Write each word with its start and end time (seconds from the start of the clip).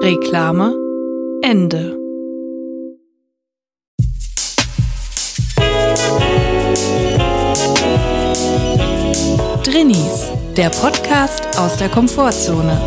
Reklame 0.00 0.74
Ende. 1.42 1.98
Drinnies, 9.64 10.30
der 10.56 10.70
Podcast 10.70 11.58
aus 11.58 11.76
der 11.78 11.88
Komfortzone. 11.88 12.80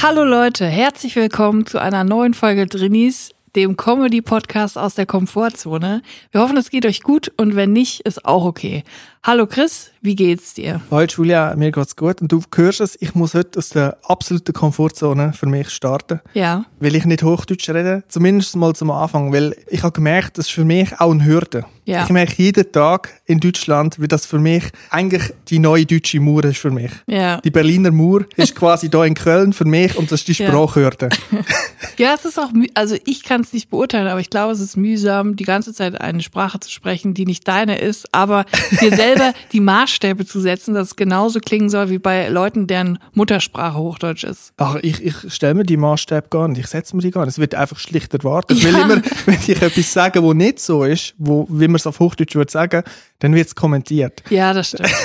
Hallo 0.00 0.24
Leute, 0.24 0.66
herzlich 0.66 1.16
willkommen 1.16 1.66
zu 1.66 1.80
einer 1.80 2.04
neuen 2.04 2.32
Folge 2.32 2.66
Drinnies, 2.66 3.30
dem 3.56 3.76
Comedy-Podcast 3.76 4.76
aus 4.78 4.94
der 4.94 5.06
Komfortzone. 5.06 6.02
Wir 6.32 6.40
hoffen, 6.40 6.56
es 6.56 6.70
geht 6.70 6.86
euch 6.86 7.02
gut 7.02 7.32
und 7.36 7.56
wenn 7.56 7.72
nicht, 7.72 8.00
ist 8.00 8.24
auch 8.24 8.44
okay. 8.44 8.84
Hallo 9.24 9.46
Chris, 9.46 9.90
wie 10.00 10.14
geht's 10.14 10.54
dir? 10.54 10.80
Hallo 10.90 11.06
Julia, 11.08 11.54
mir 11.56 11.72
geht's 11.72 11.96
gut 11.96 12.22
und 12.22 12.30
du 12.30 12.40
hörst 12.54 12.80
es, 12.80 12.96
ich 13.00 13.14
muss 13.14 13.34
heute 13.34 13.58
aus 13.58 13.70
der 13.70 13.98
absoluten 14.04 14.52
Komfortzone 14.52 15.32
für 15.32 15.46
mich 15.46 15.70
starten. 15.70 16.20
Ja. 16.34 16.64
Weil 16.78 16.94
ich 16.94 17.04
nicht 17.04 17.22
Hochdeutsch 17.22 17.68
rede, 17.68 18.04
zumindest 18.08 18.54
mal 18.56 18.74
zum 18.74 18.90
Anfang, 18.90 19.32
weil 19.32 19.56
ich 19.68 19.82
habe 19.82 19.92
gemerkt, 19.92 20.38
das 20.38 20.46
ist 20.46 20.52
für 20.52 20.64
mich 20.64 20.98
auch 21.00 21.10
eine 21.10 21.24
Hürde. 21.24 21.64
Ja. 21.84 22.04
Ich 22.04 22.10
merke 22.10 22.34
jeden 22.42 22.70
Tag 22.70 23.10
in 23.24 23.40
Deutschland, 23.40 24.00
wie 24.00 24.08
das 24.08 24.24
für 24.26 24.38
mich 24.38 24.64
eigentlich 24.90 25.22
die 25.48 25.58
neue 25.58 25.86
deutsche 25.86 26.20
Mauer 26.20 26.44
ist 26.44 26.58
für 26.58 26.70
mich. 26.70 26.92
Ja. 27.06 27.40
Die 27.40 27.50
Berliner 27.50 27.90
Mauer 27.90 28.24
ist 28.36 28.54
quasi 28.54 28.88
da 28.88 29.04
in 29.04 29.14
Köln 29.14 29.52
für 29.52 29.64
mich 29.64 29.96
und 29.96 30.12
das 30.12 30.20
ist 30.20 30.28
die 30.28 30.42
Ja. 30.42 30.48
Sprachhürde. 30.48 31.08
Ja, 31.96 32.14
es 32.14 32.24
ist 32.24 32.38
auch, 32.38 32.50
also 32.74 32.96
ich 33.06 33.24
kann 33.24 33.37
es 33.42 33.52
nicht 33.52 33.70
beurteilen, 33.70 34.08
aber 34.08 34.20
ich 34.20 34.30
glaube, 34.30 34.52
es 34.52 34.60
ist 34.60 34.76
mühsam, 34.76 35.36
die 35.36 35.44
ganze 35.44 35.72
Zeit 35.72 36.00
eine 36.00 36.22
Sprache 36.22 36.60
zu 36.60 36.70
sprechen, 36.70 37.14
die 37.14 37.26
nicht 37.26 37.46
deine 37.46 37.78
ist, 37.78 38.12
aber 38.12 38.44
dir 38.80 38.94
selber 38.94 39.32
die 39.52 39.60
Maßstäbe 39.60 40.26
zu 40.26 40.40
setzen, 40.40 40.74
dass 40.74 40.88
es 40.88 40.96
genauso 40.96 41.40
klingen 41.40 41.70
soll 41.70 41.90
wie 41.90 41.98
bei 41.98 42.28
Leuten, 42.28 42.66
deren 42.66 42.98
Muttersprache 43.12 43.78
Hochdeutsch 43.78 44.24
ist. 44.24 44.52
Ach, 44.56 44.76
ich, 44.82 45.02
ich 45.02 45.14
stelle 45.32 45.54
mir 45.54 45.64
die 45.64 45.76
Maßstäbe 45.76 46.28
gar 46.28 46.48
nicht, 46.48 46.60
ich 46.60 46.66
setze 46.66 46.96
mir 46.96 47.02
die 47.02 47.10
gar 47.10 47.22
nicht. 47.24 47.34
Es 47.34 47.38
wird 47.38 47.54
einfach 47.54 47.78
schlicht 47.78 48.12
erwartet. 48.14 48.58
Ja. 48.58 48.72
Weil 48.72 48.82
immer, 48.82 49.02
wenn 49.26 49.34
ich 49.34 49.62
etwas 49.62 49.92
sage, 49.92 50.22
wo 50.22 50.32
nicht 50.32 50.60
so 50.60 50.84
ist, 50.84 51.14
wo, 51.18 51.46
wie 51.50 51.68
man 51.68 51.76
es 51.76 51.86
auf 51.86 52.00
Hochdeutsch 52.00 52.34
würde 52.34 52.50
sagen, 52.50 52.82
dann 53.18 53.34
wird 53.34 53.48
es 53.48 53.54
kommentiert. 53.54 54.22
Ja, 54.30 54.52
das 54.52 54.68
stimmt. 54.68 54.90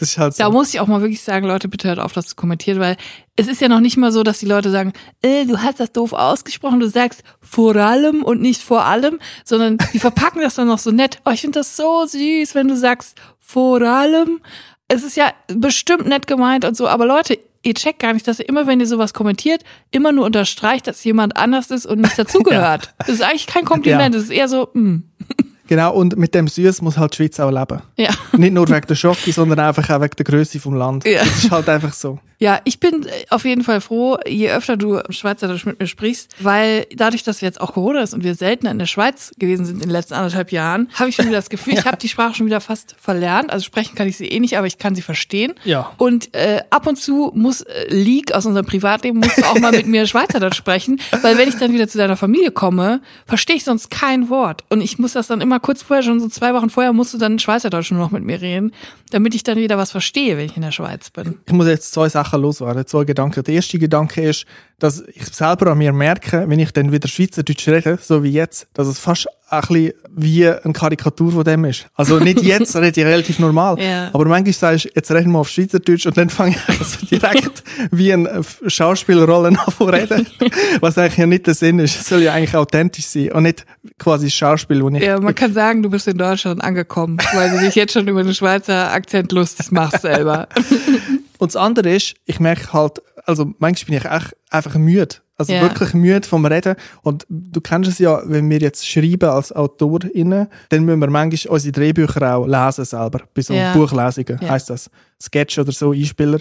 Das 0.00 0.16
halt 0.16 0.34
so. 0.34 0.44
Da 0.44 0.50
muss 0.50 0.72
ich 0.72 0.78
auch 0.78 0.86
mal 0.86 1.00
wirklich 1.00 1.22
sagen, 1.22 1.44
Leute, 1.44 1.66
bitte 1.66 1.88
hört 1.88 1.98
auf, 1.98 2.12
das 2.12 2.26
zu 2.26 2.36
kommentieren, 2.36 2.78
weil 2.78 2.96
es 3.38 3.46
ist 3.46 3.60
ja 3.60 3.68
noch 3.68 3.80
nicht 3.80 3.96
mal 3.96 4.10
so, 4.12 4.22
dass 4.22 4.38
die 4.40 4.46
Leute 4.46 4.70
sagen, 4.70 4.92
äh, 5.22 5.46
du 5.46 5.58
hast 5.62 5.78
das 5.80 5.92
doof 5.92 6.12
ausgesprochen, 6.12 6.80
du 6.80 6.88
sagst 6.88 7.22
vor 7.40 7.76
allem 7.76 8.22
und 8.24 8.40
nicht 8.42 8.60
vor 8.60 8.84
allem, 8.84 9.18
sondern 9.44 9.78
die 9.92 9.98
verpacken 10.00 10.42
das 10.42 10.56
dann 10.56 10.66
noch 10.66 10.78
so 10.78 10.90
nett. 10.90 11.20
Oh, 11.24 11.30
ich 11.30 11.40
finde 11.42 11.60
das 11.60 11.76
so 11.76 12.04
süß, 12.04 12.54
wenn 12.54 12.68
du 12.68 12.76
sagst 12.76 13.16
vor 13.38 13.80
allem. 13.80 14.40
Es 14.88 15.02
ist 15.04 15.16
ja 15.16 15.32
bestimmt 15.54 16.06
nett 16.06 16.26
gemeint 16.26 16.64
und 16.64 16.76
so, 16.76 16.88
aber 16.88 17.06
Leute, 17.06 17.38
ihr 17.62 17.74
checkt 17.74 18.00
gar 18.00 18.12
nicht, 18.12 18.26
dass 18.26 18.40
ihr 18.40 18.48
immer, 18.48 18.66
wenn 18.66 18.80
ihr 18.80 18.86
sowas 18.86 19.14
kommentiert, 19.14 19.62
immer 19.90 20.12
nur 20.12 20.24
unterstreicht, 20.26 20.86
dass 20.86 21.04
jemand 21.04 21.36
anders 21.36 21.70
ist 21.70 21.86
und 21.86 22.00
nicht 22.00 22.18
dazugehört. 22.18 22.92
Das 22.98 23.08
ist 23.10 23.22
eigentlich 23.22 23.46
kein 23.46 23.64
Kompliment, 23.64 24.14
Ja. 24.14 24.18
das 24.18 24.24
ist 24.24 24.30
eher 24.30 24.48
so, 24.48 24.68
mm. 24.74 25.04
Genau, 25.66 25.92
und 25.94 26.16
mit 26.16 26.34
dem 26.34 26.48
Süß 26.48 26.80
muss 26.80 26.96
halt 26.96 27.12
die 27.12 27.16
Schweiz 27.16 27.38
auch 27.40 27.50
leben. 27.50 27.82
ja. 27.96 28.08
Nicht 28.32 28.54
nur 28.54 28.66
wegen 28.70 28.86
der 28.86 28.94
Schocke, 28.94 29.30
sondern 29.32 29.58
einfach 29.60 29.90
auch 29.90 30.00
wegen 30.00 30.16
der 30.16 30.24
Größe 30.24 30.58
vom 30.58 30.72
Land. 30.74 31.04
Ja. 31.04 31.18
Das 31.18 31.44
ist 31.44 31.50
halt 31.50 31.68
einfach 31.68 31.92
so. 31.92 32.18
Ja, 32.38 32.60
ich 32.64 32.78
bin 32.78 33.04
äh, 33.04 33.10
auf 33.30 33.44
jeden 33.44 33.64
Fall 33.64 33.80
froh, 33.80 34.16
je 34.26 34.50
öfter 34.50 34.76
du 34.76 35.00
Schweizerdeutsch 35.10 35.66
mit 35.66 35.80
mir 35.80 35.86
sprichst, 35.88 36.34
weil 36.40 36.86
dadurch, 36.94 37.24
dass 37.24 37.42
wir 37.42 37.48
jetzt 37.48 37.60
auch 37.60 37.72
Corona 37.72 38.00
ist 38.00 38.14
und 38.14 38.22
wir 38.22 38.36
seltener 38.36 38.70
in 38.70 38.78
der 38.78 38.86
Schweiz 38.86 39.32
gewesen 39.38 39.66
sind 39.66 39.76
in 39.76 39.88
den 39.88 39.90
letzten 39.90 40.14
anderthalb 40.14 40.52
Jahren, 40.52 40.88
habe 40.94 41.08
ich 41.08 41.16
schon 41.16 41.26
wieder 41.26 41.36
das 41.36 41.50
Gefühl, 41.50 41.74
ich 41.74 41.84
habe 41.84 41.96
die 41.96 42.08
Sprache 42.08 42.34
schon 42.34 42.46
wieder 42.46 42.60
fast 42.60 42.94
verlernt. 43.00 43.50
Also 43.50 43.64
sprechen 43.64 43.96
kann 43.96 44.06
ich 44.06 44.16
sie 44.16 44.28
eh 44.28 44.38
nicht, 44.38 44.56
aber 44.56 44.68
ich 44.68 44.78
kann 44.78 44.94
sie 44.94 45.02
verstehen. 45.02 45.54
Ja. 45.64 45.90
Und 45.96 46.32
äh, 46.34 46.62
ab 46.70 46.86
und 46.86 46.96
zu 46.96 47.32
muss 47.34 47.62
äh, 47.62 47.92
Leak 47.92 48.32
aus 48.32 48.46
unserem 48.46 48.66
Privatleben 48.66 49.18
muss 49.18 49.42
auch 49.42 49.58
mal 49.58 49.72
mit 49.72 49.86
mir 49.86 50.06
Schweizerdeutsch 50.06 50.56
sprechen, 50.56 51.00
weil 51.22 51.36
wenn 51.38 51.48
ich 51.48 51.56
dann 51.56 51.72
wieder 51.72 51.88
zu 51.88 51.98
deiner 51.98 52.16
Familie 52.16 52.52
komme, 52.52 53.00
verstehe 53.26 53.56
ich 53.56 53.64
sonst 53.64 53.90
kein 53.90 54.28
Wort. 54.28 54.62
Und 54.68 54.80
ich 54.80 54.98
muss 54.98 55.14
das 55.14 55.26
dann 55.26 55.40
immer 55.40 55.58
kurz 55.58 55.82
vorher, 55.82 56.04
schon 56.04 56.20
so 56.20 56.28
zwei 56.28 56.54
Wochen 56.54 56.70
vorher, 56.70 56.92
musst 56.92 57.14
du 57.14 57.18
dann 57.18 57.40
Schweizerdeutsch 57.40 57.90
nur 57.90 58.00
noch 58.00 58.12
mit 58.12 58.22
mir 58.22 58.40
reden, 58.40 58.72
damit 59.10 59.34
ich 59.34 59.42
dann 59.42 59.58
wieder 59.58 59.76
was 59.76 59.90
verstehe, 59.90 60.36
wenn 60.36 60.46
ich 60.46 60.56
in 60.56 60.62
der 60.62 60.70
Schweiz 60.72 61.10
bin. 61.10 61.38
Ich 61.46 61.52
muss 61.52 61.66
jetzt 61.66 61.92
zwei 61.92 62.08
Sachen 62.08 62.27
loswerden, 62.36 62.86
zwei 62.86 63.04
Gedanken. 63.04 63.42
Der 63.44 63.54
erste 63.54 63.78
Gedanke 63.78 64.22
ist, 64.22 64.44
dass 64.78 65.02
ich 65.12 65.24
selber 65.26 65.72
an 65.72 65.78
mir 65.78 65.92
merke, 65.92 66.44
wenn 66.46 66.58
ich 66.58 66.72
dann 66.72 66.92
wieder 66.92 67.08
Schweizerdeutsch 67.08 67.68
rede, 67.68 67.98
so 68.00 68.22
wie 68.22 68.30
jetzt, 68.30 68.68
dass 68.74 68.86
es 68.86 68.98
fast 68.98 69.26
ein 69.50 69.60
bisschen 69.60 69.92
wie 70.10 70.46
eine 70.46 70.72
Karikatur 70.72 71.32
von 71.32 71.44
dem 71.44 71.64
ist. 71.64 71.86
Also 71.94 72.18
nicht 72.18 72.42
jetzt, 72.42 72.76
rede 72.76 73.00
ich 73.00 73.06
relativ 73.06 73.38
normal. 73.38 73.80
Ja. 73.80 74.10
Aber 74.12 74.26
manchmal 74.26 74.52
sagst 74.52 74.84
du, 74.84 74.90
jetzt 74.94 75.10
reden 75.10 75.32
wir 75.32 75.38
auf 75.38 75.48
Schweizerdeutsch 75.48 76.06
und 76.06 76.16
dann 76.16 76.28
fange 76.28 76.52
ich 76.52 76.80
also 76.80 77.06
direkt 77.06 77.64
wie 77.90 78.12
eine 78.12 78.42
Schauspielrolle 78.66 79.48
an 79.48 79.58
zu 79.76 79.84
reden. 79.84 80.26
Was 80.80 80.98
eigentlich 80.98 81.16
ja 81.16 81.26
nicht 81.26 81.46
der 81.46 81.54
Sinn 81.54 81.78
ist. 81.78 81.98
Es 81.98 82.08
soll 82.08 82.22
ja 82.22 82.34
eigentlich 82.34 82.54
authentisch 82.54 83.06
sein 83.06 83.32
und 83.32 83.44
nicht 83.44 83.64
quasi 83.98 84.30
Schauspiel, 84.30 84.82
wo 84.82 84.90
ich 84.90 85.02
Ja, 85.02 85.18
man 85.18 85.34
kann 85.34 85.52
sagen, 85.52 85.82
du 85.82 85.90
bist 85.90 86.06
in 86.08 86.18
Deutschland 86.18 86.62
angekommen, 86.62 87.18
weil 87.32 87.50
du 87.50 87.58
dich 87.58 87.74
jetzt 87.74 87.94
schon 87.94 88.06
über 88.06 88.22
den 88.22 88.34
Schweizer 88.34 88.92
Akzent 88.92 89.32
lustig 89.32 89.72
machst 89.72 90.02
selber. 90.02 90.48
Und 91.38 91.54
das 91.54 91.56
andere 91.56 91.94
ist, 91.94 92.14
ich 92.24 92.40
merke 92.40 92.72
halt, 92.72 93.00
also 93.24 93.52
manchmal 93.58 94.00
bin 94.00 94.06
ich 94.10 94.12
echt 94.16 94.36
einfach 94.50 94.74
müde. 94.76 95.16
Also 95.36 95.52
Ja. 95.52 95.62
wirklich 95.62 95.94
müde 95.94 96.26
vom 96.26 96.44
Reden. 96.46 96.74
Und 97.02 97.24
du 97.28 97.60
kennst 97.60 97.88
es 97.88 97.98
ja, 98.00 98.20
wenn 98.24 98.50
wir 98.50 98.58
jetzt 98.58 98.86
schreiben 98.88 99.28
als 99.30 99.52
AutorInnen, 99.52 100.48
dann 100.70 100.84
müssen 100.84 100.98
wir 101.00 101.08
manchmal 101.10 101.52
unsere 101.52 101.72
Drehbücher 101.72 102.34
auch 102.36 102.46
lesen 102.46 102.84
selber. 102.84 103.20
Bei 103.34 103.42
so 103.42 103.54
Ja. 103.54 103.72
Buchlesungen 103.72 104.38
Ja. 104.42 104.48
heisst 104.50 104.68
das. 104.70 104.90
Sketch 105.22 105.58
oder 105.60 105.70
so, 105.72 105.92
Einspieler. 105.92 106.40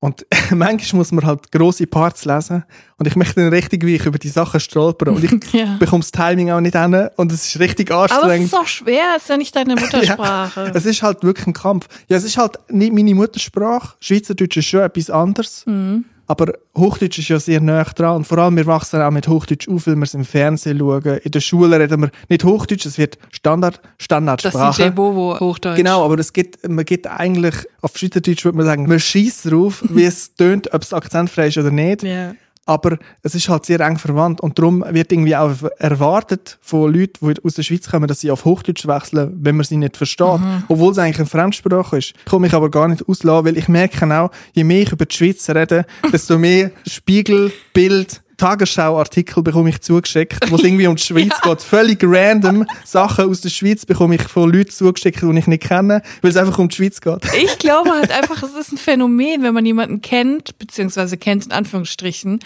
Und 0.00 0.26
manchmal 0.50 0.98
muss 0.98 1.12
man 1.12 1.26
halt 1.26 1.52
grosse 1.52 1.86
Parts 1.86 2.24
lesen. 2.24 2.64
Und 2.96 3.06
ich 3.06 3.16
möchte 3.16 3.34
dann 3.40 3.50
richtig 3.52 3.84
wie 3.84 3.96
ich 3.96 4.06
über 4.06 4.18
die 4.18 4.28
Sachen 4.30 4.58
stolpern. 4.58 5.14
Und 5.14 5.22
ich 5.24 5.30
Ja. 5.52 5.76
bekomme 5.78 6.00
das 6.00 6.10
Timing 6.10 6.50
auch 6.50 6.60
nicht 6.60 6.74
hin. 6.76 7.08
Und 7.16 7.30
es 7.32 7.46
ist 7.46 7.60
richtig 7.60 7.90
Aber 7.90 8.06
es 8.06 8.12
anstrengend. 8.12 8.46
ist 8.46 8.54
auch 8.54 8.66
schwer, 8.66 9.02
es 9.16 9.24
ist 9.24 9.28
ja 9.28 9.36
nicht 9.36 9.54
deine 9.54 9.74
Muttersprache. 9.80 10.72
Es 10.74 10.86
ist 10.86 11.02
halt 11.02 11.22
wirklich 11.22 11.46
ein 11.46 11.52
Kampf. 11.52 11.86
Ja, 12.08 12.16
es 12.16 12.24
ist 12.24 12.38
halt 12.38 12.58
nicht 12.70 12.92
meine 12.94 13.14
Muttersprache. 13.14 13.94
Schweizerdeutsch 14.00 14.56
ist 14.56 14.66
schon 14.66 14.80
etwas 14.80 15.10
anderes. 15.10 15.64
Mhm. 15.66 16.06
Aber 16.30 16.52
Hochdeutsch 16.78 17.18
ist 17.18 17.28
ja 17.28 17.40
sehr 17.40 17.60
nah 17.60 17.82
dran. 17.82 18.18
Und 18.18 18.24
vor 18.24 18.38
allem, 18.38 18.54
wir 18.54 18.64
wachsen 18.64 19.02
auch 19.02 19.10
mit 19.10 19.26
Hochdeutsch 19.26 19.68
auf, 19.68 19.88
weil 19.88 19.96
wir 19.96 20.04
es 20.04 20.14
im 20.14 20.24
Fernsehen 20.24 20.78
schauen. 20.78 21.18
In 21.24 21.30
der 21.32 21.40
Schule 21.40 21.80
reden 21.80 22.02
wir 22.02 22.10
nicht 22.28 22.44
Hochdeutsch, 22.44 22.86
es 22.86 22.98
wird 22.98 23.18
Standard, 23.32 23.78
Das 23.78 23.90
ist 23.98 24.04
Standardsprache. 24.04 24.92
Bobo 24.92 25.40
Hochdeutsch. 25.40 25.76
Genau, 25.76 26.04
aber 26.04 26.20
es 26.20 26.32
gibt, 26.32 26.68
man 26.68 26.84
gibt 26.84 27.08
eigentlich, 27.08 27.56
auf 27.80 27.98
Schweizerdeutsch 27.98 28.44
würde 28.44 28.58
man 28.58 28.66
sagen, 28.66 28.86
man 28.86 29.00
schießt 29.00 29.50
drauf, 29.50 29.82
wie 29.88 30.04
es 30.04 30.32
tönt, 30.36 30.72
ob 30.72 30.82
es 30.82 30.92
akzentfrei 30.92 31.48
ist 31.48 31.58
oder 31.58 31.72
nicht. 31.72 32.04
Ja. 32.04 32.34
Aber 32.66 32.98
es 33.22 33.34
ist 33.34 33.48
halt 33.48 33.66
sehr 33.66 33.80
eng 33.80 33.98
verwandt 33.98 34.40
und 34.40 34.58
darum 34.58 34.84
wird 34.90 35.10
irgendwie 35.10 35.34
auch 35.34 35.52
erwartet 35.78 36.58
von 36.60 36.92
Leuten, 36.92 37.34
die 37.34 37.44
aus 37.44 37.54
der 37.54 37.62
Schweiz 37.62 37.90
kommen, 37.90 38.06
dass 38.06 38.20
sie 38.20 38.30
auf 38.30 38.44
Hochdeutsch 38.44 38.86
wechseln, 38.86 39.36
wenn 39.40 39.56
man 39.56 39.64
sie 39.64 39.76
nicht 39.76 39.96
versteht. 39.96 40.40
Mhm. 40.40 40.64
Obwohl 40.68 40.92
es 40.92 40.98
eigentlich 40.98 41.18
eine 41.18 41.26
Fremdsprache 41.26 41.98
ist. 41.98 42.14
Komme 42.26 42.46
ich 42.46 42.54
aber 42.54 42.70
gar 42.70 42.88
nicht 42.88 43.08
auslassen, 43.08 43.46
weil 43.46 43.56
ich 43.56 43.68
merke 43.68 44.06
auch, 44.14 44.30
je 44.52 44.64
mehr 44.64 44.82
ich 44.82 44.92
über 44.92 45.06
die 45.06 45.14
Schweiz 45.16 45.48
rede, 45.50 45.84
desto 46.12 46.38
mehr 46.38 46.70
Spiegel, 46.86 47.50
Bild, 47.72 48.22
Tagesschau-Artikel 48.40 49.42
bekomme 49.42 49.68
ich 49.68 49.82
zugeschickt, 49.82 50.50
wo 50.50 50.56
es 50.56 50.64
irgendwie 50.64 50.86
um 50.86 50.96
die 50.96 51.02
Schweiz 51.06 51.38
geht. 51.42 51.60
Völlig 51.60 51.98
random 52.02 52.64
Sachen 52.84 53.28
aus 53.28 53.42
der 53.42 53.50
Schweiz 53.50 53.84
bekomme 53.84 54.14
ich 54.14 54.22
von 54.22 54.50
Leuten 54.50 54.70
zugeschickt, 54.70 55.20
die 55.20 55.38
ich 55.38 55.46
nicht 55.46 55.62
kenne, 55.62 56.00
weil 56.22 56.30
es 56.30 56.36
einfach 56.38 56.58
um 56.58 56.68
die 56.68 56.76
Schweiz 56.76 57.02
geht. 57.02 57.22
Ich 57.36 57.58
glaube 57.58 57.90
halt 57.90 58.10
einfach, 58.18 58.42
es 58.42 58.54
ist 58.54 58.72
ein 58.72 58.78
Phänomen, 58.78 59.42
wenn 59.42 59.52
man 59.52 59.66
jemanden 59.66 60.00
kennt, 60.00 60.58
beziehungsweise 60.58 61.18
kennt 61.18 61.44
in 61.46 61.52
Anführungsstrichen, 61.52 62.40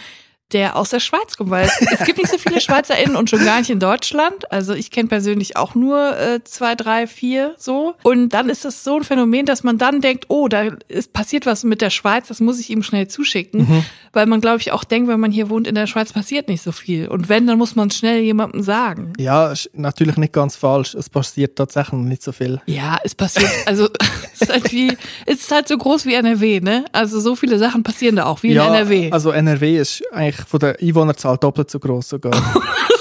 der 0.55 0.77
aus 0.77 0.91
der 0.91 1.01
Schweiz 1.01 1.37
kommt, 1.37 1.51
weil 1.51 1.67
es, 1.67 1.99
es 2.01 2.07
gibt 2.07 2.19
nicht 2.19 2.31
so 2.31 2.39
viele 2.39 2.61
SchweizerInnen 2.61 3.17
und 3.17 3.29
schon 3.29 3.45
gar 3.45 3.59
nicht 3.59 3.71
in 3.71 3.81
Deutschland. 3.81 4.51
Also 4.53 4.73
ich 4.73 4.91
kenne 4.91 5.09
persönlich 5.09 5.57
auch 5.57 5.75
nur 5.75 6.17
äh, 6.17 6.43
zwei, 6.45 6.77
drei, 6.77 7.07
vier 7.07 7.55
so. 7.59 7.95
Und 8.05 8.31
dann 8.31 8.49
ist 8.49 8.65
das 8.65 8.85
so 8.85 8.97
ein 8.97 9.05
Phänomen, 9.05 9.47
dass 9.47 9.65
man 9.65 9.79
dann 9.79 10.01
denkt, 10.01 10.27
oh, 10.29 10.49
da 10.49 10.71
ist 10.89 11.13
passiert 11.13 11.45
was 11.45 11.65
mit 11.65 11.81
der 11.81 11.91
Schweiz, 11.91 12.29
das 12.29 12.41
muss 12.41 12.61
ich 12.61 12.71
ihm 12.71 12.83
schnell 12.83 13.09
zuschicken. 13.09 13.63
Mhm. 13.63 13.85
Weil 14.13 14.27
man, 14.27 14.41
glaube 14.41 14.61
ich, 14.61 14.71
auch 14.71 14.85
denkt, 14.85 15.09
wenn 15.09 15.19
man 15.19 15.33
hier 15.33 15.51
wohnt 15.51 15.67
in 15.67 15.75
der 15.75 15.89
Schweiz, 15.89 16.13
passiert 16.13 16.49
nicht 16.49 16.63
so 16.63 16.71
viel. 16.71 17.09
Und 17.09 17.29
wenn, 17.29 17.49
dann 17.49 17.59
muss 17.59 17.75
man 17.75 17.91
schnell 17.91 18.21
jemandem 18.21 18.63
sagen. 18.63 19.13
Ja, 19.19 19.51
ist 19.51 19.71
natürlich 19.75 20.17
nicht 20.17 20.33
ganz 20.33 20.55
falsch. 20.55 20.95
Es 20.95 21.11
passiert 21.11 21.57
tatsächlich 21.57 22.01
nicht 22.01 22.23
so 22.23 22.31
viel. 22.31 22.61
Ja, 22.67 22.99
es 23.03 23.17
passiert, 23.17 23.51
also 23.67 23.89
es 24.33 24.43
ist 24.43 24.53
halt 24.53 24.71
wie, 24.71 24.97
es 25.27 25.41
ist 25.41 25.51
halt 25.51 25.67
so 25.67 25.77
groß 25.77 26.07
wie 26.07 26.15
NRW, 26.15 26.61
ne? 26.61 26.85
Also 26.93 27.19
so 27.19 27.35
viele 27.35 27.59
Sachen 27.59 27.83
passieren 27.83 28.17
da 28.17 28.27
auch, 28.27 28.45
wie 28.45 28.53
ja, 28.53 28.69
in 28.69 28.75
NRW. 28.75 29.11
Also 29.11 29.33
NRW 29.33 29.79
ist 29.79 30.03
eigentlich 30.13 30.44
von 30.47 30.61
der 30.61 30.77
Einwohnerzahl 30.81 31.39
doppelt 31.39 31.71
so 31.71 31.79
groß 31.79 32.09
sogar. 32.09 32.33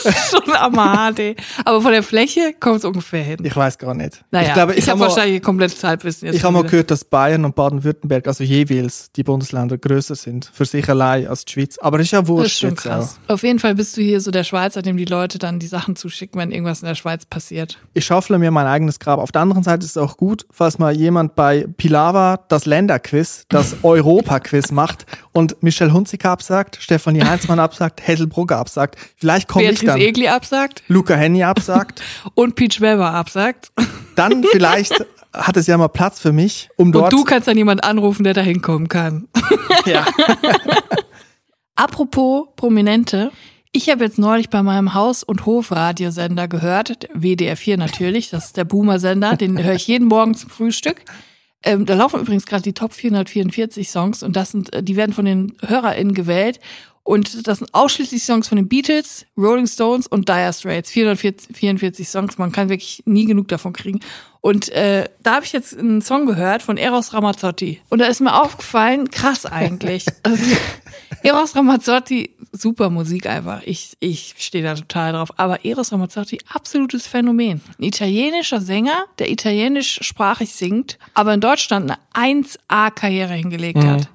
das 0.03 0.05
ist 0.05 0.31
schon 0.31 0.53
amahart, 0.53 1.19
ey. 1.19 1.35
Aber 1.65 1.81
von 1.81 1.91
der 1.91 2.03
Fläche 2.03 2.53
kommt 2.59 2.77
es 2.77 2.85
ungefähr 2.85 3.23
hin. 3.23 3.37
Ich 3.43 3.55
weiß 3.55 3.77
gar 3.77 3.93
nicht. 3.93 4.23
Naja, 4.31 4.47
ich, 4.47 4.53
glaube, 4.53 4.71
ich, 4.73 4.79
ich 4.79 4.89
habe 4.89 4.99
wahrscheinlich 4.99 5.41
komplettes 5.41 5.83
Halbwissen. 5.83 6.27
Jetzt 6.27 6.35
ich 6.35 6.43
habe 6.43 6.53
mal 6.53 6.63
gehört, 6.63 6.91
dass 6.91 7.03
Bayern 7.03 7.45
und 7.45 7.55
Baden-Württemberg, 7.55 8.27
also 8.27 8.43
jeweils 8.43 9.11
die 9.11 9.23
Bundesländer 9.23 9.77
größer 9.77 10.15
sind 10.15 10.49
für 10.53 10.65
sich 10.65 10.87
allein 10.89 11.27
als 11.27 11.45
die 11.45 11.53
Schweiz. 11.53 11.77
Aber 11.79 11.99
ist 11.99 12.11
ja 12.11 12.27
wurscht. 12.27 12.45
Das 12.45 12.53
ist 12.53 12.59
schon 12.59 12.75
krass. 12.75 13.19
Auch. 13.27 13.33
Auf 13.35 13.43
jeden 13.43 13.59
Fall 13.59 13.75
bist 13.75 13.97
du 13.97 14.01
hier 14.01 14.21
so 14.21 14.31
der 14.31 14.43
Schweizer, 14.43 14.81
dem 14.81 14.97
die 14.97 15.05
Leute 15.05 15.39
dann 15.39 15.59
die 15.59 15.67
Sachen 15.67 15.95
zuschicken, 15.95 16.39
wenn 16.39 16.51
irgendwas 16.51 16.81
in 16.81 16.87
der 16.87 16.95
Schweiz 16.95 17.25
passiert. 17.25 17.77
Ich 17.93 18.05
schaufle 18.05 18.37
mir 18.39 18.51
mein 18.51 18.67
eigenes 18.67 18.99
Grab. 18.99 19.19
Auf 19.19 19.31
der 19.31 19.41
anderen 19.41 19.63
Seite 19.63 19.85
ist 19.85 19.91
es 19.91 19.97
auch 19.97 20.17
gut, 20.17 20.45
falls 20.51 20.79
mal 20.79 20.95
jemand 20.95 21.35
bei 21.35 21.67
Pilava 21.77 22.39
das 22.49 22.65
Länderquiz, 22.65 23.45
das 23.49 23.77
Europa-Quiz 23.83 24.71
macht 24.71 25.05
und 25.33 25.61
Michelle 25.61 25.91
Hunziker 25.91 26.29
absagt, 26.29 26.77
Stefanie 26.79 27.23
Heinzmann 27.23 27.59
absagt, 27.59 28.01
Hesselbrugger 28.07 28.57
absagt. 28.57 28.97
Vielleicht 29.17 29.47
komme 29.47 29.71
ich 29.71 29.79
dann. 29.79 29.99
Egli 29.99 30.27
absagt. 30.27 30.83
Luca 30.87 31.15
Henny 31.15 31.43
absagt. 31.43 32.01
und 32.35 32.55
Peach 32.55 32.79
Weber 32.79 33.11
absagt. 33.11 33.71
Dann 34.15 34.43
vielleicht 34.43 34.93
hat 35.33 35.57
es 35.57 35.65
ja 35.65 35.75
mal 35.75 35.87
Platz 35.87 36.19
für 36.19 36.31
mich, 36.31 36.69
um 36.77 36.91
dort. 36.91 37.11
Und 37.11 37.19
du 37.19 37.25
kannst 37.25 37.47
dann 37.47 37.57
jemand 37.57 37.83
anrufen, 37.83 38.23
der 38.23 38.35
da 38.35 38.41
hinkommen 38.41 38.87
kann. 38.87 39.27
Ja. 39.87 40.05
Apropos 41.73 42.49
Prominente. 42.55 43.31
Ich 43.71 43.89
habe 43.89 44.03
jetzt 44.03 44.19
neulich 44.19 44.51
bei 44.51 44.61
meinem 44.61 44.93
Haus- 44.93 45.23
und 45.23 45.47
Hofradiosender 45.47 46.47
gehört, 46.47 47.09
WDR 47.15 47.57
4 47.57 47.77
natürlich, 47.77 48.29
das 48.29 48.45
ist 48.45 48.57
der 48.57 48.65
Boomer-Sender, 48.65 49.35
den 49.35 49.61
höre 49.63 49.73
ich 49.73 49.87
jeden 49.87 50.07
Morgen 50.07 50.35
zum 50.35 50.51
Frühstück. 50.51 51.03
Ähm, 51.63 51.85
da 51.85 51.93
laufen 51.95 52.19
übrigens 52.19 52.45
gerade 52.45 52.63
die 52.63 52.73
Top 52.73 52.93
444 52.93 53.89
Songs 53.89 54.23
und 54.23 54.35
das 54.35 54.51
sind, 54.51 54.73
äh, 54.73 54.83
die 54.83 54.95
werden 54.95 55.13
von 55.13 55.25
den 55.25 55.53
HörerInnen 55.61 56.13
gewählt. 56.13 56.59
Und 57.03 57.47
das 57.47 57.59
sind 57.59 57.73
ausschließlich 57.73 58.23
Songs 58.23 58.47
von 58.47 58.55
den 58.55 58.69
Beatles, 58.69 59.25
Rolling 59.37 59.67
Stones 59.67 60.07
und 60.07 60.29
Dire 60.29 60.53
Straits. 60.53 60.89
444 60.89 62.07
Songs, 62.07 62.37
man 62.37 62.53
kann 62.53 62.69
wirklich 62.69 63.03
nie 63.05 63.25
genug 63.25 63.49
davon 63.49 63.73
kriegen. 63.73 63.99
Und 64.39 64.69
äh, 64.69 65.09
da 65.21 65.35
habe 65.35 65.45
ich 65.45 65.51
jetzt 65.51 65.77
einen 65.77 66.01
Song 66.01 66.25
gehört 66.25 66.63
von 66.63 66.77
Eros 66.77 67.13
Ramazzotti. 67.13 67.81
Und 67.89 67.99
da 67.99 68.05
ist 68.05 68.21
mir 68.21 68.41
aufgefallen, 68.41 69.09
krass 69.09 69.45
eigentlich. 69.45 70.05
Also, 70.23 70.43
Eros 71.23 71.55
Ramazzotti, 71.55 72.35
super 72.51 72.89
Musik 72.89 73.27
einfach. 73.27 73.61
Ich, 73.65 73.95
ich 73.99 74.35
stehe 74.37 74.63
da 74.63 74.75
total 74.75 75.13
drauf. 75.13 75.29
Aber 75.37 75.65
Eros 75.65 75.91
Ramazzotti, 75.91 76.39
absolutes 76.53 77.07
Phänomen. 77.07 77.61
Ein 77.79 77.83
italienischer 77.83 78.61
Sänger, 78.61 79.05
der 79.19 79.29
italienischsprachig 79.29 80.53
singt, 80.53 80.97
aber 81.13 81.33
in 81.33 81.41
Deutschland 81.41 81.91
eine 82.13 82.43
1A-Karriere 82.43 83.33
hingelegt 83.33 83.77
mhm. 83.77 83.89
hat. 83.89 84.09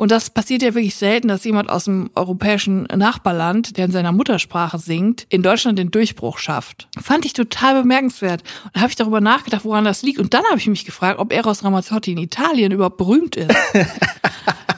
Und 0.00 0.10
das 0.10 0.30
passiert 0.30 0.62
ja 0.62 0.72
wirklich 0.72 0.94
selten, 0.94 1.28
dass 1.28 1.44
jemand 1.44 1.68
aus 1.68 1.84
dem 1.84 2.08
europäischen 2.14 2.84
Nachbarland, 2.84 3.76
der 3.76 3.84
in 3.84 3.90
seiner 3.90 4.12
Muttersprache 4.12 4.78
singt, 4.78 5.26
in 5.28 5.42
Deutschland 5.42 5.78
den 5.78 5.90
Durchbruch 5.90 6.38
schafft. 6.38 6.88
Fand 6.98 7.26
ich 7.26 7.34
total 7.34 7.82
bemerkenswert. 7.82 8.42
Und 8.64 8.76
da 8.76 8.80
habe 8.80 8.88
ich 8.88 8.96
darüber 8.96 9.20
nachgedacht, 9.20 9.66
woran 9.66 9.84
das 9.84 10.00
liegt. 10.00 10.18
Und 10.18 10.32
dann 10.32 10.42
habe 10.46 10.56
ich 10.56 10.66
mich 10.68 10.86
gefragt, 10.86 11.18
ob 11.18 11.34
Eros 11.34 11.64
Ramazzotti 11.64 12.12
in 12.12 12.16
Italien 12.16 12.72
überhaupt 12.72 12.96
berühmt 12.96 13.36
ist. 13.36 13.54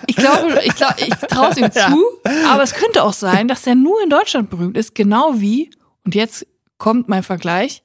Ich 0.08 0.16
glaube, 0.16 0.60
ich, 0.64 0.74
glaube, 0.74 0.94
ich 0.98 1.08
traue 1.08 1.50
es 1.50 1.56
ihm 1.56 1.70
zu, 1.70 2.04
aber 2.50 2.62
es 2.62 2.74
könnte 2.74 3.02
auch 3.02 3.14
sein, 3.14 3.48
dass 3.48 3.66
er 3.66 3.76
nur 3.76 4.02
in 4.02 4.10
Deutschland 4.10 4.50
berühmt 4.50 4.76
ist, 4.76 4.94
genau 4.94 5.40
wie, 5.40 5.70
und 6.04 6.14
jetzt 6.14 6.46
kommt 6.76 7.08
mein 7.08 7.22
Vergleich, 7.22 7.82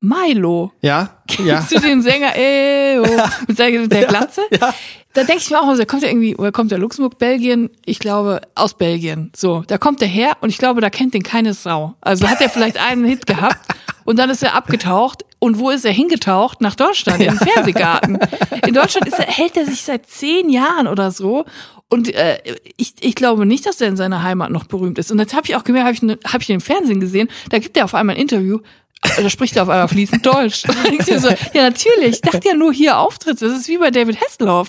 Milo. 0.00 0.72
Ja. 0.82 1.22
ja. 1.38 1.56
Kennst 1.56 1.72
du 1.72 1.80
den 1.80 2.02
Sänger, 2.02 2.34
ey, 2.36 2.98
oh, 2.98 3.04
mit 3.48 3.58
der, 3.58 3.88
der 3.88 4.06
Glatze? 4.06 4.42
Ja. 4.50 4.74
Da 5.14 5.24
denke 5.24 5.42
ich 5.42 5.50
mir 5.50 5.58
auch, 5.58 5.74
der 5.74 5.86
kommt 5.86 6.02
ja 6.02 6.08
irgendwie, 6.08 6.34
woher 6.36 6.52
kommt 6.52 6.70
der 6.70 6.78
Luxemburg, 6.78 7.16
Belgien? 7.16 7.70
Ich 7.86 7.98
glaube, 7.98 8.42
aus 8.54 8.74
Belgien. 8.74 9.32
So, 9.34 9.64
da 9.66 9.78
kommt 9.78 10.02
er 10.02 10.08
her 10.08 10.36
und 10.42 10.50
ich 10.50 10.58
glaube, 10.58 10.82
da 10.82 10.90
kennt 10.90 11.14
den 11.14 11.22
keine 11.22 11.54
Sau. 11.54 11.94
Also 12.02 12.28
hat 12.28 12.42
er 12.42 12.50
vielleicht 12.50 12.78
einen 12.78 13.06
Hit 13.06 13.26
gehabt 13.26 13.56
und 14.04 14.18
dann 14.18 14.28
ist 14.28 14.42
er 14.42 14.54
abgetaucht. 14.54 15.24
Und 15.38 15.58
wo 15.58 15.70
ist 15.70 15.84
er 15.84 15.92
hingetaucht? 15.92 16.60
Nach 16.60 16.74
Deutschland, 16.74 17.20
ja. 17.20 17.32
im 17.32 17.38
Fernsehgarten. 17.38 18.18
In 18.66 18.74
Deutschland 18.74 19.08
er, 19.10 19.26
hält 19.26 19.56
er 19.56 19.64
sich 19.64 19.82
seit 19.82 20.06
zehn 20.06 20.50
Jahren 20.50 20.86
oder 20.86 21.10
so. 21.10 21.44
Und 21.88 22.12
äh, 22.14 22.38
ich, 22.76 22.94
ich 23.00 23.14
glaube 23.14 23.46
nicht, 23.46 23.64
dass 23.64 23.80
er 23.80 23.88
in 23.88 23.96
seiner 23.96 24.22
Heimat 24.22 24.50
noch 24.50 24.64
berühmt 24.64 24.98
ist. 24.98 25.10
Und 25.12 25.18
jetzt 25.18 25.34
habe 25.34 25.46
ich 25.46 25.56
auch 25.56 25.64
gemerkt, 25.64 25.86
habe 25.86 25.94
ich, 25.94 26.02
ne, 26.02 26.18
hab 26.24 26.42
ich 26.42 26.50
im 26.50 26.60
Fernsehen 26.60 27.00
gesehen, 27.00 27.28
da 27.50 27.58
gibt 27.58 27.76
er 27.76 27.84
auf 27.84 27.94
einmal 27.94 28.16
ein 28.16 28.20
Interview, 28.20 28.58
da 29.02 29.30
spricht 29.30 29.56
er 29.56 29.62
auf 29.62 29.68
einmal 29.68 29.88
fließend 29.88 30.24
Deutsch. 30.24 30.62
so, 31.04 31.28
ja, 31.28 31.62
natürlich. 31.62 32.16
Ich 32.16 32.20
dachte 32.20 32.48
ja 32.48 32.54
nur 32.54 32.72
hier 32.72 32.98
Auftritt. 32.98 33.40
Das 33.40 33.52
ist 33.52 33.68
wie 33.68 33.78
bei 33.78 33.90
David 33.90 34.20
Hasselhoff. 34.20 34.68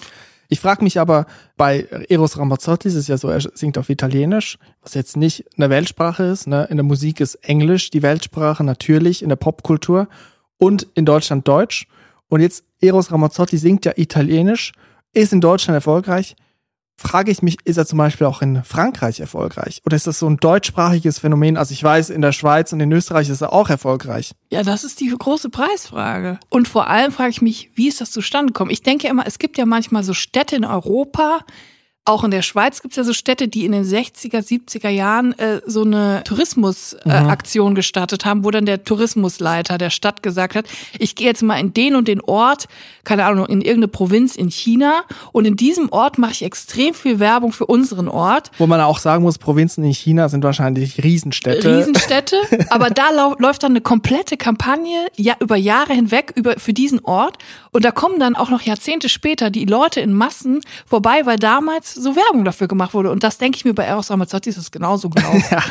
Ich 0.50 0.60
frage 0.60 0.84
mich 0.84 1.00
aber, 1.00 1.26
bei 1.58 1.88
Eros 2.10 2.38
Ramazzotti 2.38 2.88
ist 2.88 2.96
es 2.96 3.08
ja 3.08 3.18
so, 3.18 3.28
er 3.28 3.42
singt 3.42 3.78
auf 3.78 3.90
Italienisch, 3.90 4.58
was 4.82 4.94
jetzt 4.94 5.18
nicht 5.18 5.44
eine 5.58 5.70
Weltsprache 5.70 6.24
ist. 6.24 6.48
Ne? 6.48 6.68
In 6.70 6.78
der 6.78 6.86
Musik 6.86 7.20
ist 7.20 7.36
Englisch 7.36 7.90
die 7.90 8.02
Weltsprache, 8.02 8.64
natürlich, 8.64 9.22
in 9.22 9.30
der 9.30 9.36
Popkultur 9.36 10.08
und 10.58 10.88
in 10.94 11.06
Deutschland 11.06 11.48
Deutsch. 11.48 11.88
Und 12.30 12.42
jetzt 12.42 12.64
Eros 12.80 13.12
Ramazzotti 13.12 13.58
singt 13.58 13.86
ja 13.86 13.94
Italienisch, 13.98 14.72
ist 15.14 15.34
in 15.34 15.42
Deutschland 15.42 15.76
erfolgreich 15.76 16.36
frage 17.00 17.32
ich 17.32 17.42
mich, 17.42 17.58
ist 17.64 17.78
er 17.78 17.86
zum 17.86 17.98
Beispiel 17.98 18.28
auch 18.28 18.42
in 18.42 18.64
Frankreich 18.64 19.20
erfolgreich? 19.20 19.82
Oder 19.86 19.96
ist 19.96 20.08
das 20.08 20.20
so 20.20 20.28
ein 20.28 20.38
deutschsprachiges 20.38 21.20
Phänomen? 21.20 21.56
Also 21.56 21.74
ich 21.74 21.84
weiß, 21.84 22.10
in 22.10 22.22
der 22.22 22.32
Schweiz 22.32 22.74
und 22.74 22.80
in 22.80 22.92
Österreich 22.92 23.30
ist 23.30 23.42
er 23.42 23.54
auch 23.54 23.70
erfolgreich. 23.70 24.32
Ja, 24.52 24.64
das 24.64 24.84
ist 24.84 25.00
die 25.00 25.10
große 25.10 25.50
Preisfrage. 25.50 26.40
Und 26.50 26.68
vor 26.68 26.88
allem 26.88 27.12
frage 27.12 27.30
ich 27.30 27.42
mich, 27.42 27.72
wie 27.76 27.88
ist 27.88 28.02
das 28.02 28.12
zustande 28.12 28.52
gekommen? 28.52 28.72
Ich 28.72 28.82
denke 28.82 29.08
immer, 29.08 29.28
es 29.28 29.38
gibt 29.38 29.58
ja 29.58 29.66
manchmal 29.66 30.04
so 30.04 30.14
Städte 30.14 30.56
in 30.56 30.66
Europa, 30.66 31.42
auch 32.08 32.24
in 32.24 32.32
der 32.32 32.42
Schweiz 32.42 32.82
gibt 32.82 32.94
es 32.94 32.98
ja 32.98 33.04
so 33.04 33.14
Städte, 33.14 33.48
die 33.48 33.66
in 33.66 33.74
den 33.74 33.84
60er, 33.84 34.40
70er 34.40 34.90
Jahren 34.90 35.38
äh, 35.38 35.62
so 35.66 35.84
eine 35.84 36.22
Tourismusaktion 36.24 37.68
äh, 37.68 37.70
mhm. 37.72 37.76
gestartet 37.76 38.26
haben, 38.26 38.46
wo 38.46 38.52
dann 38.52 38.66
der 38.66 38.84
Tourismusleiter 38.84 39.78
der 39.78 39.90
Stadt 39.90 40.24
gesagt 40.24 40.56
hat, 40.56 40.66
ich 40.98 41.16
gehe 41.16 41.28
jetzt 41.28 41.44
mal 41.44 41.60
in 41.60 41.74
den 41.74 41.96
und 41.96 42.08
den 42.08 42.22
Ort, 42.22 42.68
keine 43.04 43.26
Ahnung, 43.26 43.46
in 43.48 43.62
irgendeine 43.62 43.90
Provinz 43.90 44.36
in 44.36 44.50
China 44.50 45.04
und 45.34 45.46
in 45.46 45.58
diesem 45.58 45.90
Ort 45.90 46.18
mache 46.18 46.32
ich 46.32 46.44
extrem 46.44 46.94
viel 46.94 47.20
Werbung 47.20 47.52
für 47.52 47.66
unseren 47.66 48.08
Ort. 48.08 48.52
Wo 48.58 48.68
man 48.68 48.80
auch 48.80 49.00
sagen 49.00 49.24
muss, 49.24 49.38
Provinzen 49.38 49.84
in 49.84 49.94
China 49.94 50.30
sind 50.30 50.44
wahrscheinlich 50.44 51.04
Riesenstädte. 51.04 51.78
Riesenstädte, 51.78 52.38
aber 52.70 52.90
da 52.90 53.10
läuft 53.38 53.64
dann 53.64 53.74
eine 53.74 53.82
komplette 53.82 54.38
Kampagne 54.38 55.08
ja, 55.18 55.36
über 55.40 55.58
Jahre 55.58 55.94
hinweg 55.94 56.32
über, 56.36 56.54
für 56.58 56.74
diesen 56.74 57.04
Ort 57.04 57.38
und 57.72 57.84
da 57.84 57.92
kommen 57.92 58.20
dann 58.20 58.36
auch 58.36 58.50
noch 58.50 58.62
Jahrzehnte 58.62 59.10
später 59.10 59.50
die 59.50 59.66
Leute 59.66 60.00
in 60.00 60.14
Massen 60.14 60.62
vorbei, 60.86 61.26
weil 61.26 61.38
damals 61.38 61.97
so 62.02 62.16
Werbung 62.16 62.46
dafür 62.46 62.68
gemacht 62.68 62.94
wurde. 62.94 63.12
Und 63.12 63.24
das 63.24 63.38
denke 63.38 63.58
ich 63.58 63.66
mir 63.66 63.74
bei 63.74 63.84
Eros 63.84 64.10
Ramazzotti 64.10 64.50
ist 64.50 64.58
es 64.58 64.72
genauso 64.72 65.10
genau. 65.10 65.34
ja, 65.52 65.64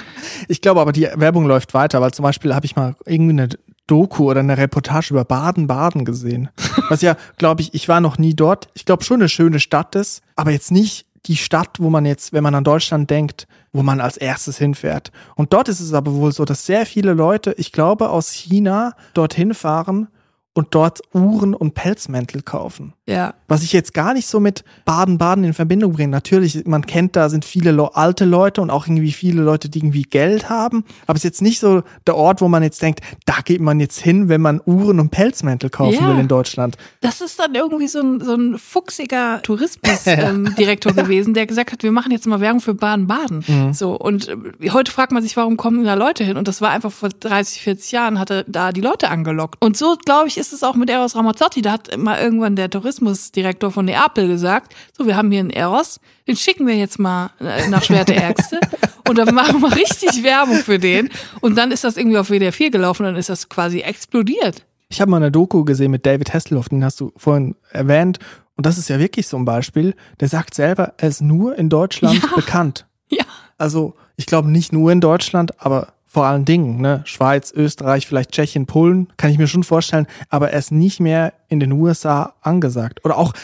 ich 0.49 0.61
glaube 0.61 0.81
aber, 0.81 0.93
die 0.93 1.09
Werbung 1.15 1.47
läuft 1.47 1.75
weiter, 1.75 2.01
weil 2.01 2.13
zum 2.13 2.23
Beispiel 2.23 2.55
habe 2.55 2.67
ich 2.67 2.77
mal 2.77 2.95
irgendwie 3.05 3.33
eine 3.33 3.49
Doku 3.87 4.31
oder 4.31 4.41
eine 4.41 4.59
Reportage 4.59 5.11
über 5.11 5.25
Baden-Baden 5.25 6.05
gesehen. 6.05 6.49
Was 6.89 7.03
ja, 7.03 7.17
glaube 7.39 7.63
ich, 7.63 7.73
ich 7.75 7.89
war 7.89 8.01
noch 8.01 8.19
nie 8.19 8.35
dort. 8.35 8.69
Ich 8.75 8.85
glaube 8.85 9.05
schon 9.05 9.21
eine 9.21 9.29
schöne 9.29 9.61
Stadt 9.61 9.95
ist, 9.95 10.23
aber 10.35 10.51
jetzt 10.51 10.73
nicht 10.73 11.07
die 11.27 11.37
Stadt, 11.37 11.81
wo 11.81 11.91
man 11.91 12.07
jetzt, 12.07 12.33
wenn 12.33 12.43
man 12.43 12.55
an 12.55 12.65
Deutschland 12.65 13.11
denkt, 13.11 13.47
wo 13.73 13.83
man 13.83 14.01
als 14.01 14.17
erstes 14.17 14.59
hinfährt. 14.59 15.13
Und 15.35 15.53
dort 15.53 15.69
ist 15.69 15.81
es 15.81 15.93
aber 15.93 16.15
wohl 16.15 16.33
so, 16.33 16.45
dass 16.45 16.67
sehr 16.67 16.87
viele 16.87 17.13
Leute, 17.13 17.55
ich 17.59 17.73
glaube, 17.73 18.11
aus 18.11 18.31
China 18.31 18.95
dorthin 19.15 19.55
fahren, 19.55 20.09
und 20.57 20.75
dort 20.75 21.03
Uhren 21.13 21.53
und 21.53 21.75
Pelzmäntel 21.75 22.41
kaufen. 22.41 22.95
Ja. 23.05 23.35
Was 23.47 23.63
ich 23.63 23.75
jetzt 23.75 23.93
gar 23.93 24.15
nicht 24.15 24.27
so 24.27 24.41
mit 24.41 24.65
Baden-Baden 24.87 25.45
in 25.45 25.53
Verbindung 25.53 25.93
bringe. 25.93 26.09
Natürlich, 26.09 26.65
man 26.65 26.87
kennt, 26.87 27.15
da 27.15 27.29
sind 27.29 27.45
viele 27.45 27.73
Le 27.73 27.95
alte 27.95 28.25
Leute 28.25 28.63
und 28.63 28.71
auch 28.71 28.87
irgendwie 28.87 29.13
viele 29.13 29.43
Leute, 29.43 29.69
die 29.69 29.81
irgendwie 29.81 30.05
Geld 30.05 30.49
haben. 30.49 30.85
Aber 31.07 31.17
es 31.17 31.21
ist 31.21 31.25
jetzt 31.25 31.43
nicht 31.43 31.61
so 31.61 31.83
der 32.07 32.17
Ort, 32.17 32.41
wo 32.41 32.49
man 32.49 32.63
jetzt 32.63 32.81
denkt, 32.81 33.01
da 33.27 33.35
geht 33.45 33.61
man 33.61 33.81
jetzt 33.81 34.01
hin, 34.01 34.31
wenn 34.31 34.41
man 34.41 34.63
Uhren 34.65 34.99
und 34.99 35.11
Pelzmäntel 35.11 35.69
kaufen 35.69 36.03
ja. 36.03 36.09
will 36.09 36.19
in 36.19 36.27
Deutschland. 36.27 36.79
Das 37.03 37.21
ist 37.21 37.39
dann 37.39 37.55
irgendwie 37.55 37.89
so 37.89 38.01
ein, 38.01 38.23
so 38.23 38.35
ein 38.35 38.57
fuchsiger 38.59 39.43
Tourismusdirektor 39.43 40.93
ähm, 40.97 40.97
gewesen, 40.97 41.35
der 41.35 41.47
gesagt 41.47 41.73
hat, 41.73 41.83
wir 41.83 41.93
machen 41.93 42.13
jetzt 42.13 42.27
mal 42.27 42.41
Werbung 42.41 42.63
für 42.63 42.75
Baden-Baden. 42.75 43.45
Mhm. 43.47 43.75
So. 43.75 43.95
Und 43.95 44.29
äh, 44.29 44.71
heute 44.71 44.91
fragt 44.91 45.13
man 45.13 45.23
sich, 45.23 45.37
warum 45.37 45.59
kommen 45.59 45.85
da 45.85 45.93
Leute 45.93 46.25
hin? 46.25 46.39
Und 46.39 46.49
das 46.49 46.63
war 46.63 46.71
einfach 46.71 46.93
vor 46.93 47.11
30, 47.11 47.61
40 47.61 47.93
Jahren, 47.93 48.19
hatte 48.19 48.47
da 48.49 48.73
die 48.73 48.81
Leute 48.81 49.11
angelockt. 49.11 49.63
Und 49.63 49.77
so, 49.77 49.99
glaube 50.03 50.29
ich, 50.29 50.39
ist 50.39 50.46
ist 50.47 50.53
es 50.53 50.63
auch 50.63 50.75
mit 50.75 50.89
Eros 50.91 51.17
Ramazzotti. 51.17 51.63
Da 51.63 51.73
hat 51.73 51.97
mal 51.97 52.21
irgendwann 52.21 52.57
der 52.57 52.71
Tourismusdirektor 52.71 53.71
von 53.71 53.85
Neapel 53.85 54.29
gesagt, 54.29 54.75
so, 54.97 55.07
wir 55.07 55.17
haben 55.17 55.31
hier 55.31 55.41
einen 55.41 55.51
Eros, 55.51 56.01
den 56.29 56.37
schicken 56.37 56.67
wir 56.67 56.75
jetzt 56.77 56.99
mal 56.99 57.31
äh, 57.41 57.69
nach 57.69 57.83
Schwerte 57.83 58.15
Ärgste 58.15 58.61
und 59.09 59.19
dann 59.19 59.35
machen 59.35 59.61
wir 59.61 59.75
richtig 59.75 60.23
Werbung 60.23 60.57
für 60.57 60.79
den. 60.79 61.11
Und 61.41 61.57
dann 61.57 61.71
ist 61.73 61.85
das 61.85 61.97
irgendwie 61.97 62.19
auf 62.19 62.29
WDR 62.29 62.53
4 62.53 62.71
gelaufen 62.71 63.03
und 63.05 63.13
dann 63.13 63.17
ist 63.17 63.29
das 63.29 63.49
quasi 63.49 63.81
explodiert. 63.81 64.65
Ich 64.89 65.01
habe 65.01 65.11
mal 65.11 65.17
eine 65.19 65.33
Doku 65.33 65.65
gesehen 65.65 65.91
mit 65.91 66.07
David 66.07 66.33
Hasselhoff, 66.33 66.69
den 66.69 66.85
hast 66.85 67.01
du 67.01 67.13
vorhin 67.17 67.57
erwähnt. 67.71 68.19
Und 68.57 68.65
das 68.67 68.79
ist 68.79 68.89
ja 68.89 68.99
wirklich 68.99 69.27
so 69.29 69.37
ein 69.37 69.45
Beispiel. 69.45 69.95
Der 70.21 70.29
sagt 70.29 70.55
selber, 70.55 70.95
er 70.97 71.09
ist 71.09 71.21
nur 71.21 71.57
in 71.59 71.69
Deutschland 71.69 72.23
Ja. 72.23 72.29
bekannt. 72.37 72.87
Ja. 73.09 73.25
Also 73.59 73.95
ich 74.17 74.27
glaube 74.27 74.51
nicht 74.51 74.73
nur 74.73 74.91
in 74.93 75.01
Deutschland, 75.01 75.61
aber 75.61 75.89
vor 76.17 76.25
allen 76.25 76.47
Dingen, 76.47 76.81
ne, 76.81 77.03
Schweiz, 77.05 77.53
Österreich, 77.55 78.07
vielleicht 78.07 78.33
Tschechien, 78.33 78.65
Polen, 78.65 79.09
kann 79.19 79.31
ich 79.31 79.37
mir 79.37 79.47
schon 79.47 79.65
vorstellen, 79.65 80.07
aber 80.31 80.51
er 80.51 80.59
ist 80.59 80.73
nicht 80.73 80.99
mehr 80.99 81.35
in 81.49 81.61
den 81.61 81.73
USA 81.73 82.33
angesagt. 82.41 83.05
Oder 83.05 83.19
auch, 83.19 83.35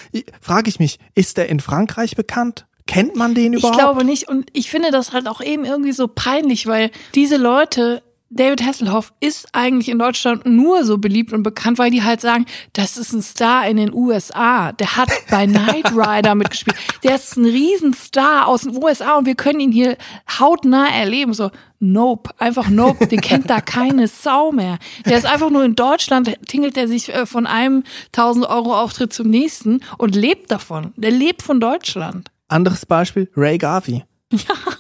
frage 0.41 0.71
ich 0.71 0.79
mich, 0.79 0.99
ist 1.15 1.37
er 1.37 1.51
in 1.51 1.61
Frankreich 1.61 2.17
bekannt? 2.17 2.65
Kennt 2.87 3.15
man 3.15 3.35
den 3.35 3.53
Ich 3.53 3.59
überhaupt? 3.59 3.79
glaube 3.79 4.05
nicht. 4.07 4.27
Und 4.27 4.49
ich 4.55 4.71
finde 4.71 4.91
das 4.91 5.13
halt 5.13 5.29
auch 5.29 5.43
eben 5.43 5.67
irgendwie 5.67 5.93
so 5.93 6.09
peinlich, 6.09 6.67
weil 6.67 6.91
diese 7.15 7.37
Leute, 7.37 8.03
David 8.35 8.65
Hasselhoff 8.65 9.13
ist 9.21 9.49
eigentlich 9.53 9.91
in 9.91 9.99
Deutschland 9.99 10.47
nur 10.47 10.85
so 10.85 10.97
beliebt 10.97 11.33
und 11.35 11.43
bekannt, 11.43 11.79
weil 11.79 11.91
die 11.91 12.03
halt 12.03 12.23
sagen, 12.23 12.47
das 12.73 12.97
ist 12.97 13.13
ein 13.13 13.21
Star 13.21 13.69
in 13.69 13.77
den 13.77 13.93
USA. 13.93 14.73
Der 14.73 14.97
hat 14.97 15.11
bei 15.31 15.47
Knight 15.47 15.93
Rider 15.93 16.35
mitgespielt. 16.35 16.77
Der 17.03 17.17
ist 17.17 17.37
ein 17.37 17.45
Riesenstar 17.45 18.49
aus 18.49 18.63
den 18.63 18.83
USA 18.83 19.19
und 19.19 19.27
wir 19.27 19.35
können 19.35 19.61
ihn 19.61 19.73
hier 19.73 19.99
hautnah 20.39 20.89
erleben. 20.89 21.35
So, 21.35 21.51
nope, 21.79 22.31
einfach 22.39 22.71
nope. 22.71 23.07
Den 23.07 23.21
kennt 23.21 23.51
da 23.51 23.61
keine 23.61 24.09
Sau 24.23 24.51
mehr. 24.51 24.79
Der 25.05 25.19
ist 25.19 25.27
einfach 25.27 25.51
nur 25.51 25.65
in 25.65 25.75
Deutschland, 25.75 26.35
tingelt 26.47 26.77
er 26.79 26.89
sich 26.89 27.11
äh, 27.11 27.27
von 27.27 27.47
einem 27.47 27.85
1000 28.17 28.47
Euro 28.47 28.75
Auftritt 28.75 29.13
zum 29.13 29.29
nächsten 29.29 29.81
und 29.99 30.17
lebt 30.17 30.51
davon. 30.51 30.95
Der 30.97 31.11
lebt 31.11 31.43
von 31.43 31.61
Deutschland. 31.61 32.31
Anderes 32.49 32.87
Beispiel, 32.87 33.31
Ray 33.37 33.59
Garvey. 33.59 34.05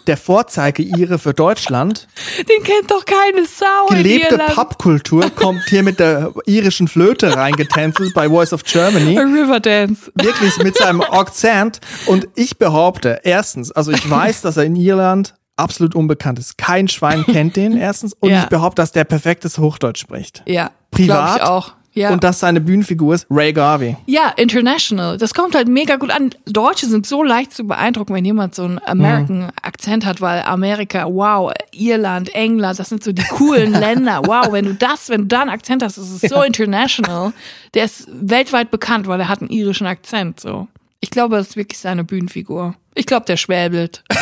Der 0.07 0.17
Vorzeige-Ire 0.17 1.19
für 1.19 1.35
Deutschland. 1.35 2.07
Den 2.39 2.63
kennt 2.65 2.91
doch 2.91 3.05
keine 3.05 3.45
Sau 3.47 3.87
Gelebte. 3.89 4.39
Popkultur 4.55 5.31
kommt 5.31 5.63
hier 5.69 5.83
mit 5.83 6.01
der 6.01 6.33
irischen 6.47 6.89
Flöte 6.89 7.37
reingetänzelt 7.37 8.15
bei 8.15 8.29
Voice 8.29 8.53
of 8.53 8.65
Germany. 8.65 9.19
Riverdance. 9.19 10.11
Wirklich 10.15 10.57
mit 10.59 10.77
seinem 10.77 11.01
Akzent. 11.11 11.81
Und 12.07 12.29
ich 12.35 12.59
behaupte, 12.59 13.21
erstens, 13.25 13.71
also 13.73 13.93
ich 13.93 14.09
weiß, 14.09 14.43
dass 14.43 14.57
er 14.57 14.65
in 14.65 14.77
Irland 14.77 15.35
absolut 15.57 15.95
unbekannt 15.95 16.39
ist. 16.39 16.59
Kein 16.59 16.89
Schwein 16.89 17.25
kennt 17.25 17.57
den, 17.57 17.77
erstens. 17.77 18.15
Und 18.15 18.31
Ja. 18.31 18.41
ich 18.43 18.47
behaupte, 18.49 18.83
dass 18.83 18.93
der 18.93 19.05
perfektes 19.05 19.59
Hochdeutsch 19.59 20.01
spricht. 20.01 20.43
Ja, 20.47 20.71
Privat. 20.91 21.43
auch. 21.43 21.73
Ja. 21.95 22.11
Und 22.11 22.25
dass 22.25 22.41
seine 22.41 22.61
Bühnenfigur 22.61 23.15
ist 23.15 23.27
Ray 23.31 23.53
Garvey. 23.53 23.97
ja, 24.07 24.33
international. 24.37 25.19
Das 25.19 25.35
kommt 25.35 25.55
halt 25.55 25.69
mega 25.69 25.97
gut 25.97 26.11
an. 26.11 26.31
Deutsche 26.47 26.87
sind 26.87 27.07
so 27.07 27.23
leicht 27.23 27.53
zu 27.53 27.65
beeindrucken, 27.65 28.15
wenn 28.15 28.25
jemand 28.25 28.55
so 28.55 28.65
einen 28.65 28.81
American 28.87 29.51
Akzent 29.61 30.07
hat, 30.07 30.23
weil 30.23 30.43
Amerika, 30.43 31.05
wow, 31.07 31.53
Irland, 31.73 32.35
England, 32.35 32.79
das 32.79 32.89
sind 32.89 33.05
so 33.05 33.13
die 33.13 33.25
coolen 33.25 33.73
Länder. 33.79 34.23
Wow, 34.25 34.53
wenn 34.53 34.65
du 34.65 34.75
das, 34.75 35.11
wenn 35.11 35.23
du 35.23 35.27
da 35.27 35.43
einen 35.43 35.51
Akzent 35.51 35.83
hast, 35.83 35.99
das 35.99 36.11
ist 36.11 36.29
so 36.29 36.43
international. 36.43 37.33
Der 37.75 37.85
ist 37.85 38.09
weltweit 38.11 38.71
bekannt, 38.71 39.07
weil 39.07 39.21
er 39.21 39.29
hat 39.29 39.41
einen 39.41 39.51
irischen 39.51 39.87
Akzent, 39.87 40.41
so. 40.41 40.69
Ich 41.01 41.11
glaube, 41.11 41.37
das 41.37 41.49
ist 41.51 41.57
wirklich 41.57 41.79
seine 41.79 42.05
Bühnenfigur. 42.05 42.75
Ich 42.95 43.07
glaube, 43.07 43.27
der 43.27 43.37
schwäbelt. 43.37 44.05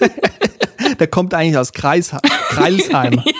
Der 0.98 1.06
kommt 1.06 1.34
eigentlich 1.34 1.56
aus 1.56 1.72
Kreis 1.72 2.14
Kreilsheim. 2.48 3.22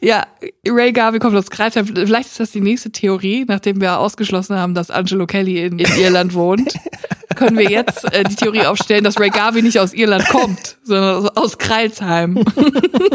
Ja, 0.00 0.26
Ray 0.66 0.92
Garvey 0.92 1.18
kommt 1.18 1.36
aus 1.36 1.50
Kreisheim. 1.50 1.86
Vielleicht 1.86 2.28
ist 2.28 2.38
das 2.40 2.52
die 2.52 2.60
nächste 2.60 2.92
Theorie, 2.92 3.44
nachdem 3.48 3.80
wir 3.80 3.98
ausgeschlossen 3.98 4.56
haben, 4.56 4.74
dass 4.74 4.90
Angelo 4.90 5.26
Kelly 5.26 5.64
in, 5.64 5.78
in 5.80 6.00
Irland 6.00 6.34
wohnt. 6.34 6.74
Können 7.38 7.56
wir 7.56 7.70
jetzt 7.70 8.04
äh, 8.12 8.24
die 8.24 8.34
Theorie 8.34 8.66
aufstellen, 8.66 9.04
dass 9.04 9.18
Ray 9.18 9.30
Garvey 9.30 9.62
nicht 9.62 9.78
aus 9.78 9.94
Irland 9.94 10.28
kommt, 10.28 10.76
sondern 10.82 11.28
aus 11.30 11.56
Kreilsheim. 11.56 12.44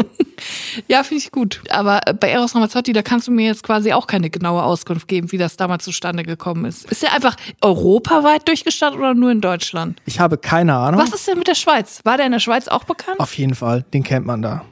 ja, 0.88 1.02
finde 1.02 1.22
ich 1.22 1.30
gut. 1.30 1.60
Aber 1.68 2.00
äh, 2.06 2.14
bei 2.14 2.30
Eros 2.30 2.54
Ramazzotti, 2.54 2.92
da 2.92 3.02
kannst 3.02 3.28
du 3.28 3.32
mir 3.32 3.46
jetzt 3.46 3.62
quasi 3.62 3.92
auch 3.92 4.06
keine 4.06 4.30
genaue 4.30 4.62
Auskunft 4.62 5.08
geben, 5.08 5.30
wie 5.32 5.38
das 5.38 5.56
damals 5.56 5.84
zustande 5.84 6.22
gekommen 6.22 6.64
ist. 6.64 6.90
Ist 6.90 7.04
er 7.04 7.12
einfach 7.12 7.36
europaweit 7.60 8.48
durchgestartet 8.48 8.98
oder 8.98 9.14
nur 9.14 9.30
in 9.30 9.40
Deutschland? 9.40 10.00
Ich 10.06 10.20
habe 10.20 10.38
keine 10.38 10.74
Ahnung. 10.74 11.00
Was 11.00 11.12
ist 11.12 11.28
denn 11.28 11.38
mit 11.38 11.48
der 11.48 11.54
Schweiz? 11.54 12.00
War 12.04 12.16
der 12.16 12.26
in 12.26 12.32
der 12.32 12.40
Schweiz 12.40 12.68
auch 12.68 12.84
bekannt? 12.84 13.20
Auf 13.20 13.36
jeden 13.36 13.54
Fall, 13.54 13.84
den 13.92 14.02
kennt 14.02 14.26
man 14.26 14.42
da. 14.42 14.64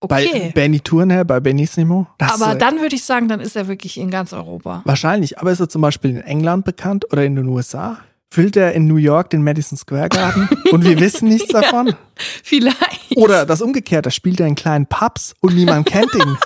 Okay. 0.00 0.28
Bei 0.32 0.50
Benny 0.54 0.78
Turner, 0.78 1.24
bei 1.24 1.40
Benissimo. 1.40 2.06
Das, 2.18 2.40
Aber 2.40 2.54
dann 2.54 2.80
würde 2.80 2.94
ich 2.94 3.04
sagen, 3.04 3.26
dann 3.26 3.40
ist 3.40 3.56
er 3.56 3.66
wirklich 3.66 3.98
in 3.98 4.10
ganz 4.10 4.32
Europa. 4.32 4.82
Wahrscheinlich, 4.84 5.40
aber 5.40 5.50
ist 5.50 5.58
er 5.58 5.68
zum 5.68 5.82
Beispiel 5.82 6.10
in 6.10 6.20
England 6.20 6.64
bekannt 6.64 7.10
oder 7.10 7.24
in 7.24 7.34
den 7.34 7.48
USA? 7.48 7.98
Füllt 8.30 8.56
er 8.56 8.72
in 8.74 8.86
New 8.86 8.96
York 8.96 9.30
den 9.30 9.42
Madison 9.42 9.78
Square 9.78 10.10
Garden 10.10 10.48
und 10.70 10.84
wir 10.84 11.00
wissen 11.00 11.28
nichts 11.28 11.48
davon? 11.52 11.94
Vielleicht. 12.16 13.16
Oder 13.16 13.46
das 13.46 13.62
Umgekehrte, 13.62 14.10
spielt 14.10 14.40
er 14.40 14.46
in 14.46 14.54
kleinen 14.54 14.86
Pubs 14.86 15.34
und 15.40 15.54
niemand 15.54 15.86
kennt 15.86 16.14
ihn. 16.14 16.36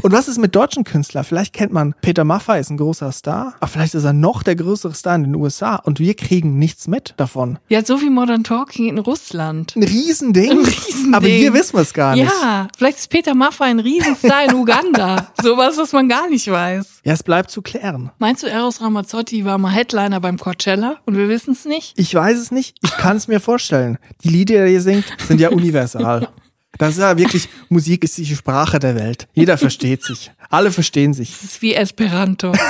Und 0.01 0.11
was 0.11 0.27
ist 0.27 0.37
mit 0.37 0.55
deutschen 0.55 0.83
Künstlern? 0.83 1.23
Vielleicht 1.23 1.53
kennt 1.53 1.71
man 1.71 1.93
Peter 2.01 2.23
Maffay 2.23 2.59
ist 2.59 2.69
ein 2.69 2.77
großer 2.77 3.11
Star, 3.11 3.55
aber 3.59 3.67
vielleicht 3.67 3.95
ist 3.95 4.03
er 4.03 4.13
noch 4.13 4.43
der 4.43 4.55
größere 4.55 4.93
Star 4.93 5.15
in 5.15 5.23
den 5.23 5.35
USA 5.35 5.75
und 5.77 5.99
wir 5.99 6.13
kriegen 6.15 6.57
nichts 6.59 6.87
mit 6.87 7.13
davon. 7.17 7.57
Ja, 7.69 7.83
so 7.83 8.01
wie 8.01 8.09
Modern 8.09 8.43
Talking 8.43 8.87
in 8.89 8.99
Russland. 8.99 9.75
Ein 9.75 9.83
Riesending, 9.83 10.51
Ein 10.51 10.57
Riesending. 10.65 11.13
aber 11.13 11.27
hier 11.27 11.53
wissen 11.53 11.73
wir 11.73 11.81
es 11.81 11.93
gar 11.93 12.15
nicht. 12.15 12.29
Ja, 12.41 12.67
vielleicht 12.77 12.97
ist 12.99 13.09
Peter 13.09 13.33
Maffay 13.35 13.65
ein 13.65 13.79
Riesenstar 13.79 14.45
in 14.45 14.53
Uganda. 14.55 15.31
Sowas, 15.41 15.77
was 15.77 15.91
man 15.93 16.07
gar 16.09 16.29
nicht 16.29 16.49
weiß. 16.49 17.01
Ja, 17.03 17.13
es 17.13 17.23
bleibt 17.23 17.51
zu 17.51 17.61
klären. 17.61 18.11
Meinst 18.19 18.43
du, 18.43 18.47
Eros 18.47 18.81
Ramazzotti 18.81 19.45
war 19.45 19.57
mal 19.57 19.71
Headliner 19.71 20.19
beim 20.19 20.37
Coachella 20.37 20.97
und 21.05 21.17
wir 21.17 21.29
wissen 21.29 21.53
es 21.53 21.65
nicht? 21.65 21.93
Ich 21.97 22.13
weiß 22.13 22.37
es 22.37 22.51
nicht, 22.51 22.77
ich 22.83 22.91
kann 22.97 23.17
es 23.17 23.27
mir 23.27 23.39
vorstellen. 23.39 23.97
Die 24.23 24.29
Lieder, 24.29 24.65
die 24.65 24.73
ihr 24.73 24.81
singt, 24.81 25.05
sind 25.27 25.39
ja 25.39 25.49
universal. 25.51 26.27
Das 26.77 26.91
ist 26.93 26.99
ja 26.99 27.17
wirklich, 27.17 27.49
Musik 27.69 28.03
ist 28.03 28.17
die 28.17 28.25
Sprache 28.25 28.79
der 28.79 28.95
Welt. 28.95 29.27
Jeder 29.33 29.57
versteht 29.57 30.03
sich. 30.03 30.31
Alle 30.49 30.71
verstehen 30.71 31.13
sich. 31.13 31.31
Das 31.31 31.43
ist 31.43 31.61
wie 31.61 31.73
Esperanto. 31.73 32.53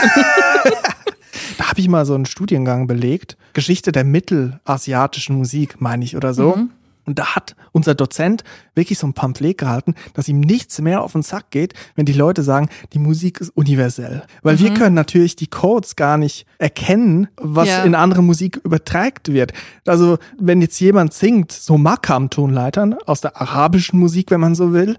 Da 1.57 1.69
habe 1.69 1.79
ich 1.79 1.88
mal 1.88 2.05
so 2.05 2.15
einen 2.15 2.25
Studiengang 2.25 2.88
belegt. 2.88 3.38
Geschichte 3.53 3.91
der 3.91 4.03
mittelasiatischen 4.03 5.35
Musik, 5.35 5.79
meine 5.79 6.03
ich, 6.03 6.15
oder 6.15 6.33
so. 6.33 6.57
Und 7.05 7.19
da 7.19 7.35
hat 7.35 7.55
unser 7.71 7.95
Dozent 7.95 8.43
wirklich 8.74 8.97
so 9.00 9.07
ein 9.07 9.13
Pamphlet 9.13 9.57
gehalten, 9.57 9.95
dass 10.13 10.27
ihm 10.27 10.39
nichts 10.39 10.79
mehr 10.81 11.01
auf 11.03 11.13
den 11.13 11.21
Sack 11.21 11.50
geht, 11.51 11.74
wenn 11.95 12.05
die 12.05 12.13
Leute 12.13 12.43
sagen, 12.43 12.69
die 12.93 13.00
Musik 13.00 13.39
ist 13.41 13.50
universell. 13.55 14.24
Weil 14.43 14.59
wir 14.59 14.74
können 14.74 14.95
natürlich 14.95 15.35
die 15.35 15.47
Codes 15.47 15.95
gar 15.95 16.17
nicht 16.17 16.45
erkennen, 16.57 17.27
was 17.38 17.67
Ja. 17.69 17.83
in 17.83 17.95
andere 17.95 18.24
Musik 18.24 18.59
übertragt 18.63 19.31
wird. 19.31 19.53
Also 19.85 20.17
wenn 20.39 20.62
jetzt 20.62 20.79
jemand 20.79 21.13
singt, 21.13 21.51
so 21.51 21.77
Makam-Tonleitern 21.77 22.95
aus 23.05 23.21
der 23.21 23.39
arabischen 23.39 24.00
Musik, 24.00 24.31
wenn 24.31 24.39
man 24.39 24.55
so 24.55 24.74
will, 24.74 24.97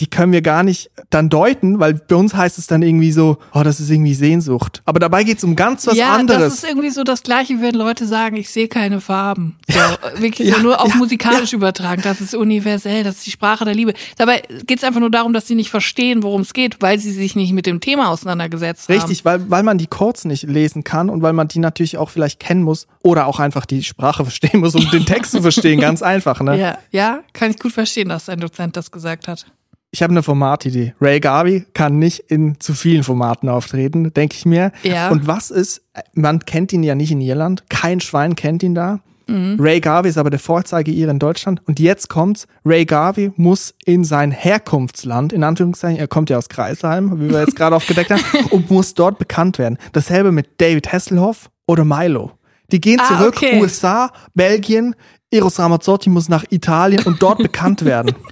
die 0.00 0.06
können 0.06 0.32
wir 0.32 0.42
gar 0.42 0.62
nicht 0.62 0.90
dann 1.10 1.28
deuten, 1.28 1.78
weil 1.78 1.94
bei 1.94 2.16
uns 2.16 2.34
heißt 2.34 2.58
es 2.58 2.66
dann 2.66 2.82
irgendwie 2.82 3.12
so, 3.12 3.38
oh, 3.52 3.62
das 3.62 3.80
ist 3.80 3.90
irgendwie 3.90 4.14
Sehnsucht. 4.14 4.82
Aber 4.84 4.98
dabei 4.98 5.24
geht 5.24 5.38
es 5.38 5.44
um 5.44 5.56
ganz 5.56 5.86
was 5.86 5.96
ja, 5.96 6.14
anderes. 6.14 6.42
das 6.42 6.54
ist 6.54 6.68
irgendwie 6.68 6.90
so 6.90 7.04
das 7.04 7.22
Gleiche, 7.22 7.60
wenn 7.60 7.74
Leute 7.74 8.06
sagen, 8.06 8.36
ich 8.36 8.50
sehe 8.50 8.68
keine 8.68 9.00
Farben. 9.00 9.56
So, 9.68 10.20
wirklich 10.20 10.48
Ja, 10.48 10.56
so 10.56 10.62
nur 10.62 10.80
auf 10.80 10.94
ja, 10.94 11.00
musikalisch 11.44 11.52
übertragen. 11.52 12.02
Das 12.02 12.20
ist 12.20 12.34
universell, 12.34 13.04
das 13.04 13.16
ist 13.16 13.26
die 13.26 13.30
Sprache 13.30 13.64
der 13.64 13.74
Liebe. 13.74 13.94
Dabei 14.16 14.42
geht 14.66 14.78
es 14.78 14.84
einfach 14.84 15.00
nur 15.00 15.10
darum, 15.10 15.32
dass 15.32 15.46
sie 15.46 15.54
nicht 15.54 15.70
verstehen, 15.70 16.22
worum 16.22 16.42
es 16.42 16.52
geht, 16.52 16.80
weil 16.80 16.98
sie 16.98 17.12
sich 17.12 17.36
nicht 17.36 17.52
mit 17.52 17.66
dem 17.66 17.80
Thema 17.80 18.10
auseinandergesetzt 18.10 18.88
haben. 18.88 18.96
Richtig, 18.96 19.24
weil, 19.24 19.50
weil 19.50 19.62
man 19.62 19.78
die 19.78 19.86
Codes 19.86 20.24
nicht 20.24 20.44
lesen 20.44 20.84
kann 20.84 21.10
und 21.10 21.22
weil 21.22 21.32
man 21.32 21.48
die 21.48 21.58
natürlich 21.58 21.98
auch 21.98 22.10
vielleicht 22.10 22.40
kennen 22.40 22.62
muss 22.62 22.86
oder 23.02 23.26
auch 23.26 23.40
einfach 23.40 23.66
die 23.66 23.82
Sprache 23.82 24.24
verstehen 24.24 24.60
muss, 24.60 24.74
um 24.74 24.88
den 24.90 25.06
Text 25.06 25.32
zu 25.32 25.42
verstehen. 25.42 25.80
Ganz 25.80 26.02
einfach, 26.02 26.40
ne? 26.40 26.58
Ja, 26.58 26.78
ja, 26.90 27.20
kann 27.32 27.50
ich 27.50 27.58
gut 27.58 27.72
verstehen, 27.72 28.08
dass 28.08 28.28
ein 28.28 28.40
Dozent 28.40 28.76
das 28.76 28.90
gesagt 28.90 29.28
hat. 29.28 29.46
Ich 29.90 30.02
habe 30.02 30.10
eine 30.10 30.24
Formatidee. 30.24 30.92
Ray 31.00 31.20
Garvey 31.20 31.66
kann 31.72 32.00
nicht 32.00 32.18
in 32.18 32.58
zu 32.58 32.74
vielen 32.74 33.04
Formaten 33.04 33.48
auftreten, 33.48 34.12
denke 34.12 34.34
ich 34.36 34.44
mir. 34.44 34.72
Ja. 34.82 35.08
Und 35.10 35.28
was 35.28 35.52
ist, 35.52 35.82
man 36.14 36.40
kennt 36.40 36.72
ihn 36.72 36.82
ja 36.82 36.96
nicht 36.96 37.12
in 37.12 37.20
Irland, 37.20 37.70
kein 37.70 38.00
Schwein 38.00 38.34
kennt 38.34 38.64
ihn 38.64 38.74
da. 38.74 39.00
Mhm. 39.26 39.56
Ray 39.58 39.80
Garvey 39.80 40.10
ist 40.10 40.18
aber 40.18 40.30
der 40.30 40.38
Vorzeige 40.38 40.90
ihr 40.90 41.08
in 41.08 41.18
Deutschland. 41.18 41.60
Und 41.66 41.80
jetzt 41.80 42.08
kommt's, 42.08 42.46
Ray 42.64 42.84
Garvey 42.84 43.32
muss 43.36 43.74
in 43.84 44.04
sein 44.04 44.30
Herkunftsland, 44.30 45.32
in 45.32 45.44
Anführungszeichen, 45.44 45.98
er 45.98 46.08
kommt 46.08 46.30
ja 46.30 46.38
aus 46.38 46.48
Kreisheim, 46.48 47.20
wie 47.20 47.30
wir 47.30 47.40
jetzt 47.40 47.56
gerade 47.56 47.76
aufgedeckt 47.76 48.10
haben, 48.10 48.22
und 48.50 48.70
muss 48.70 48.94
dort 48.94 49.18
bekannt 49.18 49.58
werden. 49.58 49.78
Dasselbe 49.92 50.32
mit 50.32 50.60
David 50.60 50.92
Hasselhoff 50.92 51.50
oder 51.66 51.84
Milo. 51.84 52.32
Die 52.72 52.80
gehen 52.80 53.00
Ah, 53.00 53.18
zurück, 53.18 53.34
okay. 53.36 53.60
USA, 53.60 54.10
Belgien, 54.34 54.94
Eros 55.30 55.58
Ramazzotti 55.58 56.10
muss 56.10 56.28
nach 56.28 56.44
Italien 56.50 57.02
und 57.04 57.22
dort 57.22 57.38
bekannt 57.38 57.84
werden. 57.84 58.14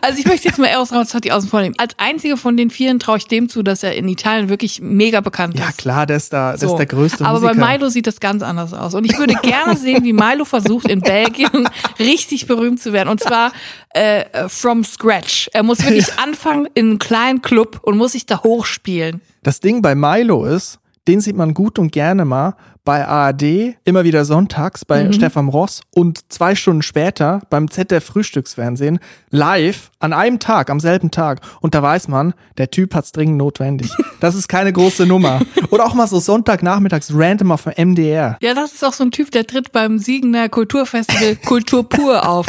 Also 0.00 0.18
ich 0.18 0.26
möchte 0.26 0.48
jetzt 0.48 0.58
mal 0.58 0.66
Eros 0.66 0.90
Ramazzotti 0.90 1.30
außen 1.30 1.48
vor 1.48 1.60
nehmen. 1.60 1.74
Als 1.78 1.94
einziger 1.98 2.36
von 2.36 2.56
den 2.56 2.70
vieren 2.70 2.98
traue 2.98 3.18
ich 3.18 3.26
dem 3.26 3.48
zu, 3.48 3.62
dass 3.62 3.82
er 3.82 3.94
in 3.94 4.08
Italien 4.08 4.48
wirklich 4.48 4.80
mega 4.80 5.20
bekannt 5.20 5.56
Ja 5.58 5.68
ist. 5.68 5.78
klar, 5.78 6.06
der 6.06 6.16
ist 6.16 6.32
da, 6.32 6.50
der 6.50 6.58
So. 6.58 6.72
ist 6.74 6.78
der 6.78 6.86
größte 6.86 7.24
Aber 7.24 7.40
Musiker. 7.40 7.60
bei 7.60 7.72
Milo 7.78 7.88
sieht 7.88 8.06
das 8.06 8.18
ganz 8.18 8.42
anders 8.42 8.72
aus. 8.74 8.94
Und 8.94 9.04
ich 9.04 9.16
würde 9.18 9.34
gerne 9.42 9.76
sehen, 9.76 10.02
wie 10.04 10.12
Milo 10.12 10.44
versucht, 10.44 10.88
in 10.88 11.00
Belgien 11.00 11.68
richtig 11.98 12.46
berühmt 12.46 12.80
zu 12.82 12.92
werden. 12.92 13.08
Und 13.08 13.20
zwar 13.22 13.52
äh, 13.94 14.22
äh, 14.32 14.48
from 14.48 14.82
scratch. 14.84 15.48
Er 15.52 15.62
muss 15.62 15.82
wirklich 15.84 16.12
anfangen 16.18 16.66
in 16.74 16.86
einem 16.90 16.98
kleinen 16.98 17.42
Club 17.42 17.78
und 17.82 17.96
muss 17.96 18.12
sich 18.12 18.26
da 18.26 18.42
hochspielen. 18.42 19.20
Das 19.44 19.60
Ding 19.60 19.82
bei 19.82 19.94
Milo 19.94 20.44
ist, 20.46 20.78
den 21.08 21.20
sieht 21.20 21.36
man 21.36 21.52
gut 21.54 21.78
und 21.78 21.90
gerne 21.92 22.24
mal 22.24 22.54
bei 22.84 23.06
ARD, 23.06 23.76
immer 23.84 24.02
wieder 24.02 24.24
sonntags 24.24 24.84
bei 24.84 25.04
Mhm. 25.04 25.12
Stefan 25.12 25.48
Ross 25.48 25.82
und 25.94 26.32
zwei 26.32 26.56
Stunden 26.56 26.82
später 26.82 27.40
beim 27.48 27.70
ZDF 27.70 28.04
Frühstücksfernsehen 28.04 28.98
live 29.30 29.90
an 30.00 30.12
einem 30.12 30.40
Tag, 30.40 30.68
am 30.68 30.80
selben 30.80 31.12
Tag. 31.12 31.40
Und 31.60 31.74
da 31.76 31.82
weiß 31.82 32.08
man, 32.08 32.34
der 32.58 32.70
Typ 32.70 32.94
hat's 32.94 33.12
dringend 33.12 33.38
notwendig. 33.38 33.90
Das 34.20 34.36
ist 34.36 34.46
keine 34.46 34.72
große 34.72 35.04
Nummer. 35.04 35.40
Oder 35.70 35.84
auch 35.84 35.94
mal 35.94 36.06
so 36.06 36.20
Sonntagnachmittags 36.20 37.10
random 37.12 37.50
auf 37.50 37.64
dem 37.64 37.90
MDR. 37.90 38.38
Ja, 38.40 38.54
das 38.54 38.72
ist 38.72 38.84
auch 38.84 38.92
so 38.92 39.02
ein 39.02 39.10
Typ, 39.10 39.32
der 39.32 39.48
tritt 39.48 39.72
beim 39.72 39.98
Siegener 39.98 40.48
Kulturfestival 40.48 41.34
Kultur 41.44 41.88
pur 41.88 42.28
auf. 42.28 42.46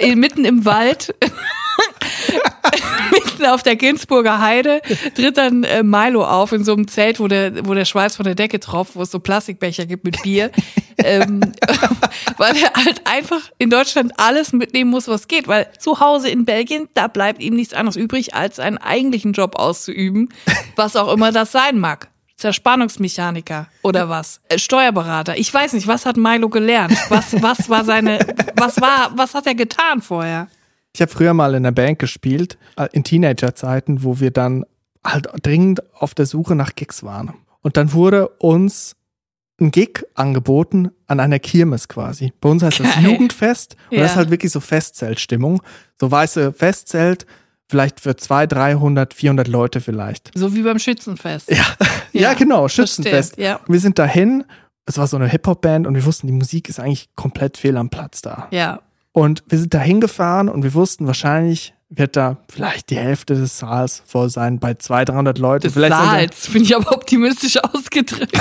Mitten 0.14 0.46
im 0.46 0.64
Wald. 0.64 1.14
Mitten 3.10 3.46
auf 3.46 3.62
der 3.62 3.76
Ginsburger 3.76 4.40
Heide 4.40 4.80
tritt 5.14 5.36
dann 5.36 5.64
äh, 5.64 5.82
Milo 5.82 6.24
auf 6.24 6.52
in 6.52 6.64
so 6.64 6.72
einem 6.72 6.88
Zelt, 6.88 7.20
wo 7.20 7.28
der, 7.28 7.66
wo 7.66 7.74
der 7.74 7.84
Schweiß 7.84 8.16
von 8.16 8.24
der 8.24 8.34
Decke 8.34 8.60
tropft, 8.60 8.96
wo 8.96 9.02
es 9.02 9.10
so 9.10 9.18
Plastikbecher 9.18 9.86
gibt 9.86 10.04
mit 10.04 10.22
Bier. 10.22 10.50
ähm, 10.98 11.40
weil 12.36 12.56
er 12.56 12.72
halt 12.74 13.02
einfach 13.04 13.50
in 13.58 13.70
Deutschland 13.70 14.12
alles 14.16 14.52
mitnehmen 14.52 14.90
muss, 14.90 15.08
was 15.08 15.28
geht. 15.28 15.48
Weil 15.48 15.68
zu 15.78 16.00
Hause 16.00 16.28
in 16.28 16.44
Belgien, 16.44 16.88
da 16.94 17.08
bleibt 17.08 17.40
ihm 17.42 17.54
nichts 17.54 17.74
anderes 17.74 17.96
übrig, 17.96 18.34
als 18.34 18.58
einen 18.58 18.78
eigentlichen 18.78 19.32
Job 19.32 19.56
auszuüben, 19.56 20.28
was 20.76 20.96
auch 20.96 21.12
immer 21.12 21.32
das 21.32 21.52
sein 21.52 21.78
mag. 21.78 22.08
Zerspannungsmechaniker 22.36 23.66
oder 23.82 24.08
was? 24.08 24.40
Äh, 24.48 24.58
Steuerberater. 24.58 25.36
Ich 25.36 25.52
weiß 25.52 25.74
nicht, 25.74 25.86
was 25.86 26.06
hat 26.06 26.16
Milo 26.16 26.48
gelernt? 26.48 26.96
Was, 27.10 27.40
was 27.42 27.68
war 27.68 27.84
seine, 27.84 28.18
was 28.56 28.80
war, 28.80 29.12
was 29.14 29.34
hat 29.34 29.46
er 29.46 29.54
getan 29.54 30.00
vorher? 30.00 30.48
Ich 30.94 31.00
habe 31.00 31.10
früher 31.10 31.34
mal 31.34 31.50
in 31.50 31.56
einer 31.64 31.72
Band 31.72 31.98
gespielt, 31.98 32.58
äh, 32.76 32.88
in 32.92 33.04
Teenagerzeiten, 33.04 34.02
wo 34.04 34.20
wir 34.20 34.30
dann 34.30 34.64
halt 35.04 35.28
dringend 35.42 35.82
auf 35.94 36.14
der 36.14 36.26
Suche 36.26 36.54
nach 36.54 36.74
Gigs 36.74 37.02
waren. 37.02 37.34
Und 37.62 37.76
dann 37.76 37.92
wurde 37.92 38.28
uns 38.38 38.96
ein 39.60 39.70
Gig 39.70 40.04
angeboten 40.14 40.90
an 41.06 41.20
einer 41.20 41.38
Kirmes 41.38 41.86
quasi. 41.88 42.32
Bei 42.40 42.48
uns 42.48 42.62
heißt 42.62 42.80
das 42.80 42.94
Geil. 42.94 43.04
Jugendfest 43.04 43.76
und 43.90 43.98
Ja. 43.98 44.02
das 44.02 44.12
ist 44.12 44.16
halt 44.16 44.30
wirklich 44.30 44.50
so 44.52 44.60
Festzeltstimmung. 44.60 45.62
So 46.00 46.10
weiße 46.10 46.52
Festzelt, 46.54 47.26
vielleicht 47.68 48.00
für 48.00 48.16
200, 48.16 48.52
300, 48.52 49.14
400 49.14 49.48
Leute 49.48 49.80
vielleicht. 49.80 50.30
So 50.34 50.54
wie 50.54 50.62
beim 50.62 50.78
Schützenfest. 50.78 51.50
Ja, 51.50 51.56
ja, 52.12 52.20
Ja, 52.22 52.34
genau, 52.34 52.68
Schützenfest. 52.68 53.36
ja. 53.36 53.60
Wir 53.68 53.80
sind 53.80 53.98
dahin, 53.98 54.44
es 54.86 54.96
war 54.98 55.06
so 55.06 55.16
eine 55.18 55.28
Hip-Hop-Band 55.28 55.86
und 55.86 55.94
wir 55.94 56.04
wussten, 56.06 56.26
die 56.26 56.32
Musik 56.32 56.68
ist 56.68 56.80
eigentlich 56.80 57.10
komplett 57.14 57.56
fehl 57.58 57.76
am 57.76 57.90
Platz 57.90 58.22
da. 58.22 58.48
Ja. 58.50 58.80
Und 59.12 59.42
wir 59.48 59.58
sind 59.58 59.74
da 59.74 59.80
hingefahren 59.80 60.48
und 60.48 60.62
wir 60.62 60.74
wussten, 60.74 61.06
wahrscheinlich 61.06 61.74
wird 61.88 62.16
da 62.16 62.36
vielleicht 62.48 62.90
die 62.90 62.96
Hälfte 62.96 63.34
des 63.34 63.58
Saals 63.58 64.02
voll 64.06 64.30
sein, 64.30 64.60
bei 64.60 64.74
200, 64.74 65.08
300 65.08 65.38
Leute. 65.38 65.66
Des 65.66 65.74
vielleicht 65.74 65.96
Saals, 65.96 66.46
finde 66.46 66.66
ich 66.66 66.76
aber 66.76 66.92
optimistisch 66.92 67.56
ausgedrückt. 67.62 68.38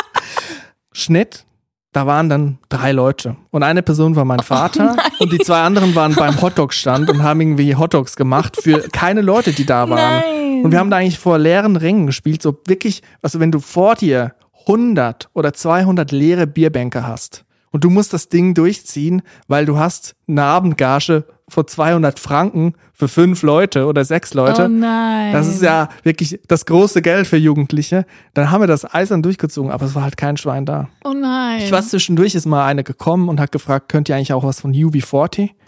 Schnitt, 0.92 1.46
da 1.92 2.06
waren 2.06 2.28
dann 2.28 2.58
drei 2.68 2.92
Leute. 2.92 3.36
Und 3.50 3.62
eine 3.62 3.82
Person 3.82 4.14
war 4.14 4.22
Oh 4.22 4.26
mein 4.26 4.40
Vater 4.40 4.96
und 5.20 5.32
die 5.32 5.38
zwei 5.38 5.62
anderen 5.62 5.94
waren 5.94 6.14
beim 6.14 6.40
Hotdog-Stand 6.40 7.08
und 7.08 7.22
haben 7.22 7.40
irgendwie 7.40 7.74
Hotdogs 7.74 8.16
gemacht 8.16 8.58
für 8.60 8.80
keine 8.92 9.22
Leute, 9.22 9.52
die 9.52 9.64
da 9.64 9.88
waren. 9.88 10.20
Nein. 10.20 10.64
Und 10.64 10.72
wir 10.72 10.78
haben 10.78 10.90
da 10.90 10.98
eigentlich 10.98 11.18
vor 11.18 11.38
leeren 11.38 11.76
Rängen 11.76 12.06
gespielt, 12.06 12.42
so 12.42 12.58
wirklich, 12.66 13.02
also 13.22 13.40
wenn 13.40 13.50
du 13.50 13.60
vor 13.60 13.94
dir 13.94 14.34
100 14.66 15.30
oder 15.32 15.54
200 15.54 16.12
leere 16.12 16.46
Bierbänke 16.46 17.06
hast 17.06 17.44
und 17.70 17.84
du 17.84 17.90
musst 17.90 18.12
das 18.12 18.28
Ding 18.28 18.54
durchziehen, 18.54 19.22
weil 19.46 19.66
du 19.66 19.78
hast 19.78 20.14
eine 20.26 20.42
Abendgage 20.42 21.24
vor 21.48 21.66
200 21.66 22.18
Franken 22.18 22.74
für 22.92 23.08
fünf 23.08 23.42
Leute 23.42 23.86
oder 23.86 24.04
sechs 24.04 24.34
Leute. 24.34 24.66
Oh 24.66 24.68
nein. 24.68 25.32
Das 25.32 25.46
ist 25.46 25.62
ja 25.62 25.88
wirklich 26.02 26.40
das 26.46 26.66
große 26.66 27.00
Geld 27.00 27.26
für 27.26 27.36
Jugendliche. 27.36 28.04
Dann 28.34 28.50
haben 28.50 28.62
wir 28.62 28.66
das 28.66 28.92
eisern 28.92 29.22
durchgezogen, 29.22 29.70
aber 29.70 29.86
es 29.86 29.94
war 29.94 30.02
halt 30.02 30.16
kein 30.16 30.36
Schwein 30.36 30.66
da. 30.66 30.88
Oh 31.04 31.14
nein. 31.14 31.62
Ich 31.62 31.72
weiß, 31.72 31.88
zwischendurch 31.88 32.34
ist 32.34 32.44
mal 32.44 32.66
eine 32.66 32.84
gekommen 32.84 33.28
und 33.28 33.40
hat 33.40 33.52
gefragt, 33.52 33.88
könnt 33.88 34.08
ihr 34.08 34.16
eigentlich 34.16 34.32
auch 34.32 34.44
was 34.44 34.60
von 34.60 34.72
UB40? 34.72 35.50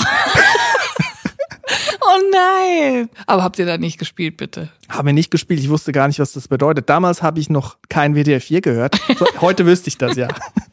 Oh 2.03 2.19
nein. 2.33 3.09
Aber 3.27 3.45
habt 3.45 3.59
ihr 3.61 3.67
da 3.67 3.79
nicht 3.79 3.99
gespielt, 3.99 4.37
bitte? 4.37 4.71
Haben 4.89 5.07
wir 5.07 5.13
nicht 5.13 5.31
gespielt, 5.31 5.61
ich 5.61 5.69
wusste 5.69 5.93
gar 5.93 6.09
nicht, 6.09 6.19
was 6.19 6.33
das 6.33 6.49
bedeutet. 6.49 6.89
Damals 6.89 7.23
habe 7.23 7.39
ich 7.39 7.51
noch 7.51 7.77
kein 7.89 8.15
WDR 8.15 8.41
4 8.41 8.61
gehört. 8.63 9.01
Heute 9.41 9.65
wüsste 9.65 9.89
ich 9.89 9.99
das 9.99 10.17
ja. 10.17 10.27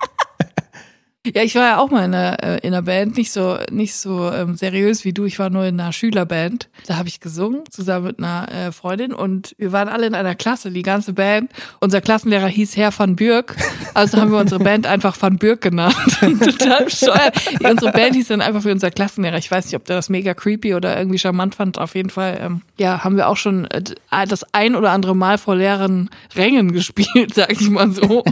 Ja, 1.34 1.44
ich 1.44 1.56
war 1.56 1.64
ja 1.64 1.78
auch 1.80 1.90
mal 1.90 2.06
in 2.06 2.14
einer, 2.14 2.44
äh, 2.44 2.58
in 2.60 2.74
einer 2.74 2.84
Band, 2.84 3.18
nicht 3.18 3.32
so, 3.32 3.58
nicht 3.72 3.96
so 3.96 4.32
ähm, 4.32 4.56
seriös 4.56 5.06
wie 5.06 5.14
du. 5.14 5.26
Ich 5.26 5.40
war 5.40 5.50
nur 5.50 5.66
in 5.66 5.80
einer 5.80 5.94
Schülerband. 5.94 6.70
Da 6.86 6.98
habe 6.98 7.08
ich 7.08 7.20
gesungen, 7.20 7.64
zusammen 7.70 8.08
mit 8.08 8.20
einer 8.20 8.52
äh, 8.52 8.72
Freundin. 8.72 9.14
Und 9.14 9.56
wir 9.58 9.72
waren 9.72 9.90
alle 9.90 10.08
in 10.08 10.16
einer 10.16 10.36
Klasse, 10.36 10.72
die 10.72 10.84
ganze 10.84 11.14
Band. 11.14 11.52
Unser 11.80 12.02
Klassenlehrer 12.02 12.48
hieß 12.48 12.78
Herr 12.78 12.98
van 12.98 13.16
Bürk. 13.16 13.56
Also 13.94 14.20
haben 14.20 14.32
wir 14.32 14.40
unsere 14.40 14.64
Band 14.64 14.88
einfach 14.88 15.18
van 15.20 15.38
Bürk 15.38 15.62
genannt. 15.62 15.96
Total 16.20 16.86
bescheuert. 16.86 17.36
Unsere 17.64 17.92
Band 17.92 18.16
hieß 18.16 18.28
dann 18.28 18.42
einfach 18.42 18.62
für 18.62 18.72
unser 18.72 18.92
Klassenlehrer. 18.92 19.38
Ich 19.38 19.50
weiß 19.50 19.66
nicht, 19.66 19.76
ob 19.76 19.86
der 19.86 19.96
das 19.96 20.10
mega 20.10 20.34
creepy 20.34 20.76
oder 20.76 20.98
irgendwie 20.98 21.20
charmant 21.20 21.56
fand. 21.56 21.78
Auf 21.78 21.96
jeden 21.96 22.10
Fall, 22.10 22.38
ähm, 22.42 22.62
ja, 22.78 23.04
haben 23.04 23.18
wir 23.18 23.28
auch 23.28 23.38
schon 23.38 23.66
äh, 23.66 23.82
das 24.28 24.54
ein 24.54 24.76
oder 24.76 24.92
andere 24.92 25.16
Mal 25.16 25.38
vor 25.38 25.56
leeren 25.56 26.10
Rängen 26.36 26.72
gespielt, 26.74 27.34
sag 27.34 27.52
ich 27.52 27.70
mal 27.70 27.92
so. 27.92 28.24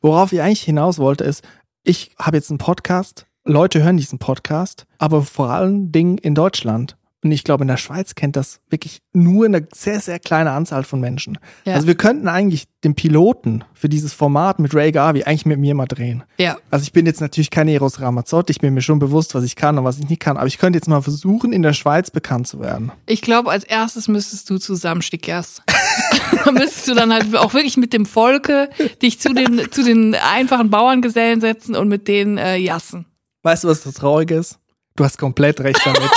Worauf 0.00 0.32
ich 0.32 0.42
eigentlich 0.42 0.62
hinaus 0.62 0.98
wollte, 0.98 1.24
ist, 1.24 1.42
ich 1.84 2.12
habe 2.18 2.38
jetzt 2.38 2.50
einen 2.50 2.58
Podcast, 2.58 3.26
Leute 3.44 3.82
hören 3.82 3.98
diesen 3.98 4.18
Podcast, 4.18 4.86
aber 4.98 5.22
vor 5.22 5.50
allen 5.50 5.92
Dingen 5.92 6.16
in 6.16 6.34
Deutschland. 6.34 6.96
Und 7.24 7.32
ich 7.32 7.42
glaube, 7.42 7.64
in 7.64 7.68
der 7.68 7.78
Schweiz 7.78 8.14
kennt 8.14 8.36
das 8.36 8.60
wirklich 8.68 9.00
nur 9.14 9.46
eine 9.46 9.66
sehr, 9.72 9.98
sehr 10.00 10.18
kleine 10.18 10.50
Anzahl 10.50 10.84
von 10.84 11.00
Menschen. 11.00 11.38
Ja. 11.64 11.72
Also 11.72 11.86
wir 11.86 11.94
könnten 11.94 12.28
eigentlich 12.28 12.66
den 12.84 12.94
Piloten 12.94 13.64
für 13.72 13.88
dieses 13.88 14.12
Format 14.12 14.58
mit 14.58 14.74
Ray 14.74 14.92
Garvey 14.92 15.24
eigentlich 15.24 15.46
mit 15.46 15.58
mir 15.58 15.74
mal 15.74 15.86
drehen. 15.86 16.22
ja. 16.36 16.58
Also 16.70 16.82
ich 16.82 16.92
bin 16.92 17.06
jetzt 17.06 17.22
natürlich 17.22 17.50
kein 17.50 17.66
Eros 17.68 18.00
Ramazzotti, 18.00 18.50
ich 18.50 18.60
bin 18.60 18.74
mir 18.74 18.82
schon 18.82 18.98
bewusst, 18.98 19.34
was 19.34 19.42
ich 19.42 19.56
kann 19.56 19.78
und 19.78 19.84
was 19.84 19.98
ich 19.98 20.08
nicht 20.08 20.20
kann, 20.20 20.36
aber 20.36 20.46
ich 20.46 20.58
könnte 20.58 20.76
jetzt 20.76 20.86
mal 20.86 21.00
versuchen, 21.00 21.54
in 21.54 21.62
der 21.62 21.72
Schweiz 21.72 22.10
bekannt 22.10 22.46
zu 22.46 22.60
werden. 22.60 22.92
Ich 23.06 23.22
glaube, 23.22 23.50
als 23.50 23.64
erstes 23.64 24.06
müsstest 24.06 24.50
du 24.50 24.58
zusammen 24.58 25.00
Stickers. 25.00 25.62
dann 26.44 26.54
müsstest 26.54 26.88
du 26.88 26.94
dann 26.94 27.10
halt 27.10 27.34
auch 27.36 27.54
wirklich 27.54 27.78
mit 27.78 27.94
dem 27.94 28.04
Volke 28.04 28.68
dich 29.00 29.18
zu 29.18 29.32
den, 29.32 29.70
zu 29.70 29.82
den 29.82 30.14
einfachen 30.14 30.68
Bauerngesellen 30.68 31.40
setzen 31.40 31.74
und 31.74 31.88
mit 31.88 32.06
denen 32.06 32.36
äh, 32.36 32.56
jassen. 32.56 33.06
Weißt 33.42 33.64
du, 33.64 33.68
was 33.68 33.82
das 33.82 33.94
Traurige 33.94 34.36
ist? 34.36 34.58
Du 34.96 35.04
hast 35.04 35.18
komplett 35.18 35.60
recht 35.60 35.80
damit. 35.84 36.10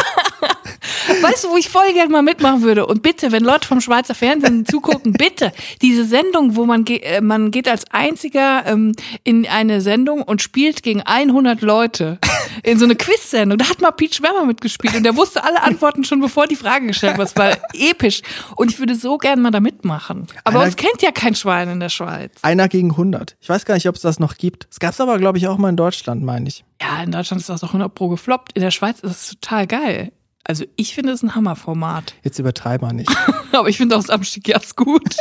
Weißt 1.22 1.44
du, 1.46 1.50
wo 1.50 1.58
ich 1.58 1.70
voll 1.70 1.94
gerne 1.94 2.12
mal 2.12 2.22
mitmachen 2.22 2.62
würde? 2.62 2.86
Und 2.86 3.02
bitte, 3.04 3.32
wenn 3.32 3.44
Leute 3.44 3.68
vom 3.68 3.82
Schweizer 3.82 4.16
Fernsehen 4.16 4.66
zugucken, 4.70 5.14
bitte, 5.14 5.52
diese 5.82 6.06
Sendung, 6.06 6.56
wo 6.56 6.66
man, 6.66 6.84
ge 6.86 6.98
äh, 7.00 7.22
man 7.22 7.52
geht 7.52 7.68
als 7.68 7.86
einziger 7.92 8.66
ähm, 8.66 8.94
in 9.24 9.48
eine 9.48 9.82
Sendung 9.82 10.22
und 10.22 10.42
spielt 10.42 10.84
gegen 10.84 11.02
100 11.02 11.62
Leute. 11.62 12.20
In 12.64 12.80
so 12.80 12.86
eine 12.86 12.96
Quiz-Sendung. 12.96 13.58
Da 13.58 13.70
hat 13.70 13.82
mal 13.82 13.92
Pete 13.92 14.16
Schwemmer 14.16 14.46
mitgespielt 14.46 14.96
und 14.96 15.04
der 15.04 15.16
wusste 15.16 15.44
alle 15.44 15.62
Antworten 15.62 16.04
schon, 16.04 16.20
bevor 16.22 16.48
die 16.48 16.56
Frage 16.56 16.88
gestellt 16.88 17.18
war. 17.18 17.26
Das 17.26 17.36
war 17.36 17.56
episch. 17.74 18.22
Und 18.56 18.72
ich 18.72 18.80
würde 18.80 18.96
so 18.96 19.18
gerne 19.18 19.42
mal 19.42 19.52
da 19.52 19.60
mitmachen. 19.60 20.28
Aber 20.44 20.58
Einer- 20.60 20.66
uns 20.66 20.76
kennt 20.76 21.02
ja 21.02 21.12
kein 21.12 21.36
Schwein 21.36 21.70
in 21.70 21.80
der 21.80 21.90
Schweiz. 21.90 22.32
Einer 22.42 22.68
gegen 22.68 22.92
100. 22.92 23.36
Ich 23.42 23.50
weiß 23.50 23.66
gar 23.66 23.76
nicht, 23.76 23.88
ob 23.88 23.96
es 23.96 24.02
das 24.02 24.20
noch 24.20 24.38
gibt. 24.38 24.68
Es 24.72 24.80
gab 24.80 24.94
es 24.94 25.02
aber, 25.02 25.20
glaube 25.20 25.38
ich, 25.38 25.48
auch 25.48 25.58
mal 25.58 25.70
in 25.70 25.76
Deutschland, 25.78 26.24
meine 26.24 26.48
ich. 26.48 26.64
Ja, 26.82 27.04
in 27.04 27.12
Deutschland 27.12 27.42
ist 27.42 27.50
das 27.50 27.64
auch 27.64 27.70
100 27.70 27.94
pro 27.94 28.08
gefloppt. 28.10 28.54
In 28.54 28.62
der 28.62 28.72
Schweiz 28.72 29.00
ist 29.02 29.12
es 29.12 29.30
total 29.40 29.68
geil. 29.68 30.12
Also 30.48 30.66
ich 30.78 30.96
finde 30.96 31.12
es 31.12 31.24
ein 31.24 31.36
Hammerformat. 31.36 32.16
Jetzt 32.24 32.40
übertreib 32.40 32.82
mal 32.82 32.94
nicht. 32.94 33.10
Aber 33.52 33.68
ich 33.68 33.78
finde 33.78 33.98
auch 33.98 34.02
Samstag 34.02 34.48
jetzt 34.48 34.78
gut. 34.78 35.16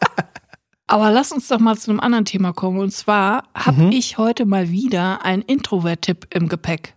Aber 0.86 1.10
lass 1.10 1.30
uns 1.30 1.48
doch 1.48 1.58
mal 1.58 1.76
zu 1.76 1.90
einem 1.90 2.00
anderen 2.00 2.24
Thema 2.24 2.52
kommen. 2.52 2.78
Und 2.78 2.92
zwar 2.92 3.44
habe 3.54 3.90
ich 3.92 4.18
heute 4.18 4.46
mal 4.46 4.70
wieder 4.70 5.24
einen 5.24 5.42
Introvert-Tipp 5.42 6.28
im 6.32 6.48
Gepäck. 6.48 6.94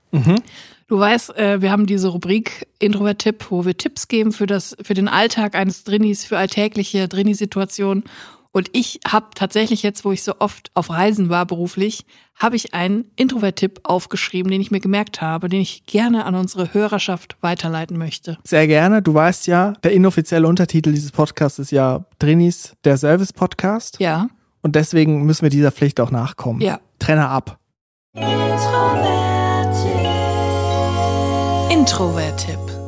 Du 0.88 1.00
weißt, 1.00 1.38
äh, 1.38 1.62
wir 1.62 1.72
haben 1.72 1.86
diese 1.86 2.08
Rubrik 2.08 2.68
Introvert-Tipp, 2.80 3.48
wo 3.50 3.66
wir 3.66 3.76
Tipps 3.76 4.08
geben 4.08 4.32
für, 4.32 4.46
das, 4.46 4.78
für 4.82 4.94
den 4.94 5.08
Alltag 5.08 5.56
eines 5.56 5.84
Drinnis, 5.84 6.24
für 6.24 6.38
alltägliche 6.38 7.08
Drini-Situationen. 7.08 8.04
Und 8.52 8.70
ich 8.74 9.00
habe 9.08 9.28
tatsächlich 9.36 9.84
jetzt, 9.84 10.06
wo 10.06 10.12
ich 10.12 10.24
so 10.24 10.34
oft 10.40 10.72
auf 10.74 10.90
Reisen 10.90 11.30
war 11.30 11.46
beruflich, 11.46 12.06
habe 12.36 12.56
ich 12.56 12.74
einen 12.74 13.06
Introvert-Tipp 13.16 13.82
aufgeschrieben, 13.84 14.52
den 14.52 14.60
ich 14.60 14.72
mir 14.72 14.80
gemerkt 14.80 15.22
habe, 15.22 15.50
den 15.50 15.62
ich 15.62 15.86
gerne 15.86 16.26
an 16.26 16.34
unsere 16.34 16.74
Hörerschaft 16.74 17.38
weiterleiten 17.42 17.98
möchte. 17.98 18.38
Sehr 18.44 18.66
gerne. 18.66 19.04
Du 19.04 19.14
weißt 19.14 19.46
ja, 19.48 19.74
der 19.84 19.92
inoffizielle 19.92 20.48
Untertitel 20.48 20.92
dieses 20.92 21.12
Podcasts 21.12 21.60
ist 21.60 21.72
ja 21.72 22.06
Drinis, 22.18 22.74
der 22.84 22.98
Service-Podcast. 22.98 24.00
Ja. 24.00 24.30
Und 24.62 24.76
deswegen 24.76 25.26
müssen 25.26 25.44
wir 25.44 25.50
dieser 25.50 25.72
Pflicht 25.72 26.00
auch 26.00 26.12
nachkommen. 26.12 26.62
Ja. 26.62 26.80
Trenner 26.98 27.30
ab. 27.30 27.60
Introvert-Tipp. 31.72 32.79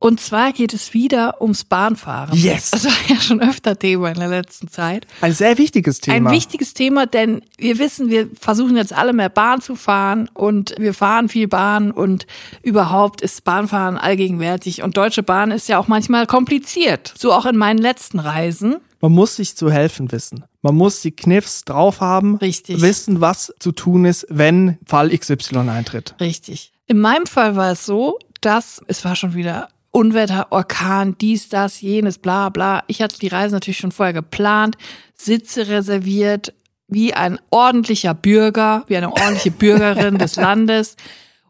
Und 0.00 0.20
zwar 0.20 0.52
geht 0.52 0.74
es 0.74 0.94
wieder 0.94 1.40
ums 1.42 1.64
Bahnfahren. 1.64 2.36
Yes. 2.38 2.70
Das 2.70 2.84
war 2.84 2.92
ja 3.08 3.20
schon 3.20 3.40
öfter 3.40 3.76
Thema 3.76 4.10
in 4.10 4.18
der 4.20 4.28
letzten 4.28 4.68
Zeit. 4.68 5.06
Ein 5.20 5.32
sehr 5.32 5.58
wichtiges 5.58 6.00
Thema. 6.00 6.30
Ein 6.30 6.36
wichtiges 6.36 6.72
Thema, 6.72 7.06
denn 7.06 7.42
wir 7.56 7.78
wissen, 7.78 8.08
wir 8.08 8.28
versuchen 8.38 8.76
jetzt 8.76 8.92
alle 8.92 9.12
mehr 9.12 9.28
Bahn 9.28 9.60
zu 9.60 9.74
fahren 9.74 10.30
und 10.34 10.74
wir 10.78 10.94
fahren 10.94 11.28
viel 11.28 11.48
Bahn 11.48 11.90
und 11.90 12.26
überhaupt 12.62 13.22
ist 13.22 13.42
Bahnfahren 13.42 13.96
allgegenwärtig 13.96 14.82
und 14.82 14.96
Deutsche 14.96 15.24
Bahn 15.24 15.50
ist 15.50 15.68
ja 15.68 15.78
auch 15.78 15.88
manchmal 15.88 16.26
kompliziert. 16.26 17.12
So 17.18 17.32
auch 17.32 17.46
in 17.46 17.56
meinen 17.56 17.78
letzten 17.78 18.20
Reisen. 18.20 18.76
Man 19.00 19.12
muss 19.12 19.36
sich 19.36 19.56
zu 19.56 19.70
helfen 19.70 20.12
wissen. 20.12 20.44
Man 20.62 20.76
muss 20.76 21.00
die 21.00 21.12
Kniffs 21.12 21.64
drauf 21.64 22.00
haben, 22.00 22.36
Richtig. 22.36 22.80
wissen, 22.80 23.20
was 23.20 23.52
zu 23.58 23.72
tun 23.72 24.04
ist, 24.04 24.26
wenn 24.28 24.78
Fall 24.86 25.16
XY 25.16 25.58
eintritt. 25.70 26.14
Richtig. 26.20 26.72
In 26.86 27.00
meinem 27.00 27.26
Fall 27.26 27.56
war 27.56 27.72
es 27.72 27.84
so, 27.84 28.18
dass 28.40 28.80
es 28.86 29.04
war 29.04 29.16
schon 29.16 29.34
wieder 29.34 29.68
Unwetter, 29.90 30.48
Orkan, 30.50 31.16
dies, 31.18 31.48
das, 31.48 31.80
jenes, 31.80 32.18
bla 32.18 32.48
bla. 32.50 32.84
Ich 32.86 33.02
hatte 33.02 33.18
die 33.18 33.28
Reise 33.28 33.54
natürlich 33.54 33.78
schon 33.78 33.92
vorher 33.92 34.12
geplant, 34.12 34.76
Sitze 35.14 35.68
reserviert, 35.68 36.54
wie 36.88 37.14
ein 37.14 37.38
ordentlicher 37.50 38.14
Bürger, 38.14 38.84
wie 38.86 38.96
eine 38.96 39.10
ordentliche 39.12 39.50
Bürgerin 39.50 40.18
des 40.18 40.36
Landes. 40.36 40.96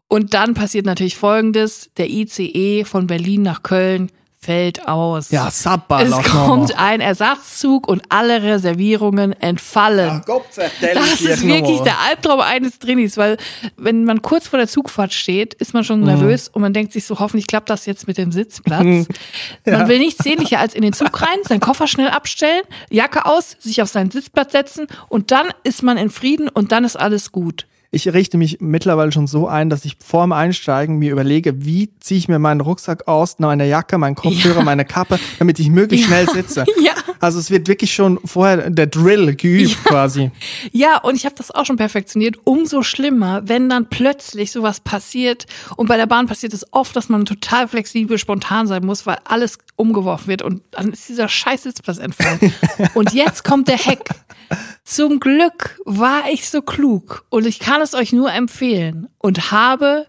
Und 0.07 0.33
dann 0.33 0.53
passiert 0.53 0.85
natürlich 0.85 1.15
Folgendes. 1.15 1.91
Der 1.97 2.09
ICE 2.09 2.83
von 2.83 3.07
Berlin 3.07 3.43
nach 3.43 3.63
Köln 3.63 4.11
fällt 4.41 4.87
aus. 4.87 5.31
Ja, 5.31 5.51
Sabba 5.51 6.01
Es 6.01 6.11
kommt 6.23 6.77
ein 6.79 7.01
Ersatzzug 7.01 7.87
und 7.89 8.03
alle 8.07 8.41
Reservierungen 8.41 9.33
entfallen. 9.33 10.21
Das 10.25 11.19
ist 11.21 11.45
wirklich 11.45 11.81
der 11.81 11.99
Albtraum 11.99 12.39
eines 12.39 12.79
Trainees, 12.79 13.17
weil 13.17 13.35
wenn 13.75 14.05
man 14.05 14.21
kurz 14.21 14.47
vor 14.47 14.57
der 14.57 14.69
Zugfahrt 14.69 15.13
steht, 15.13 15.55
ist 15.55 15.73
man 15.73 15.81
Mhm. 15.81 15.85
schon 15.85 15.99
nervös 16.01 16.47
und 16.47 16.61
man 16.61 16.73
denkt 16.73 16.93
sich 16.93 17.05
so, 17.05 17.19
hoffentlich 17.19 17.47
klappt 17.47 17.69
das 17.69 17.85
jetzt 17.85 18.07
mit 18.07 18.17
dem 18.17 18.31
Sitzplatz. 18.31 19.07
Man 19.65 19.87
will 19.87 19.99
nichts 19.99 20.23
sehnlicher 20.23 20.59
als 20.59 20.73
in 20.73 20.81
den 20.83 20.93
Zug 20.93 21.21
rein, 21.21 21.37
seinen 21.47 21.59
Koffer 21.59 21.87
schnell 21.87 22.09
abstellen, 22.09 22.63
Jacke 22.89 23.25
aus, 23.25 23.55
sich 23.59 23.81
auf 23.81 23.89
seinen 23.89 24.09
Sitzplatz 24.11 24.51
setzen 24.53 24.87
und 25.09 25.31
dann 25.31 25.47
ist 25.63 25.83
man 25.83 25.97
in 25.97 26.09
Frieden 26.09 26.47
und 26.49 26.71
dann 26.71 26.85
ist 26.85 26.95
alles 26.95 27.31
gut. 27.31 27.65
Ich 27.91 28.07
richte 28.13 28.37
mich 28.37 28.57
mittlerweile 28.61 29.11
schon 29.11 29.25
so 29.25 29.47
ein, 29.47 29.69
dass 29.71 29.83
ich 29.83 29.97
vor 30.03 30.23
dem 30.23 30.31
Einsteigen 30.31 30.97
mir 30.99 31.11
überlege, 31.11 31.65
wie 31.65 31.89
ziehe 31.99 32.19
ich 32.19 32.27
mir 32.27 32.37
meinen 32.37 32.61
Rucksack 32.61 33.07
aus, 33.07 33.39
meine 33.39 33.67
Jacke, 33.67 33.97
meinen 33.97 34.13
Kopfhörer, 34.15 34.57
Ja. 34.59 34.63
meine 34.63 34.85
Kappe, 34.85 35.19
damit 35.39 35.59
ich 35.59 35.69
möglichst 35.69 36.05
schnell 36.07 36.29
sitze. 36.29 36.65
Ja. 36.81 36.93
Also 37.19 37.39
es 37.39 37.51
wird 37.51 37.67
wirklich 37.67 37.93
schon 37.93 38.19
vorher 38.25 38.69
der 38.69 38.87
Drill 38.87 39.35
geübt 39.35 39.83
quasi. 39.83 40.31
Ja, 40.71 40.97
und 40.97 41.15
ich 41.15 41.25
habe 41.25 41.35
das 41.35 41.51
auch 41.51 41.65
schon 41.65 41.77
perfektioniert. 41.77 42.37
Umso 42.43 42.81
schlimmer, 42.81 43.41
wenn 43.45 43.69
dann 43.69 43.89
plötzlich 43.89 44.51
sowas 44.51 44.79
passiert. 44.79 45.45
Und 45.75 45.87
bei 45.87 45.97
der 45.97 46.05
Bahn 46.05 46.27
passiert 46.27 46.53
es 46.53 46.65
oft, 46.73 46.95
dass 46.95 47.09
man 47.09 47.25
total 47.25 47.67
flexibel, 47.67 48.17
spontan 48.17 48.67
sein 48.67 48.85
muss, 48.85 49.05
weil 49.05 49.17
alles 49.25 49.57
umgeworfen 49.75 50.27
wird 50.27 50.41
und 50.41 50.61
dann 50.71 50.91
ist 50.91 51.07
dieser 51.09 51.27
scheiß 51.27 51.63
Sitzplatz 51.63 51.97
entfallen. 51.97 52.53
und 52.93 53.13
jetzt 53.13 53.43
kommt 53.43 53.67
der 53.67 53.77
Hack. 53.77 54.09
Zum 54.83 55.19
Glück 55.19 55.79
war 55.85 56.23
ich 56.31 56.49
so 56.49 56.61
klug 56.61 57.25
und 57.29 57.45
ich 57.45 57.59
kann 57.59 57.81
es 57.81 57.93
euch 57.93 58.11
nur 58.11 58.31
empfehlen 58.31 59.07
und 59.19 59.51
habe 59.51 60.07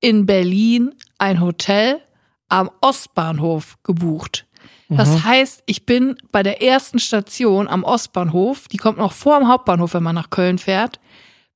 in 0.00 0.26
Berlin 0.26 0.94
ein 1.18 1.40
Hotel 1.40 2.00
am 2.48 2.70
Ostbahnhof 2.80 3.76
gebucht. 3.82 4.43
Das 4.88 5.24
heißt, 5.24 5.62
ich 5.66 5.86
bin 5.86 6.16
bei 6.30 6.42
der 6.42 6.62
ersten 6.62 6.98
Station 6.98 7.68
am 7.68 7.84
Ostbahnhof, 7.84 8.68
die 8.68 8.76
kommt 8.76 8.98
noch 8.98 9.12
vor 9.12 9.38
dem 9.38 9.48
Hauptbahnhof, 9.48 9.94
wenn 9.94 10.02
man 10.02 10.14
nach 10.14 10.30
Köln 10.30 10.58
fährt, 10.58 11.00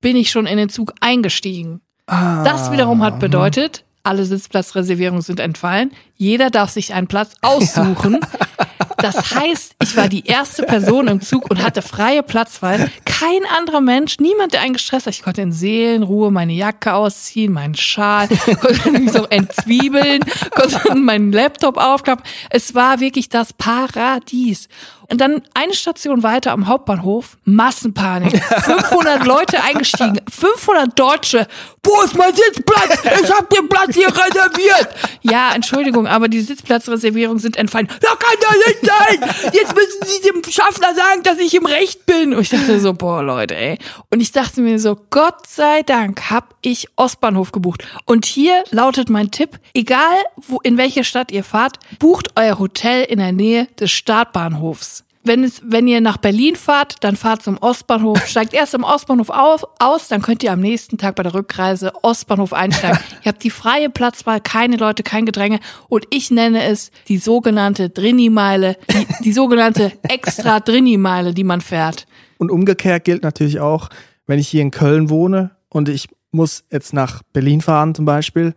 bin 0.01 0.17
ich 0.17 0.31
schon 0.31 0.47
in 0.47 0.57
den 0.57 0.69
Zug 0.69 0.93
eingestiegen. 1.01 1.81
Das 2.07 2.73
wiederum 2.73 3.03
hat 3.03 3.21
bedeutet, 3.21 3.85
alle 4.03 4.25
Sitzplatzreservierungen 4.25 5.21
sind 5.21 5.41
entfallen. 5.41 5.93
Jeder 6.15 6.51
darf 6.51 6.71
sich 6.71 6.95
einen 6.95 7.07
Platz 7.07 7.35
aussuchen. 7.43 8.21
Das 8.99 9.35
heißt, 9.35 9.77
ich 9.83 9.97
war 9.97 10.09
die 10.09 10.27
erste 10.27 10.65
Person 10.65 11.09
im 11.09 11.21
Zug 11.21 11.51
und 11.51 11.63
hatte 11.63 11.83
freie 11.83 12.23
Platzwahl. 12.23 12.91
Kein 13.05 13.45
anderer 13.57 13.81
Mensch, 13.81 14.19
niemand, 14.19 14.53
der 14.53 14.61
einen 14.61 14.75
gestresst 14.75 15.07
hat. 15.07 15.15
Ich 15.15 15.23
konnte 15.23 15.43
in 15.43 15.53
Seelenruhe 15.53 16.31
meine 16.31 16.53
Jacke 16.53 16.95
ausziehen, 16.95 17.53
meinen 17.53 17.75
Schal, 17.75 18.29
konnte 18.61 18.91
mich 18.91 19.13
so 19.13 19.25
entzwiebeln, 19.27 20.25
konnte 20.51 20.95
meinen 20.95 21.33
Laptop 21.33 21.77
aufklappen. 21.77 22.25
Es 22.51 22.75
war 22.75 23.01
wirklich 23.01 23.29
das 23.29 23.53
Paradies. 23.53 24.69
Und 25.11 25.23
dann 25.23 25.41
eine 25.55 25.73
Station 25.73 26.23
weiter 26.23 26.53
am 26.53 26.67
Hauptbahnhof, 26.67 27.39
Massenpanik. 27.45 28.43
500 28.45 29.25
Leute 29.25 29.63
eingestiegen, 29.63 30.21
500 30.31 30.99
Deutsche. 30.99 31.47
Wo 31.83 32.03
ist 32.03 32.15
mein 32.15 32.35
Sitzplatz? 32.35 33.03
Ich 33.23 33.33
hab 33.33 33.49
den 33.49 33.71
Platz 33.71 33.95
hier 33.95 34.09
reserviert. 34.09 34.95
Ja, 35.23 35.53
Entschuldigung, 35.55 36.07
aber 36.07 36.29
die 36.29 36.43
Sitzplatzreservierungen 36.43 37.39
sind 37.39 37.57
entfallen. 37.57 37.89
Da 37.89 38.11
kann 38.11 38.37
doch 38.43 38.67
nicht 38.67 38.81
sein. 38.85 39.51
Jetzt 39.55 39.75
müssen 39.75 40.03
Sie 40.05 40.29
dem 40.29 40.43
Schaffner 40.53 40.95
sagen, 40.95 41.23
dass 41.23 41.39
ich 41.39 41.55
im 41.55 41.65
Recht 41.65 42.05
bin. 42.05 42.35
Und 42.35 42.43
ich 42.43 42.51
dachte 42.51 42.79
so, 42.79 42.93
boah, 42.93 43.23
Leute, 43.23 43.57
ey. 43.57 43.79
Und 44.11 44.21
ich 44.21 44.33
dachte 44.33 44.61
mir 44.61 44.79
so, 44.79 44.99
Gott 45.09 45.47
sei 45.47 45.83
Dank 45.85 46.31
hab 46.31 46.55
ich 46.61 46.89
Ostbahnhof 46.97 47.53
gebucht. 47.53 47.87
Und 48.05 48.27
hier 48.27 48.63
lautet 48.71 49.09
mein 49.09 49.31
Tipp, 49.31 49.59
egal 49.73 50.19
wo, 50.37 50.61
in 50.61 50.77
welche 50.77 51.03
Stadt 51.03 51.33
ihr 51.33 51.45
fahrt, 51.45 51.79
bucht 51.99 52.33
euer 52.37 52.59
Hotel 52.59 53.05
in 53.05 53.21
der 53.21 53.33
Nähe 53.33 53.67
des 53.81 53.91
Startbahnhofs. 53.91 54.98
Wenn, 55.29 55.45
es, 55.45 55.61
wenn 55.63 55.87
ihr 55.87 56.01
nach 56.01 56.17
Berlin 56.17 56.57
fahrt, 56.57 57.05
dann 57.05 57.15
fahrt 57.15 57.43
zum 57.43 57.59
Ostbahnhof, 57.59 58.27
steigt 58.27 58.55
erst 58.55 58.73
im 58.73 58.83
Ostbahnhof 58.83 59.29
auf, 59.29 59.63
aus, 59.79 60.09
dann 60.09 60.23
könnt 60.23 60.43
ihr 60.43 60.51
am 60.53 60.61
nächsten 60.61 60.97
Tag 60.97 61.17
bei 61.17 61.23
der 61.23 61.35
Rückreise 61.35 61.93
Ostbahnhof 62.03 62.55
einsteigen. 62.55 62.99
ihr 63.25 63.29
habt 63.29 63.45
die 63.45 63.51
freie 63.51 63.91
Platzwahl, 63.91 64.41
keine 64.41 64.77
Leute, 64.77 65.03
kein 65.03 65.27
Gedränge 65.27 65.61
und 65.91 66.07
ich 66.09 66.31
nenne 66.31 66.65
es 66.65 66.91
die 67.09 67.19
sogenannte 67.19 67.91
Drini-Meile, 67.91 68.79
die, 68.91 69.07
die 69.25 69.33
sogenannte 69.33 69.93
extra 70.03 70.61
Drini-Meile, 70.61 71.35
die 71.35 71.45
man 71.45 71.61
fährt. 71.61 72.07
Und 72.39 72.51
umgekehrt 72.51 73.05
gilt 73.05 73.23
natürlich 73.23 73.61
auch, 73.61 73.91
wenn 74.27 74.39
ich 74.39 74.49
hier 74.49 74.63
in 74.63 74.71
Köln 74.71 75.11
wohne 75.11 75.51
und 75.69 75.91
ich 75.91 76.09
muss 76.31 76.65
jetzt 76.73 76.95
nach 76.95 77.23
Berlin 77.35 77.61
fahren 77.61 77.95
zum 77.95 78.07
Beispiel 78.07 78.55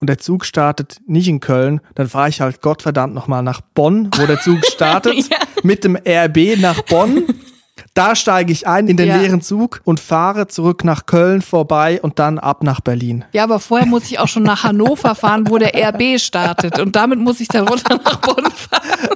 und 0.00 0.08
der 0.08 0.18
Zug 0.18 0.44
startet 0.44 0.98
nicht 1.06 1.28
in 1.28 1.40
Köln, 1.40 1.80
dann 1.94 2.08
fahre 2.08 2.28
ich 2.28 2.40
halt 2.40 2.60
Gottverdammt 2.60 3.14
nochmal 3.14 3.42
nach 3.42 3.60
Bonn, 3.60 4.10
wo 4.16 4.26
der 4.26 4.40
Zug 4.40 4.64
startet, 4.72 5.14
Ja. 5.30 5.38
mit 5.62 5.84
dem 5.84 5.96
RB 5.96 6.58
nach 6.60 6.82
Bonn. 6.82 7.24
Da 7.96 8.14
steige 8.14 8.52
ich 8.52 8.66
ein 8.68 8.88
in 8.88 8.98
den 8.98 9.08
Ja. 9.08 9.16
leeren 9.16 9.40
Zug 9.40 9.80
und 9.84 10.00
fahre 10.00 10.48
zurück 10.48 10.84
nach 10.84 11.06
Köln 11.06 11.40
vorbei 11.40 11.98
und 12.02 12.18
dann 12.18 12.38
ab 12.38 12.62
nach 12.62 12.80
Berlin. 12.82 13.24
Ja, 13.32 13.44
aber 13.44 13.58
vorher 13.58 13.86
muss 13.86 14.04
ich 14.04 14.18
auch 14.18 14.28
schon 14.28 14.42
nach 14.42 14.64
Hannover 14.64 15.14
fahren, 15.14 15.48
wo 15.48 15.56
der 15.56 15.72
RB 15.74 16.20
startet. 16.20 16.78
Und 16.78 16.94
damit 16.94 17.18
muss 17.18 17.40
ich 17.40 17.48
dann 17.48 17.66
runter 17.66 17.98
nach 18.04 18.16
Bonn 18.20 18.44
fahren. 18.52 19.08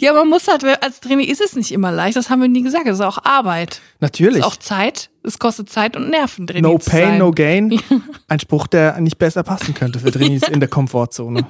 Ja, 0.00 0.12
man 0.14 0.28
muss 0.28 0.48
halt, 0.48 0.64
als 0.82 1.00
Trainee 1.00 1.24
ist 1.24 1.40
es 1.40 1.54
nicht 1.54 1.70
immer 1.70 1.92
leicht. 1.92 2.16
Das 2.16 2.28
haben 2.30 2.40
wir 2.40 2.48
nie 2.48 2.62
gesagt. 2.62 2.86
Es 2.88 2.94
ist 2.94 3.00
auch 3.04 3.18
Arbeit. 3.24 3.80
Es 3.96 4.00
Natürlich. 4.00 4.38
ist 4.38 4.44
auch 4.44 4.56
Zeit. 4.56 5.10
Es 5.24 5.38
kostet 5.38 5.70
Zeit 5.70 5.96
und 5.96 6.10
Nerven, 6.10 6.48
Trainee 6.48 6.62
No 6.62 6.78
pain, 6.78 7.18
no 7.18 7.30
gain. 7.30 7.80
Ein 8.26 8.40
Spruch, 8.40 8.66
der 8.66 9.00
nicht 9.00 9.18
besser 9.18 9.44
passen 9.44 9.72
könnte 9.72 10.00
für 10.00 10.10
Drinis 10.10 10.42
in 10.48 10.58
der 10.58 10.68
Komfortzone. 10.68 11.46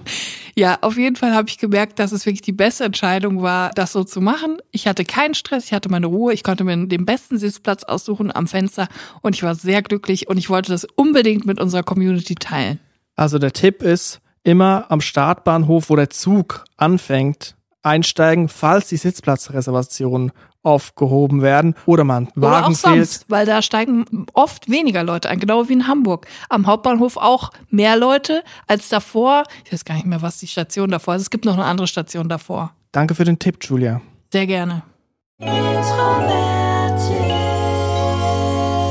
Ja, 0.55 0.77
auf 0.83 0.99
jeden 0.99 1.17
Fall 1.17 1.35
habe 1.35 1.49
ich 1.49 1.57
gemerkt, 1.57 1.99
dass 1.99 2.13
es 2.13 2.27
wirklich 2.27 2.43
die 2.43 2.53
beste 2.53 2.85
Entscheidung 2.85 3.41
war, 3.41 3.71
das 3.71 3.93
so 3.93 4.05
zu 4.05 4.21
machen. 4.21 4.59
Ich 4.73 4.87
hatte 4.87 5.07
keinen 5.07 5.33
Stress, 5.33 5.65
ich 5.65 5.73
hatte 5.73 5.89
meine 5.89 6.05
Ruhe, 6.05 6.35
ich 6.35 6.42
konnte 6.43 6.65
mir 6.65 6.87
den 6.87 7.05
besten 7.05 7.39
Sitzplatz 7.39 7.85
aussuchen 7.85 8.35
am 8.35 8.47
Fenster 8.47 8.89
und 9.21 9.35
ich 9.35 9.43
war 9.43 9.55
sehr 9.55 9.83
glücklich 9.83 10.29
und 10.29 10.39
ich 10.39 10.51
wollte 10.51 10.73
das 10.73 10.85
unbedingt 10.97 11.47
mit 11.47 11.61
unserer 11.61 11.83
Community 11.83 12.35
teilen. 12.35 12.79
Also 13.17 13.39
der 13.39 13.53
Tipp 13.53 13.83
ist, 13.83 14.21
immer 14.45 14.87
am 14.89 15.01
Startbahnhof, 15.01 15.91
wo 15.91 15.97
der 15.97 16.11
Zug 16.11 16.65
anfängt, 16.77 17.57
einsteigen, 17.83 18.49
falls 18.49 18.89
die 18.89 18.97
Sitzplatzreservationen 18.97 20.33
aufgehoben 20.63 21.43
werden 21.43 21.75
oder 21.87 22.05
man 22.05 22.29
Oder 22.37 22.37
auch 22.37 22.53
Wagen 22.63 22.77
fehlt. 22.77 22.95
sonst, 22.95 23.25
weil 23.29 23.47
da 23.47 23.63
steigen 23.63 24.27
oft 24.33 24.71
weniger 24.71 25.03
Leute 25.03 25.29
ein, 25.29 25.41
genau 25.41 25.69
wie 25.69 25.73
in 25.73 25.89
Hamburg. 25.89 26.27
Am 26.49 26.67
Hauptbahnhof 26.67 27.17
auch 27.17 27.51
mehr 27.69 27.97
Leute 27.97 28.45
als 28.69 28.89
davor. 28.89 29.43
Ich 29.65 29.73
weiß 29.73 29.85
gar 29.85 29.95
nicht 29.97 30.07
mehr, 30.07 30.23
was 30.23 30.39
die 30.39 30.47
Station 30.47 30.91
davor 30.91 31.17
ist. 31.17 31.23
Es 31.23 31.31
gibt 31.31 31.45
noch 31.45 31.55
eine 31.55 31.65
andere 31.65 31.89
Station 31.89 32.29
davor. 32.29 32.73
Danke 32.93 33.15
für 33.17 33.25
den 33.25 33.39
Tipp, 33.39 33.59
Julia. 33.63 34.01
Sehr 34.33 34.47
gerne. 34.47 34.83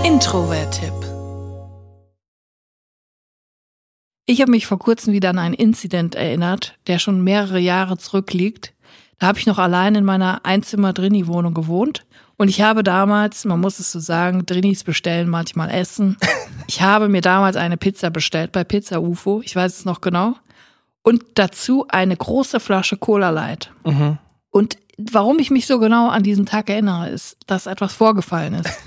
Introvert-Tipp. 0.03 0.93
Ich 4.25 4.41
habe 4.41 4.51
mich 4.51 4.65
vor 4.67 4.77
kurzem 4.77 5.13
wieder 5.13 5.29
an 5.29 5.39
einen 5.39 5.53
Incident 5.53 6.15
erinnert, 6.15 6.77
der 6.87 6.99
schon 6.99 7.23
mehrere 7.23 7.59
Jahre 7.59 7.97
zurückliegt. 7.97 8.73
Da 9.19 9.27
habe 9.27 9.39
ich 9.39 9.45
noch 9.45 9.59
allein 9.59 9.95
in 9.95 10.03
meiner 10.03 10.45
Einzimmer-Drini-Wohnung 10.45 11.53
gewohnt. 11.53 12.05
Und 12.37 12.49
ich 12.49 12.61
habe 12.61 12.83
damals, 12.83 13.45
man 13.45 13.61
muss 13.61 13.79
es 13.79 13.91
so 13.91 13.99
sagen, 13.99 14.45
Drinis 14.45 14.83
bestellen 14.83 15.29
manchmal 15.29 15.69
Essen. 15.69 16.17
Ich 16.67 16.81
habe 16.81 17.09
mir 17.09 17.21
damals 17.21 17.57
eine 17.57 17.75
Pizza 17.75 18.09
bestellt 18.11 18.51
bei 18.51 18.63
Pizza 18.63 19.01
UFO, 19.01 19.41
ich 19.43 19.55
weiß 19.55 19.79
es 19.79 19.85
noch 19.85 19.99
genau. 19.99 20.35
Und 21.01 21.23
dazu 21.33 21.85
eine 21.89 22.15
große 22.15 22.59
Flasche 22.59 22.95
Cola 22.97 23.29
Light. 23.29 23.71
Und 24.51 24.77
warum 25.11 25.39
ich 25.39 25.51
mich 25.51 25.67
so 25.67 25.79
genau 25.79 26.09
an 26.09 26.23
diesen 26.23 26.45
Tag 26.45 26.69
erinnere, 26.69 27.09
ist, 27.09 27.37
dass 27.47 27.65
etwas 27.65 27.93
vorgefallen 27.93 28.55
ist. 28.55 28.69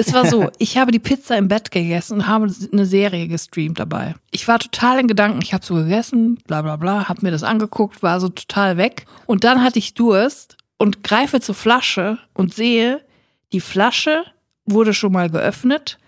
Es 0.00 0.12
war 0.12 0.26
so, 0.26 0.48
ich 0.58 0.78
habe 0.78 0.92
die 0.92 1.00
Pizza 1.00 1.36
im 1.36 1.48
Bett 1.48 1.72
gegessen 1.72 2.18
und 2.18 2.26
habe 2.28 2.48
eine 2.72 2.86
Serie 2.86 3.26
gestreamt 3.26 3.80
dabei. 3.80 4.14
Ich 4.30 4.46
war 4.46 4.60
total 4.60 5.00
in 5.00 5.08
Gedanken, 5.08 5.40
ich 5.42 5.52
habe 5.52 5.66
so 5.66 5.74
gegessen, 5.74 6.36
bla 6.46 6.62
bla 6.62 6.76
bla, 6.76 7.08
habe 7.08 7.22
mir 7.22 7.32
das 7.32 7.42
angeguckt, 7.42 8.00
war 8.00 8.20
so 8.20 8.28
total 8.28 8.76
weg. 8.76 9.06
Und 9.26 9.42
dann 9.42 9.60
hatte 9.60 9.80
ich 9.80 9.94
Durst 9.94 10.56
und 10.76 11.02
greife 11.02 11.40
zur 11.40 11.56
Flasche 11.56 12.18
und 12.32 12.54
sehe, 12.54 13.04
die 13.52 13.58
Flasche 13.58 14.22
wurde 14.66 14.94
schon 14.94 15.10
mal 15.10 15.30
geöffnet 15.30 15.98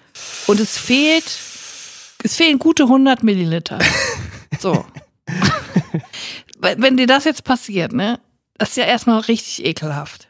und 0.46 0.60
es 0.60 0.78
fehlt, 0.78 1.26
es 2.22 2.36
fehlen 2.36 2.60
gute 2.60 2.84
100 2.84 3.22
Milliliter. 3.24 3.80
So. 4.58 4.84
Wenn 6.60 6.98
dir 6.98 7.06
das 7.06 7.24
jetzt 7.24 7.44
passiert, 7.44 7.92
ne, 7.92 8.20
das 8.60 8.70
ist 8.70 8.76
ja 8.76 8.84
erstmal 8.84 9.20
richtig 9.20 9.64
ekelhaft. 9.64 10.28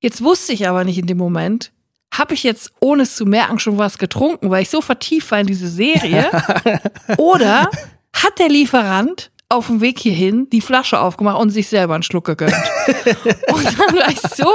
Jetzt 0.00 0.24
wusste 0.24 0.54
ich 0.54 0.66
aber 0.66 0.84
nicht 0.84 0.96
in 0.96 1.06
dem 1.06 1.18
Moment, 1.18 1.70
habe 2.10 2.32
ich 2.32 2.42
jetzt, 2.42 2.72
ohne 2.80 3.02
es 3.02 3.14
zu 3.14 3.26
merken, 3.26 3.58
schon 3.58 3.76
was 3.76 3.98
getrunken, 3.98 4.48
weil 4.48 4.62
ich 4.62 4.70
so 4.70 4.80
vertieft 4.80 5.30
war 5.30 5.40
in 5.40 5.46
diese 5.46 5.68
Serie? 5.68 6.30
Oder 7.18 7.70
hat 8.14 8.38
der 8.38 8.48
Lieferant 8.48 9.30
auf 9.50 9.68
dem 9.68 9.80
Weg 9.80 9.98
hierhin 9.98 10.50
die 10.50 10.60
Flasche 10.60 11.00
aufgemacht 11.00 11.40
und 11.40 11.48
sich 11.48 11.68
selber 11.68 11.94
einen 11.94 12.02
Schluck 12.02 12.26
gegönnt. 12.26 12.52
und 13.48 13.64
dann 13.64 13.96
war 13.96 14.10
ich 14.10 14.20
so, 14.20 14.54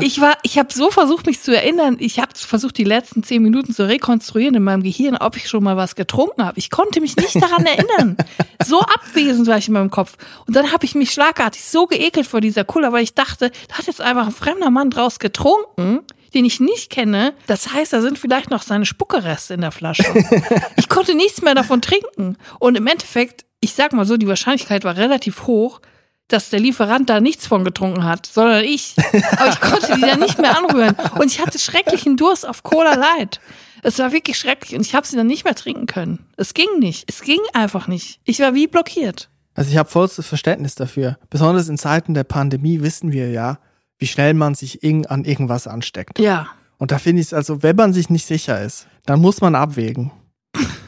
ich 0.00 0.20
war, 0.20 0.36
ich 0.42 0.58
habe 0.58 0.72
so 0.72 0.90
versucht, 0.90 1.24
mich 1.24 1.40
zu 1.40 1.56
erinnern. 1.56 1.96
Ich 2.00 2.18
habe 2.18 2.32
versucht, 2.34 2.76
die 2.76 2.84
letzten 2.84 3.22
zehn 3.22 3.42
Minuten 3.42 3.72
zu 3.72 3.88
rekonstruieren 3.88 4.54
in 4.54 4.62
meinem 4.62 4.82
Gehirn, 4.82 5.16
ob 5.16 5.36
ich 5.36 5.48
schon 5.48 5.64
mal 5.64 5.78
was 5.78 5.94
getrunken 5.94 6.44
habe. 6.44 6.58
Ich 6.58 6.70
konnte 6.70 7.00
mich 7.00 7.16
nicht 7.16 7.40
daran 7.40 7.64
erinnern. 7.66 8.18
So 8.62 8.80
abwesend 8.80 9.46
war 9.46 9.56
ich 9.56 9.68
in 9.68 9.74
meinem 9.74 9.90
Kopf. 9.90 10.16
Und 10.46 10.54
dann 10.54 10.70
habe 10.70 10.84
ich 10.84 10.94
mich 10.94 11.12
schlagartig 11.12 11.64
so 11.64 11.86
geekelt 11.86 12.26
vor 12.26 12.42
dieser 12.42 12.64
Cola, 12.64 12.92
weil 12.92 13.04
ich 13.04 13.14
dachte, 13.14 13.50
da 13.68 13.78
hat 13.78 13.86
jetzt 13.86 14.02
einfach 14.02 14.26
ein 14.26 14.32
fremder 14.32 14.70
Mann 14.70 14.90
draus 14.90 15.18
getrunken 15.18 16.00
den 16.34 16.44
ich 16.44 16.60
nicht 16.60 16.90
kenne. 16.90 17.32
Das 17.46 17.72
heißt, 17.72 17.94
da 17.94 18.02
sind 18.02 18.18
vielleicht 18.18 18.50
noch 18.50 18.60
seine 18.60 18.84
Spuckereste 18.84 19.54
in 19.54 19.62
der 19.62 19.72
Flasche. 19.72 20.04
Ich 20.76 20.90
konnte 20.90 21.14
nichts 21.14 21.40
mehr 21.40 21.54
davon 21.54 21.80
trinken. 21.80 22.36
Und 22.58 22.76
im 22.76 22.86
Endeffekt 22.86 23.46
ich 23.66 23.74
sag 23.74 23.92
mal 23.92 24.06
so, 24.06 24.16
die 24.16 24.28
Wahrscheinlichkeit 24.28 24.84
war 24.84 24.96
relativ 24.96 25.48
hoch, 25.48 25.80
dass 26.28 26.50
der 26.50 26.60
Lieferant 26.60 27.10
da 27.10 27.20
nichts 27.20 27.48
von 27.48 27.64
getrunken 27.64 28.04
hat, 28.04 28.26
sondern 28.26 28.62
ich. 28.62 28.94
Aber 29.38 29.48
ich 29.48 29.60
konnte 29.60 29.94
die 29.96 30.00
dann 30.00 30.20
nicht 30.20 30.38
mehr 30.38 30.56
anrühren. 30.56 30.94
Und 31.18 31.32
ich 31.32 31.40
hatte 31.40 31.58
schrecklichen 31.58 32.16
Durst 32.16 32.48
auf 32.48 32.62
Cola 32.62 32.94
Light. 32.94 33.40
Es 33.82 33.98
war 33.98 34.12
wirklich 34.12 34.38
schrecklich 34.38 34.76
und 34.76 34.86
ich 34.86 34.94
habe 34.94 35.04
sie 35.04 35.16
dann 35.16 35.26
nicht 35.26 35.44
mehr 35.44 35.56
trinken 35.56 35.86
können. 35.86 36.26
Es 36.36 36.54
ging 36.54 36.78
nicht. 36.78 37.04
Es 37.08 37.22
ging 37.22 37.40
einfach 37.54 37.88
nicht. 37.88 38.20
Ich 38.24 38.38
war 38.38 38.54
wie 38.54 38.68
blockiert. 38.68 39.30
Also 39.54 39.70
ich 39.70 39.76
habe 39.76 39.88
vollstes 39.88 40.26
Verständnis 40.26 40.76
dafür. 40.76 41.18
Besonders 41.28 41.68
in 41.68 41.78
Zeiten 41.78 42.14
der 42.14 42.24
Pandemie 42.24 42.82
wissen 42.82 43.10
wir 43.10 43.30
ja, 43.30 43.58
wie 43.98 44.06
schnell 44.06 44.34
man 44.34 44.54
sich 44.54 44.84
an 44.84 45.24
irgendwas 45.24 45.66
ansteckt. 45.66 46.20
Ja. 46.20 46.48
Und 46.78 46.92
da 46.92 46.98
finde 46.98 47.20
ich 47.20 47.28
es 47.28 47.32
also, 47.34 47.64
wenn 47.64 47.74
man 47.74 47.92
sich 47.92 48.10
nicht 48.10 48.26
sicher 48.26 48.60
ist, 48.60 48.86
dann 49.06 49.20
muss 49.20 49.40
man 49.40 49.56
abwägen. 49.56 50.12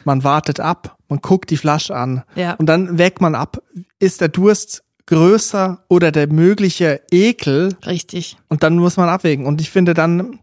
Man 0.05 0.23
wartet 0.23 0.59
ab, 0.59 0.97
man 1.07 1.19
guckt 1.19 1.49
die 1.49 1.57
Flasche 1.57 1.95
an 1.95 2.23
ja. 2.35 2.53
und 2.53 2.67
dann 2.67 2.97
wägt 2.97 3.21
man 3.21 3.35
ab, 3.35 3.61
ist 3.99 4.21
der 4.21 4.29
Durst 4.29 4.83
größer 5.09 5.83
oder 5.87 6.11
der 6.11 6.27
mögliche 6.31 7.01
Ekel. 7.11 7.75
Richtig. 7.85 8.37
Und 8.47 8.63
dann 8.63 8.77
muss 8.77 8.95
man 8.95 9.09
abwägen. 9.09 9.45
Und 9.45 9.59
ich 9.59 9.71
finde, 9.71 9.93
dann 9.93 10.39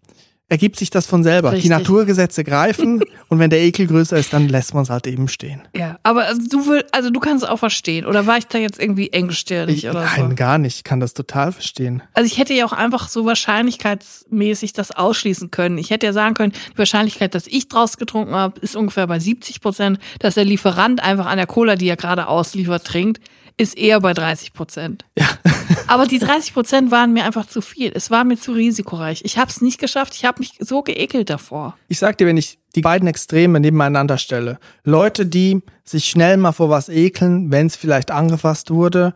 ergibt 0.49 0.77
sich 0.77 0.91
das 0.91 1.07
von 1.07 1.23
selber. 1.23 1.53
Richtig. 1.53 1.65
Die 1.65 1.69
Naturgesetze 1.71 2.45
greifen 2.45 3.03
und 3.29 3.39
wenn 3.39 3.51
der 3.51 3.61
Ekel 3.61 3.87
größer 3.87 4.17
ist, 4.17 4.33
dann 4.33 4.49
lässt 4.49 4.75
man 4.75 4.85
es 4.85 4.91
halt 4.91 5.07
eben 5.07 5.29
stehen. 5.29 5.63
Ja, 5.75 5.99
aber 6.03 6.27
also 6.27 6.41
du 6.49 6.67
will, 6.67 6.85
also 6.93 7.11
du 7.11 7.19
kannst 7.21 7.45
es 7.45 7.51
auch 7.51 7.59
verstehen. 7.59 8.07
Oder 8.07 8.27
war 8.27 8.39
ich 8.39 8.47
da 8.47 8.59
jetzt 8.59 8.81
irgendwie 8.81 9.13
engstirnig 9.13 9.79
ich, 9.79 9.91
oder 9.91 10.03
nein, 10.03 10.17
so? 10.17 10.23
Nein, 10.23 10.37
gar 10.37 10.59
nicht. 10.59 10.77
Ich 10.77 10.85
kann 10.85 11.01
das 11.01 11.15
total 11.15 11.53
verstehen. 11.53 12.03
Also 12.15 12.27
ich 12.27 12.39
hätte 12.39 12.55
ja 12.55 12.65
auch 12.65 12.73
einfach 12.73 13.09
so 13.09 13.25
wahrscheinlichkeitsmäßig 13.25 14.73
das 14.73 14.93
ausschließen 14.93 15.51
können. 15.51 15.79
Ich 15.79 15.91
hätte 15.91 16.07
ja 16.07 16.13
sagen 16.13 16.35
können, 16.35 16.53
die 16.73 16.79
Wahrscheinlichkeit, 16.79 17.35
dass 17.35 17.47
ich 17.47 17.69
draus 17.69 17.97
getrunken 17.97 18.35
habe, 18.35 18.61
ist 18.61 18.77
ungefähr 18.77 19.07
bei 19.07 19.19
70 19.19 19.61
Prozent, 19.61 19.99
dass 20.21 20.35
der 20.35 20.45
Lieferant 20.45 21.03
einfach 21.03 21.27
an 21.27 21.39
der 21.39 21.47
Cola, 21.47 21.77
die 21.77 21.89
er 21.89 21.97
gerade 21.97 22.29
ausliefert, 22.29 22.85
trinkt 22.85 23.21
ist 23.57 23.77
eher 23.77 24.01
bei 24.01 24.13
30 24.13 24.53
Prozent. 24.53 25.05
Ja. 25.17 25.27
Aber 25.87 26.07
die 26.07 26.19
30 26.19 26.53
Prozent 26.53 26.91
waren 26.91 27.13
mir 27.13 27.25
einfach 27.25 27.47
zu 27.47 27.61
viel. 27.61 27.93
Es 27.95 28.11
war 28.11 28.25
mir 28.25 28.37
zu 28.37 28.53
risikoreich. 28.53 29.23
Ich 29.25 29.39
habe 29.39 29.51
es 29.51 29.61
nicht 29.61 29.81
geschafft. 29.81 30.15
Ich 30.15 30.25
habe 30.25 30.41
mich 30.41 30.55
so 30.61 30.83
geekelt 30.83 31.31
davor. 31.31 31.77
Ich 31.89 31.99
sag 31.99 32.19
dir, 32.19 32.27
wenn 32.27 32.37
ich 32.37 32.59
die 32.75 32.83
beiden 32.83 33.09
Extreme 33.09 33.61
nebeneinander 33.61 34.19
stelle, 34.19 34.59
Leute, 34.85 35.27
die 35.27 35.63
sich 35.85 36.07
schnell 36.07 36.37
mal 36.37 36.53
vor 36.53 36.69
was 36.69 36.89
ekeln, 36.89 37.51
wenn 37.51 37.67
es 37.67 37.77
vielleicht 37.77 38.11
angefasst 38.11 38.71
wurde 38.71 39.15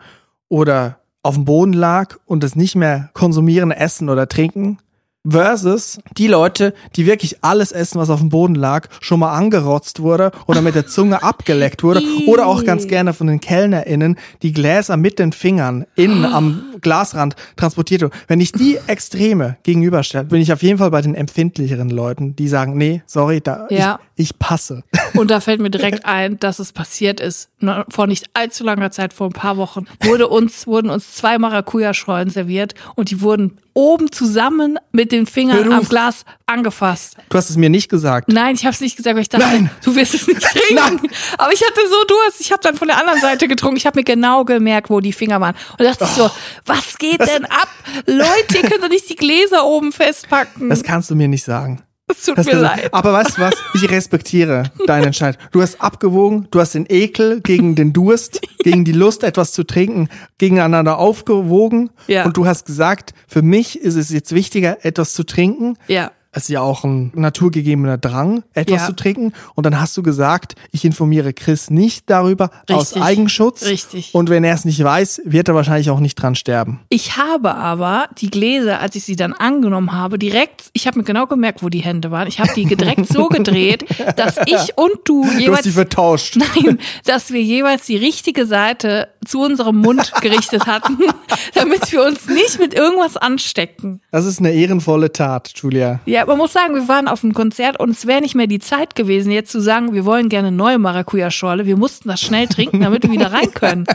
oder 0.49 1.01
auf 1.23 1.35
dem 1.35 1.45
Boden 1.45 1.73
lag 1.73 2.17
und 2.25 2.43
es 2.45 2.57
nicht 2.57 2.77
mehr 2.77 3.11
konsumieren, 3.13 3.71
essen 3.71 4.09
oder 4.09 4.27
trinken, 4.27 4.79
versus 5.29 5.99
die 6.17 6.29
Leute, 6.29 6.73
die 6.97 7.07
wirklich 7.07 7.39
alles 7.43 7.73
essen, 7.73 8.01
was 8.01 8.11
auf 8.11 8.21
dem 8.21 8.31
Boden 8.31 8.55
lag, 8.55 8.89
schon 9.01 9.21
mal 9.21 9.33
angerotzt 9.33 10.01
wurde 10.01 10.33
oder 10.47 10.63
mit 10.63 10.75
der 10.75 10.87
Zunge 10.87 11.23
abgeleckt 11.23 11.83
wurde 11.83 12.03
oder 12.27 12.47
auch 12.47 12.65
ganz 12.65 12.89
gerne 12.89 13.13
von 13.13 13.27
den 13.27 13.41
KellnerInnen 13.41 14.17
die 14.43 14.53
Gläser 14.53 14.97
mit 14.97 15.19
den 15.19 15.33
Fingern 15.33 15.85
innen 15.95 16.25
am 16.33 16.65
Glasrand 16.81 17.37
transportiert 17.57 18.03
wurden. 18.03 18.15
Wenn 18.29 18.41
ich 18.41 18.53
die 18.53 18.79
Extreme 18.87 19.59
gegenüberstelle, 19.63 20.25
bin 20.25 20.41
ich 20.41 20.53
auf 20.53 20.63
jeden 20.63 20.79
Fall 20.79 20.91
bei 20.91 21.03
den 21.03 21.15
empfindlicheren 21.15 21.91
Leuten, 21.91 22.35
die 22.37 22.49
sagen, 22.49 22.77
nee, 22.77 23.03
sorry, 23.07 23.41
da, 23.41 23.67
ja. 23.71 23.99
ich, 24.17 24.31
ich 24.31 24.39
passe. 24.39 24.85
Und 25.15 25.31
da 25.31 25.41
fällt 25.41 25.61
mir 25.61 25.71
direkt 25.71 26.07
ein, 26.07 26.39
dass 26.39 26.59
es 26.59 26.73
passiert 26.73 27.21
ist, 27.21 27.51
vor 27.89 28.07
nicht 28.07 28.31
allzu 28.33 28.65
langer 28.65 28.91
Zeit, 28.91 29.13
vor 29.13 29.27
ein 29.27 29.33
paar 29.33 29.57
Wochen, 29.59 29.87
wurde 30.03 30.29
uns, 30.29 30.67
wurden 30.67 30.89
uns 30.89 31.15
zwei 31.15 31.37
Maracuja-Schollen 31.39 32.31
serviert 32.31 32.75
und 32.95 33.11
die 33.11 33.21
wurden 33.21 33.59
oben 33.81 34.13
zusammen 34.13 34.79
mit 34.93 35.11
den 35.11 35.27
Fingern 35.27 35.73
am 35.73 35.89
Glas 35.89 36.27
angefasst. 36.45 37.17
Du 37.31 37.39
hast 37.39 37.49
es 37.49 37.57
mir 37.57 37.71
nicht 37.71 37.89
gesagt. 37.89 38.29
Nein, 38.29 38.55
ich 38.55 38.67
habe 38.67 38.75
es 38.75 38.81
nicht 38.83 38.95
gesagt, 38.95 39.17
weil 39.17 39.23
ich 39.23 39.31
dachte, 39.31 39.47
Nein. 39.47 39.71
du 39.83 39.95
wirst 39.95 40.13
es 40.13 40.27
nicht 40.27 40.43
trinken. 40.43 40.75
Nein. 40.75 41.01
Aber 41.39 41.53
ich 41.53 41.63
hatte 41.65 41.81
so 41.89 42.05
Durst. 42.07 42.41
Ich 42.41 42.53
habe 42.53 42.61
dann 42.63 42.77
von 42.77 42.89
der 42.89 42.99
anderen 42.99 43.21
Seite 43.21 43.49
getrunken. 43.49 43.79
Ich 43.79 43.87
habe 43.87 43.99
mir 43.99 44.05
genau 44.05 44.45
gemerkt, 44.45 44.91
wo 44.91 45.01
die 45.01 45.15
Finger 45.15 45.41
waren. 45.41 45.55
Und 45.79 45.85
dachte 45.87 46.05
oh. 46.05 46.15
so, 46.15 46.31
was 46.67 46.99
geht 46.99 47.21
denn 47.21 47.47
ab? 47.47 47.69
Leute, 48.05 48.59
ihr 48.59 48.69
könnt 48.69 48.83
doch 48.83 48.91
nicht 48.91 49.09
die 49.09 49.17
Gläser 49.17 49.65
oben 49.65 49.93
festpacken. 49.93 50.69
Das 50.69 50.83
kannst 50.83 51.11
du 51.11 51.15
mir 51.15 51.29
nicht 51.29 51.45
sagen. 51.45 51.83
Es 52.11 52.25
tut 52.25 52.39
das 52.39 52.47
mir 52.47 52.57
leid. 52.57 52.93
Aber 52.93 53.13
weißt 53.13 53.39
du 53.39 53.43
was? 53.43 53.55
Ich 53.75 53.89
respektiere 53.91 54.65
deinen 54.87 55.07
Entscheid. 55.07 55.39
Du 55.53 55.63
hast 55.63 55.81
abgewogen, 55.81 56.49
du 56.51 56.61
hast 56.61 56.75
den 56.75 56.87
Ekel 56.89 57.41
gegen 57.41 57.75
den 57.75 57.93
Durst, 57.93 58.41
gegen 58.59 58.85
die 58.85 58.93
Lust, 58.93 59.23
etwas 59.23 59.53
zu 59.53 59.65
trinken, 59.65 60.09
gegeneinander 60.39 60.99
aufgewogen. 60.99 61.91
Ja. 62.07 62.25
Und 62.25 62.37
du 62.37 62.47
hast 62.47 62.67
gesagt, 62.67 63.15
für 63.29 63.43
mich 63.43 63.81
ist 63.81 63.97
es 63.97 64.11
jetzt 64.11 64.35
wichtiger, 64.35 64.85
etwas 64.85 65.13
zu 65.13 65.25
trinken. 65.25 65.77
Ja 65.87 66.11
es 66.33 66.45
ist 66.45 66.49
ja 66.51 66.61
auch 66.61 66.85
ein 66.85 67.11
naturgegebener 67.15 67.99
Drang, 67.99 68.45
etwas 68.55 68.83
Ja. 68.83 68.87
zu 68.87 68.93
trinken. 68.95 69.33
Und 69.57 69.67
dann 69.67 69.81
hast 69.81 69.97
du 69.97 70.03
gesagt, 70.03 70.55
ich 70.71 70.85
informiere 70.85 71.33
Chris 71.33 71.71
nicht 71.71 72.09
darüber 72.09 72.51
aus 72.71 72.91
Richtig. 72.95 73.03
Eigenschutz. 73.03 73.65
Richtig. 73.67 74.15
Und 74.15 74.31
wenn 74.31 74.45
er 74.45 74.55
es 74.55 74.65
nicht 74.65 74.83
weiß, 74.83 75.23
wird 75.25 75.49
er 75.49 75.55
wahrscheinlich 75.57 75.91
auch 75.91 75.99
nicht 75.99 76.15
dran 76.15 76.37
sterben. 76.37 76.81
Ich 76.89 77.17
habe 77.17 77.55
aber 77.55 78.09
die 78.19 78.31
Gläser, 78.31 78.81
als 78.81 78.95
ich 78.95 79.05
sie 79.05 79.17
dann 79.17 79.33
angenommen 79.33 79.93
habe, 79.93 80.19
direkt, 80.19 80.71
ich 80.73 80.87
habe 80.87 80.99
mir 80.99 81.05
genau 81.05 81.27
gemerkt, 81.27 81.63
wo 81.65 81.69
die 81.69 81.81
Hände 81.81 82.11
waren. 82.13 82.29
Ich 82.29 82.39
habe 82.39 82.51
die 82.55 82.65
direkt 82.65 83.09
so 83.09 83.27
gedreht, 83.27 83.85
dass 84.17 84.37
ich 84.47 84.77
und 84.79 84.93
du 85.05 85.23
Du 85.23 85.27
hast 85.27 85.41
jeweils 85.41 85.65
sie 85.65 85.73
vertauscht. 85.73 86.37
Nein, 86.37 86.79
dass 87.05 87.33
wir 87.33 87.43
jeweils 87.43 87.87
die 87.87 87.97
richtige 87.97 88.47
Seite 88.47 89.09
zu 89.25 89.41
unserem 89.41 89.79
Mund 89.79 90.13
gerichtet 90.23 90.67
hatten, 90.67 90.99
damit 91.55 91.91
wir 91.91 92.05
uns 92.05 92.29
nicht 92.29 92.59
mit 92.61 92.73
irgendwas 92.75 93.17
anstecken. 93.17 94.01
Das 94.13 94.25
ist 94.27 94.39
eine 94.39 94.53
ehrenvolle 94.53 95.13
Tat, 95.13 95.53
Julia. 95.57 96.01
Ja, 96.07 96.20
man 96.27 96.39
muss 96.39 96.53
sagen, 96.53 96.75
wir 96.75 96.89
waren 96.89 97.09
auf 97.09 97.23
einem 97.25 97.35
Konzert 97.35 97.79
und 97.81 97.91
es 97.91 98.07
wäre 98.07 98.21
nicht 98.21 98.35
mehr 98.35 98.47
die 98.47 98.59
Zeit 98.59 98.95
gewesen, 98.95 99.31
jetzt 99.33 99.51
zu 99.53 99.61
sagen, 99.61 99.93
wir 99.93 100.05
wollen 100.05 100.29
gerne 100.29 100.51
neue 100.53 100.79
Maracuja-Schorle. 100.79 101.67
Wir 101.67 101.77
mussten 101.77 102.09
das 102.09 102.21
schnell 102.21 102.47
trinken, 102.49 102.81
damit 102.81 103.03
wir 103.05 103.11
wieder 103.13 103.33
rein 103.33 103.51
können. 103.55 103.87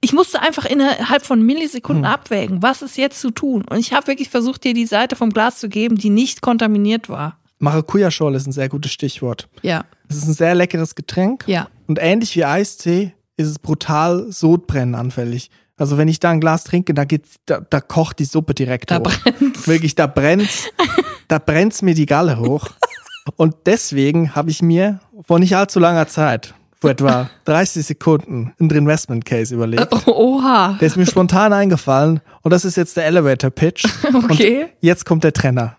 Ich 0.00 0.12
musste 0.12 0.40
einfach 0.42 0.64
innerhalb 0.64 1.24
von 1.24 1.42
Millisekunden 1.42 2.04
abwägen, 2.04 2.62
was 2.62 2.82
ist 2.82 2.96
jetzt 2.98 3.20
zu 3.20 3.30
tun. 3.30 3.64
Und 3.70 3.78
ich 3.78 3.92
habe 3.92 4.06
wirklich 4.06 4.28
versucht, 4.30 4.64
dir 4.64 4.74
die 4.74 4.86
Seite 4.86 5.16
vom 5.16 5.30
Glas 5.30 5.58
zu 5.58 5.68
geben, 5.68 5.96
die 5.96 6.10
nicht 6.10 6.40
kontaminiert 6.42 7.08
war. 7.08 7.38
Maracuja-Schorle 7.60 8.36
ist 8.36 8.46
ein 8.46 8.52
sehr 8.52 8.68
gutes 8.68 8.90
Stichwort. 8.92 9.48
Ja, 9.62 9.84
Es 10.08 10.16
ist 10.16 10.26
ein 10.26 10.34
sehr 10.34 10.54
leckeres 10.54 10.94
Getränk. 10.94 11.44
ja. 11.46 11.68
Und 11.86 11.98
ähnlich 12.00 12.34
wie 12.36 12.44
Eistee 12.44 13.12
ist 13.36 13.48
es 13.48 13.58
brutal 13.58 14.26
sodbrennanfällig. 14.30 15.50
Also 15.76 15.98
wenn 15.98 16.08
ich 16.08 16.20
da 16.20 16.30
ein 16.30 16.40
Glas 16.40 16.64
trinke, 16.64 16.94
da 16.94 17.04
geht, 17.04 17.24
da, 17.46 17.60
da 17.60 17.80
kocht 17.80 18.18
die 18.18 18.24
Suppe 18.24 18.54
direkt 18.54 18.90
Da 18.90 18.98
hoch. 18.98 19.02
brennt's. 19.02 19.66
Wirklich, 19.66 19.94
da 19.94 20.06
brennt's, 20.06 20.68
da 21.32 21.38
brennt's 21.38 21.80
mir 21.80 21.94
die 21.94 22.04
Galle 22.04 22.38
hoch. 22.38 22.68
Und 23.36 23.54
deswegen 23.64 24.34
habe 24.34 24.50
ich 24.50 24.60
mir 24.60 25.00
vor 25.26 25.38
nicht 25.38 25.56
allzu 25.56 25.78
langer 25.80 26.06
Zeit, 26.06 26.54
vor 26.78 26.90
etwa 26.90 27.30
30 27.46 27.86
Sekunden, 27.86 28.52
einen 28.60 28.70
Investment 28.70 29.24
Case 29.24 29.54
überlegt. 29.54 30.06
Oha. 30.06 30.76
Der 30.78 30.86
ist 30.86 30.96
mir 30.96 31.06
spontan 31.06 31.52
eingefallen 31.52 32.20
und 32.42 32.50
das 32.50 32.64
ist 32.66 32.76
jetzt 32.76 32.96
der 32.96 33.06
Elevator 33.06 33.50
Pitch. 33.50 33.86
Okay. 34.12 34.64
Und 34.64 34.70
jetzt 34.80 35.06
kommt 35.06 35.24
der 35.24 35.32
Trenner. 35.32 35.78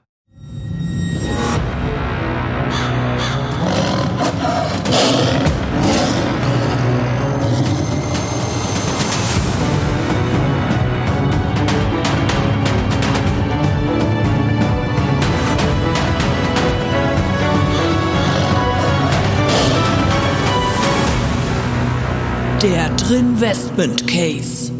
Drinvestment 23.07 24.07
Case. 24.07 24.71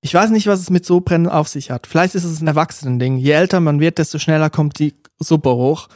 Ich 0.00 0.12
weiß 0.12 0.30
nicht, 0.30 0.48
was 0.48 0.58
es 0.58 0.70
mit 0.70 0.84
Sodbrennen 0.84 1.28
auf 1.28 1.46
sich 1.46 1.70
hat. 1.70 1.86
Vielleicht 1.86 2.16
ist 2.16 2.24
es 2.24 2.40
ein 2.40 2.48
Erwachsenending. 2.48 3.16
Je 3.18 3.30
älter 3.30 3.60
man 3.60 3.78
wird, 3.78 3.98
desto 3.98 4.18
schneller 4.18 4.50
kommt 4.50 4.80
die 4.80 4.94
Suppe 5.20 5.50
hoch. 5.50 5.86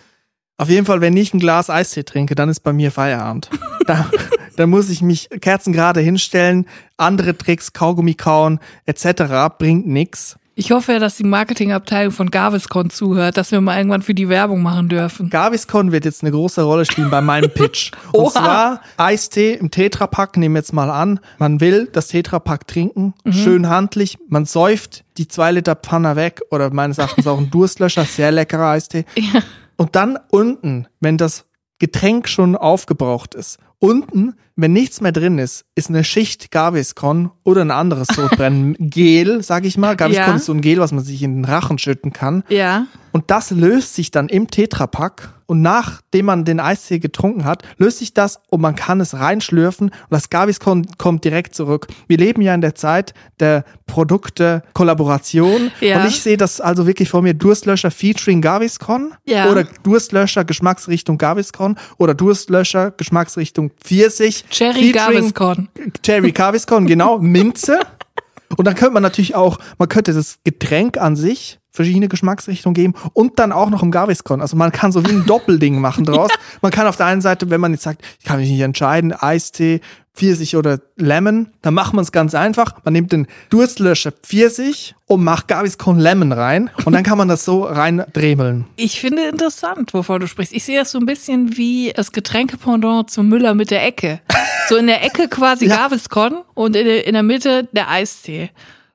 Auf 0.57 0.69
jeden 0.69 0.87
Fall, 0.87 1.01
wenn 1.01 1.17
ich 1.17 1.35
ein 1.35 1.41
Glas 1.41 1.69
Eistee 1.69 2.05
trinke, 2.05 2.37
dann 2.37 2.49
ist 2.49 2.61
bei 2.61 2.73
mir 2.73 2.93
Feierabend. 2.93 3.51
da, 3.89 4.09
da 4.57 4.69
muss 4.69 4.89
ich 4.89 5.03
mich 5.03 5.29
kerzengerade 5.41 5.99
hinstellen, 5.99 6.67
andere 6.97 7.37
Tricks, 7.37 7.73
Kaugummi 7.73 8.15
kauen, 8.15 8.61
etc. 8.87 9.53
bringt 9.59 9.89
nix. 9.89 10.37
Ich 10.57 10.71
hoffe 10.71 10.93
ja, 10.93 10.99
dass 11.01 11.17
die 11.17 11.25
Marketingabteilung 11.25 12.13
von 12.13 12.31
Gaviscon 12.31 12.89
zuhört, 12.89 13.37
dass 13.37 13.51
wir 13.51 13.61
mal 13.61 13.77
irgendwann 13.77 14.03
für 14.03 14.15
die 14.15 14.29
Werbung 14.29 14.63
machen 14.63 14.89
dürfen. 14.89 15.29
Gaviscon 15.29 15.91
wird 15.91 16.05
jetzt 16.05 16.23
eine 16.23 16.31
große 16.31 16.63
Rolle 16.63 16.85
spielen 16.85 17.11
bei 17.11 17.21
meinem 17.21 17.51
Pitch. 17.51 17.91
Oha. 18.13 18.23
Und 18.23 18.33
zwar 18.33 18.81
Eistee 18.97 19.55
im 19.55 19.73
Tetrapack, 19.73 20.37
nehmen 20.37 20.55
wir 20.55 20.61
jetzt 20.61 20.73
mal 20.73 20.91
an. 20.91 21.19
Man 21.39 21.61
will 21.61 21.89
das 21.93 22.07
Tetrapack 22.09 22.69
trinken, 22.69 23.15
schön 23.31 23.69
handlich. 23.69 24.17
Man 24.29 24.45
säuft 24.45 25.05
die 25.17 25.27
zwei 25.27 25.51
Liter 25.51 25.75
Pfanne 25.75 26.15
weg 26.15 26.41
oder 26.53 26.73
meines 26.73 26.99
Erachtens 26.99 27.27
auch 27.27 27.39
ein 27.39 27.51
Durstlöscher, 27.51 28.05
sehr 28.05 28.31
leckerer 28.31 28.71
Eistee. 28.71 29.07
Und 29.77 29.97
dann 29.97 30.19
unten, 30.31 30.87
wenn 31.01 31.19
das 31.19 31.47
Getränk 31.81 32.29
schon 32.29 32.55
aufgebraucht 32.55 33.35
ist, 33.35 33.59
unten, 33.79 34.35
wenn 34.57 34.73
nichts 34.73 35.01
mehr 35.01 35.13
drin 35.13 35.39
ist, 35.39 35.65
ist 35.75 35.89
eine 35.89 36.05
Schicht 36.05 36.51
Gaviscon 36.53 37.31
oder 37.43 37.63
ein 37.63 37.71
anderes 37.73 38.07
Sodbrennen-Gel, 38.15 39.43
sag 39.43 39.65
ich 39.65 39.77
mal. 39.77 39.97
Gaviscon 39.97 40.27
Ja. 40.27 40.35
ist 40.37 40.45
so 40.47 40.53
ein 40.53 40.61
Gel, 40.61 40.79
was 40.79 40.93
man 40.93 41.03
sich 41.05 41.23
in 41.23 41.35
den 41.37 41.45
Rachen 41.45 41.79
schütten 41.79 42.13
kann. 42.13 42.45
Ja. 42.49 42.87
Und 43.13 43.31
das 43.31 43.51
löst 43.51 43.95
sich 43.95 44.11
dann 44.11 44.29
im 44.29 44.49
Tetrapack. 44.49 45.33
Und 45.47 45.61
nachdem 45.61 46.27
man 46.27 46.45
den 46.47 46.59
Eistee 46.59 46.99
getrunken 47.01 47.45
hat, 47.45 47.63
löst 47.77 47.99
sich 47.99 48.15
das 48.15 48.41
und 48.49 48.63
man 48.63 48.75
kann 48.77 49.01
es 49.03 49.13
reinschlürfen 49.15 49.89
und 49.91 49.95
das 50.11 50.31
Gaviscon 50.31 50.87
kommt 50.97 51.23
direkt 51.25 51.55
zurück. 51.55 51.87
Wir 52.09 52.17
leben 52.17 52.41
ja 52.41 52.55
in 52.55 52.63
der 52.63 52.75
Zeit 52.75 53.13
der 53.41 53.65
Produkte-Kollaboration. 53.87 55.71
Ja. 55.81 56.01
Und 56.01 56.09
ich 56.09 56.23
sehe 56.23 56.37
das 56.37 56.61
also 56.61 56.87
wirklich 56.87 57.09
vor 57.09 57.23
mir. 57.23 57.35
Durstlöscher 57.35 57.91
featuring 57.91 58.41
Gaviscon 58.41 59.13
Ja. 59.27 59.51
oder 59.51 59.65
Durstlöscher 59.83 60.45
Geschmacksrichtung 60.45 61.19
Gaviscon 61.19 61.77
oder 61.99 62.15
Durstlöscher 62.15 62.91
Geschmacksrichtung 62.93 63.64
Pfirsich. 63.71 64.45
Cherry 64.51 64.93
Gaviscon. 64.93 65.69
Cherry 66.03 66.33
Gaviscon, 66.33 66.87
genau, 66.87 67.19
Minze. 67.21 67.81
Und 68.57 68.67
dann 68.67 68.75
könnte 68.75 68.95
man 68.95 69.03
natürlich 69.03 69.35
auch, 69.35 69.59
man 69.79 69.89
könnte 69.89 70.13
das 70.13 70.39
Getränk 70.45 70.99
an 70.99 71.17
sich 71.17 71.59
verschiedene 71.75 72.07
Geschmacksrichtungen 72.07 72.75
geben 72.75 72.95
und 73.15 73.41
dann 73.41 73.51
auch 73.51 73.69
noch 73.69 73.83
im 73.83 73.91
Gaviscon. 73.91 74.41
Also 74.41 74.57
man 74.57 74.71
kann 74.71 74.93
so 74.93 75.05
wie 75.05 75.11
ein 75.11 75.27
Doppelding 75.27 75.81
machen 75.81 76.05
draus. 76.05 76.31
Man 76.63 76.71
kann 76.71 76.87
auf 76.87 76.97
der 76.97 77.07
einen 77.07 77.21
Seite, 77.21 77.51
wenn 77.51 77.61
man 77.61 77.73
jetzt 77.73 77.83
sagt, 77.83 78.01
ich 78.21 78.25
kann 78.25 78.39
mich 78.39 78.49
nicht 78.49 78.61
entscheiden, 78.61 79.13
Eistee, 79.13 79.81
Pfirsich 80.15 80.57
oder 80.57 80.79
Lemon, 80.97 81.49
dann 81.63 81.75
macht 81.75 81.93
man 81.93 82.03
es 82.05 82.13
ganz 82.13 82.35
einfach. 82.35 82.75
Man 82.85 82.93
nimmt 82.93 83.11
den 83.13 83.27
Durstlöscher 83.51 84.13
Pfirsich 84.13 84.95
und 85.07 85.25
macht 85.25 85.49
Gaviscon 85.49 85.99
Lemon 85.99 86.31
rein 86.33 86.71
und 86.85 86.93
dann 86.93 87.03
kann 87.03 87.19
man 87.19 87.27
das 87.29 87.45
so 87.45 87.65
rein 87.65 88.05
dremeln. 88.13 88.65
Ich 88.77 89.01
finde 89.01 89.27
interessant, 89.29 89.93
wovon 89.93 90.21
du 90.21 90.29
sprichst. 90.29 90.53
Ich 90.55 90.65
sehe 90.65 90.79
das 90.79 90.93
so 90.93 90.99
ein 90.99 91.07
bisschen 91.07 91.57
wie 91.57 91.93
das 91.95 92.13
Getränkependant 92.13 93.11
zum 93.11 93.29
Müller 93.29 93.55
mit 93.55 93.71
der 93.73 93.85
Ecke. 93.85 94.21
So 94.69 94.77
in 94.77 94.87
der 94.87 95.05
Ecke 95.05 95.29
quasi 95.29 95.67
Ja. 95.67 95.77
Gaviscon 95.89 96.43
und 96.55 96.77
in 96.77 96.87
der, 96.87 97.07
in 97.07 97.15
der 97.15 97.23
Mitte 97.23 97.69
der 97.73 97.91
Eistee. 97.91 98.51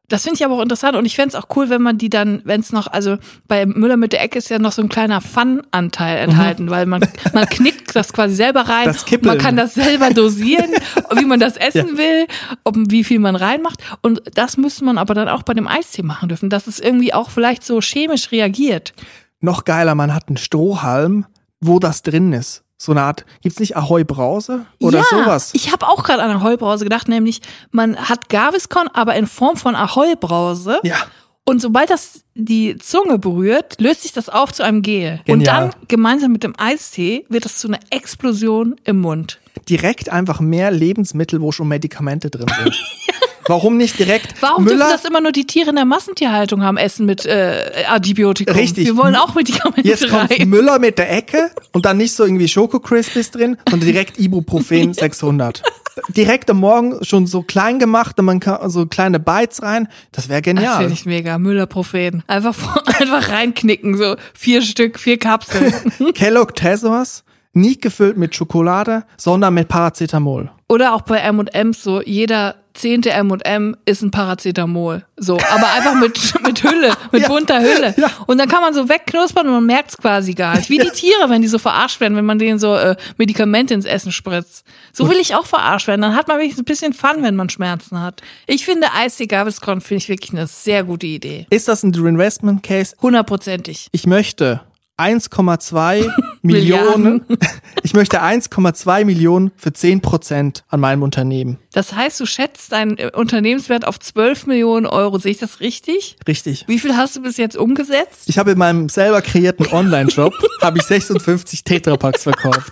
Das 0.09 0.23
finde 0.23 0.35
ich 0.35 0.45
aber 0.45 0.55
auch 0.55 0.61
interessant 0.61 0.97
und 0.97 1.05
ich 1.05 1.15
fände 1.15 1.29
es 1.29 1.35
auch 1.35 1.55
cool, 1.55 1.69
wenn 1.69 1.81
man 1.81 1.97
die 1.97 2.09
dann, 2.09 2.41
wenn 2.43 2.59
es 2.59 2.71
noch, 2.71 2.87
also 2.87 3.17
bei 3.47 3.65
Müller 3.65 3.95
mit 3.95 4.11
der 4.11 4.21
Ecke 4.21 4.39
ist 4.39 4.49
ja 4.49 4.59
noch 4.59 4.71
so 4.71 4.81
ein 4.81 4.89
kleiner 4.89 5.21
Fun-Anteil 5.21 6.17
enthalten, 6.17 6.69
weil 6.69 6.85
man, 6.85 7.07
man 7.33 7.45
knickt 7.45 7.95
das 7.95 8.11
quasi 8.11 8.35
selber 8.35 8.61
rein. 8.61 8.87
Man 9.21 9.37
kann 9.37 9.55
das 9.55 9.75
selber 9.75 10.09
dosieren, 10.09 10.71
wie 11.15 11.25
man 11.25 11.39
das 11.39 11.55
essen 11.57 11.97
will, 11.97 12.27
ob, 12.63 12.75
wie 12.75 13.03
viel 13.03 13.19
man 13.19 13.35
reinmacht. 13.35 13.81
Und 14.01 14.21
das 14.33 14.57
müsste 14.57 14.83
man 14.83 14.97
aber 14.97 15.13
dann 15.13 15.29
auch 15.29 15.43
bei 15.43 15.53
dem 15.53 15.67
Eistee 15.67 16.03
machen 16.03 16.29
dürfen, 16.29 16.49
dass 16.49 16.67
es 16.67 16.79
irgendwie 16.79 17.13
auch 17.13 17.29
vielleicht 17.29 17.63
so 17.63 17.79
chemisch 17.79 18.31
reagiert. 18.31 18.93
Noch 19.41 19.63
geiler, 19.63 19.95
man 19.95 20.13
hat 20.13 20.27
einen 20.27 20.37
Strohhalm, 20.37 21.25
wo 21.61 21.79
das 21.79 22.01
drin 22.01 22.33
ist. 22.33 22.63
So 22.81 22.93
eine 22.93 23.01
Art, 23.01 23.25
gibt's 23.41 23.59
nicht 23.59 23.75
Ahoi 23.75 24.05
Brause 24.05 24.65
oder 24.79 24.99
ja, 24.99 25.03
sowas? 25.09 25.49
Ich 25.53 25.73
habe 25.73 25.85
auch 25.85 26.01
gerade 26.01 26.23
an 26.23 26.31
Ahoi-Brause 26.31 26.85
gedacht, 26.85 27.09
nämlich 27.09 27.41
man 27.71 27.97
hat 27.97 28.29
Gaviscon, 28.29 28.87
aber 28.93 29.15
in 29.15 29.27
Form 29.27 29.57
von 29.57 29.75
Ahoi-Brause. 29.75 30.79
Ja. 30.83 30.95
Und 31.45 31.61
sobald 31.61 31.89
das 31.89 32.23
die 32.35 32.77
Zunge 32.77 33.17
berührt, 33.17 33.81
löst 33.81 34.03
sich 34.03 34.13
das 34.13 34.29
auf 34.29 34.53
zu 34.53 34.63
einem 34.63 34.81
Gel. 34.83 35.13
Und 35.27 35.39
Genial. 35.39 35.71
dann 35.71 35.87
gemeinsam 35.87 36.31
mit 36.31 36.43
dem 36.43 36.53
Eistee 36.59 37.25
wird 37.29 37.45
das 37.45 37.57
zu 37.57 37.67
einer 37.67 37.79
Explosion 37.89 38.75
im 38.83 38.99
Mund. 39.01 39.39
direkt 39.67 40.09
einfach 40.09 40.39
mehr 40.41 40.69
Lebensmittel, 40.71 41.41
wo 41.41 41.51
schon 41.51 41.67
Medikamente 41.67 42.29
drin 42.29 42.45
sind. 42.63 42.75
Warum 43.47 43.77
nicht 43.77 43.97
direkt 43.97 44.35
Warum 44.43 44.63
Müller? 44.65 44.77
dürfen 44.77 44.91
das 44.91 45.05
immer 45.05 45.21
nur 45.21 45.31
die 45.31 45.47
Tiere 45.47 45.71
in 45.71 45.75
der 45.77 45.85
Massentierhaltung 45.85 46.61
haben, 46.61 46.77
essen 46.77 47.07
mit 47.07 47.25
äh, 47.25 47.83
Antibiotikum? 47.87 48.55
Richtig. 48.55 48.85
Wir 48.85 48.95
wollen 48.95 49.15
auch 49.15 49.33
Medikamente 49.33 49.89
Jetzt 49.89 50.07
kommt 50.07 50.29
rein. 50.39 50.49
Müller 50.49 50.77
mit 50.77 50.99
der 50.99 51.11
Ecke 51.11 51.49
und 51.71 51.85
dann 51.87 51.97
nicht 51.97 52.13
so 52.13 52.25
irgendwie 52.25 52.47
Schoko 52.47 52.79
Crispies 52.79 53.31
drin, 53.31 53.57
sondern 53.67 53.87
direkt 53.89 54.19
Ibuprofen 54.19 54.93
600. 54.93 55.63
Direkt 56.09 56.49
am 56.49 56.57
Morgen 56.59 57.03
schon 57.03 57.27
so 57.27 57.41
klein 57.41 57.79
gemacht, 57.79 58.19
und 58.19 58.25
man 58.25 58.39
kann 58.39 58.69
so 58.69 58.85
kleine 58.85 59.19
Bites 59.19 59.61
rein. 59.61 59.87
Das 60.11 60.29
wäre 60.29 60.41
Das 60.41 60.45
genial. 60.53 60.77
finde 60.79 60.93
ich 60.93 61.05
mega. 61.05 61.37
Müller-Prophen. 61.37 62.23
Einfach, 62.27 62.77
einfach 62.99 63.29
reinknicken, 63.29 63.97
so 63.97 64.15
vier 64.33 64.61
Stück, 64.61 64.99
vier 64.99 65.17
Kapseln. 65.17 65.73
Kellogg 66.13 66.53
Tessors, 66.55 67.23
nicht 67.53 67.81
gefüllt 67.81 68.17
mit 68.17 68.35
Schokolade, 68.35 69.03
sondern 69.17 69.53
mit 69.53 69.67
Paracetamol. 69.67 70.51
Oder 70.67 70.93
auch 70.93 71.01
bei 71.01 71.17
M&M's 71.17 71.83
so, 71.83 72.01
jeder 72.01 72.55
zehnte 72.79 73.11
M&M 73.11 73.75
ist 73.85 74.01
ein 74.01 74.11
Paracetamol. 74.11 75.05
So, 75.17 75.33
aber 75.37 75.71
einfach 75.73 75.95
mit, 75.95 76.33
mit 76.43 76.63
Hülle, 76.63 76.93
mit 77.11 77.23
Ja. 77.23 77.27
bunter 77.27 77.59
Hülle. 77.61 77.93
Ja. 77.97 78.09
Und 78.25 78.37
dann 78.37 78.47
kann 78.47 78.61
man 78.61 78.73
so 78.73 78.87
wegknuspern 78.87 79.45
und 79.47 79.53
man 79.53 79.65
merkt's 79.65 79.97
quasi 79.97 80.33
gar 80.33 80.55
nicht. 80.57 80.69
Wie 80.69 80.77
die 80.77 80.89
Tiere, 80.89 81.29
wenn 81.29 81.41
die 81.41 81.47
so 81.47 81.59
verarscht 81.59 81.99
werden, 81.99 82.15
wenn 82.15 82.25
man 82.25 82.39
denen 82.39 82.57
so 82.59 82.75
äh, 82.75 82.95
Medikamente 83.17 83.73
ins 83.73 83.85
Essen 83.85 84.11
spritzt. 84.11 84.65
So 84.93 85.09
will 85.09 85.17
ich 85.17 85.35
auch 85.35 85.45
verarscht 85.45 85.87
werden. 85.87 86.01
Dann 86.01 86.15
hat 86.15 86.27
man 86.27 86.37
wenigstens 86.39 86.61
ein 86.61 86.65
bisschen 86.65 86.93
Fun, 86.93 87.21
wenn 87.21 87.35
man 87.35 87.49
Schmerzen 87.49 88.01
hat. 88.01 88.21
Ich 88.47 88.65
finde 88.65 88.87
Eistee 88.93 89.27
Gaviscon 89.27 89.81
finde 89.81 90.03
ich 90.03 90.09
wirklich 90.09 90.31
eine 90.31 90.47
sehr 90.47 90.83
gute 90.83 91.07
Idee. 91.07 91.47
Ist 91.49 91.67
das 91.67 91.83
ein 91.83 91.93
Investment 91.93 92.63
Case? 92.63 92.95
Hundertprozentig. 93.01 93.87
Ich 93.91 94.07
möchte 94.07 94.61
1,2 94.99 96.11
Millionen, 96.41 97.25
ich 97.83 97.93
möchte 97.93 98.21
1,2 98.21 99.05
Millionen 99.05 99.51
für 99.55 99.73
10 99.73 100.01
Prozent 100.01 100.63
an 100.69 100.79
meinem 100.79 101.03
Unternehmen. 101.03 101.57
Das 101.73 101.93
heißt, 101.93 102.19
du 102.19 102.25
schätzt 102.25 102.71
deinen 102.71 102.97
äh, 102.97 103.11
Unternehmenswert 103.13 103.85
auf 103.85 103.99
12 103.99 104.47
Millionen 104.47 104.85
Euro. 104.85 105.17
Sehe 105.19 105.31
ich 105.31 105.37
das 105.37 105.59
richtig? 105.59 106.17
Richtig. 106.27 106.65
Wie 106.67 106.79
viel 106.79 106.95
hast 106.95 107.15
du 107.15 107.21
bis 107.21 107.37
jetzt 107.37 107.57
umgesetzt? 107.57 108.23
Ich 108.27 108.37
habe 108.37 108.51
in 108.51 108.57
meinem 108.57 108.89
selber 108.89 109.21
kreierten 109.21 109.67
Online-Shop 109.67 110.33
habe 110.61 110.79
ich 110.79 110.83
56 110.83 111.63
Tetrapacks 111.63 112.23
verkauft. 112.23 112.69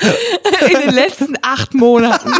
in 0.00 0.80
den 0.80 0.94
letzten 0.94 1.34
acht 1.42 1.74
Monaten. 1.74 2.32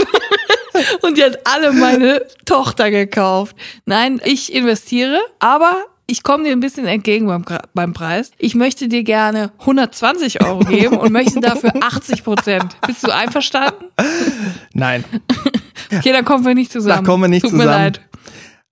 Und 1.03 1.17
die 1.19 1.23
hat 1.23 1.39
alle 1.47 1.73
meine 1.73 2.23
Tochter 2.45 2.91
gekauft. 2.91 3.55
Nein, 3.85 4.21
ich 4.25 4.53
investiere, 4.53 5.21
aber 5.39 5.85
ich 6.07 6.23
komme 6.23 6.45
dir 6.45 6.53
ein 6.53 6.61
bisschen 6.61 6.87
entgegen 6.87 7.27
beim, 7.27 7.45
beim 7.75 7.93
Preis. 7.93 8.33
Ich 8.39 8.55
möchte 8.55 8.89
dir 8.89 9.03
gerne 9.03 9.53
120 9.61 10.45
Euro 10.45 10.61
geben 10.61 10.97
und 10.99 11.13
möchte 11.13 11.41
dafür 11.41 11.73
80 11.81 12.25
Prozent. 12.25 12.77
Bist 12.87 13.07
du 13.07 13.11
einverstanden? 13.15 13.87
Nein. 14.75 15.05
Okay, 15.95 16.13
dann 16.13 16.25
kommen 16.25 16.47
wir 16.47 16.55
nicht 16.55 16.73
zusammen. 16.73 17.05
Da 17.05 17.11
kommen 17.11 17.25
wir 17.25 17.29
nicht 17.29 17.43
Tut 17.43 17.53
mir 17.53 17.65
zusammen. 17.65 17.79
leid. 17.85 18.01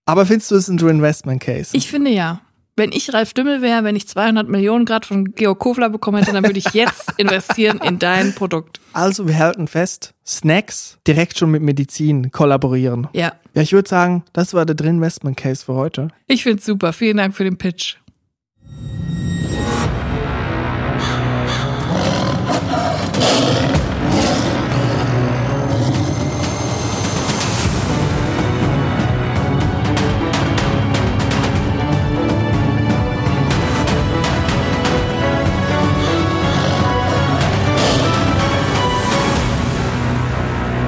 Aber 0.07 0.25
findest 0.25 0.51
du 0.51 0.55
es 0.55 0.69
ein 0.69 0.79
Investment 0.79 1.43
Case? 1.43 1.77
Ich 1.77 1.87
finde 1.91 2.11
ja. 2.13 2.41
Wenn 2.81 2.93
ich 2.93 3.13
Ralf 3.13 3.35
Dümmel 3.35 3.61
wäre, 3.61 3.85
wenn 3.85 3.95
ich 3.95 4.09
200 4.09 4.49
Millionen 4.49 4.87
Grad 4.87 5.05
von 5.05 5.35
Georg 5.35 5.59
Kofler 5.59 5.91
bekommen 5.91 6.17
hätte, 6.17 6.33
dann 6.33 6.45
würde 6.45 6.59
ich 6.59 6.73
jetzt 6.73 7.13
investieren 7.19 7.79
in 7.85 7.99
dein 7.99 8.35
Produkt. 8.35 8.81
also 8.95 9.29
wir 9.29 9.37
halten 9.37 9.69
fest, 9.69 10.15
Snacks 10.27 10.97
direkt 11.07 11.37
schon 11.37 11.51
mit 11.51 11.61
Medizin 11.61 12.31
kollaborieren. 12.31 13.09
Ja, 13.13 13.35
Ja, 13.53 13.61
ich 13.61 13.75
würde 13.75 13.87
sagen, 13.87 14.25
das 14.33 14.55
war 14.55 14.65
der 14.65 14.77
Drin 14.77 14.95
Investment 14.95 15.37
Case 15.37 15.63
für 15.63 15.75
heute. 15.75 16.09
ich 16.27 16.43
finde 16.43 16.61
es 16.61 16.65
super. 16.65 16.95
Vielen 16.95 17.19
Dank 17.19 17.35
für 17.37 17.45
den 17.45 17.59
Pitch. 17.59 17.97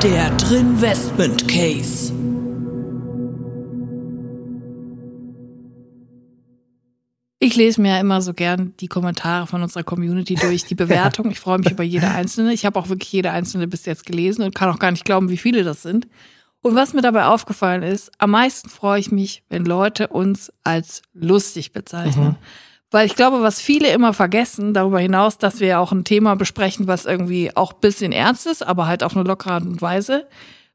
Der 0.03 0.31
Drinvestment 0.31 1.47
Case. 1.47 2.13
Ich 7.39 7.55
lese 7.55 7.81
mir 7.81 7.91
ja 7.91 8.01
immer 8.01 8.21
so 8.21 8.35
gern 8.35 8.75
die 8.81 8.89
Kommentare 8.89 9.47
von 9.47 9.63
unserer 9.63 9.85
Community 9.85 10.35
durch, 10.35 10.65
die 10.65 10.75
Bewertung. 10.77 11.31
Ich 11.31 11.39
freue 11.39 11.59
mich 11.59 11.71
über 11.71 11.85
jede 11.85 12.11
einzelne. 12.11 12.53
Ich 12.53 12.67
habe 12.67 12.81
auch 12.81 12.89
wirklich 12.89 13.13
jede 13.13 13.31
einzelne 13.31 13.69
bis 13.69 13.87
jetzt 13.87 14.05
gelesen 14.05 14.43
und 14.43 14.57
kann 14.57 14.71
auch 14.71 14.81
gar 14.81 14.91
nicht 14.91 15.05
glauben, 15.05 15.29
wie 15.29 15.37
viele 15.37 15.63
das 15.63 15.83
sind. 15.83 16.09
Und 16.63 16.75
was 16.75 16.95
mir 16.95 17.03
dabei 17.03 17.27
aufgefallen 17.27 17.85
ist, 17.85 18.11
am 18.19 18.33
meisten 18.33 18.71
freue 18.71 18.99
ich 18.99 19.13
mich, 19.13 19.45
wenn 19.51 19.65
Leute 19.65 20.09
uns 20.09 20.53
als 20.65 21.03
lustig 21.15 21.73
bezeichnen. 21.73 22.35
Weil 22.93 23.07
ich 23.07 23.17
glaube, 23.17 23.43
was 23.43 23.61
viele 23.61 23.89
immer 23.89 24.13
vergessen, 24.13 24.75
darüber 24.75 25.01
hinaus, 25.01 25.39
dass 25.39 25.61
wir 25.61 25.67
ja 25.67 25.79
auch 25.79 25.93
ein 25.93 26.05
Thema 26.05 26.37
besprechen, 26.37 26.87
was 26.87 27.07
irgendwie 27.07 27.57
auch 27.57 27.73
bisschen 27.73 28.13
ernst 28.13 28.47
ist, 28.47 28.65
aber 28.65 28.87
halt 28.87 29.03
auf 29.03 29.17
eine 29.17 29.25
lockere 29.25 29.55
Art 29.55 29.65
und 29.65 29.81
Weise, 29.81 30.29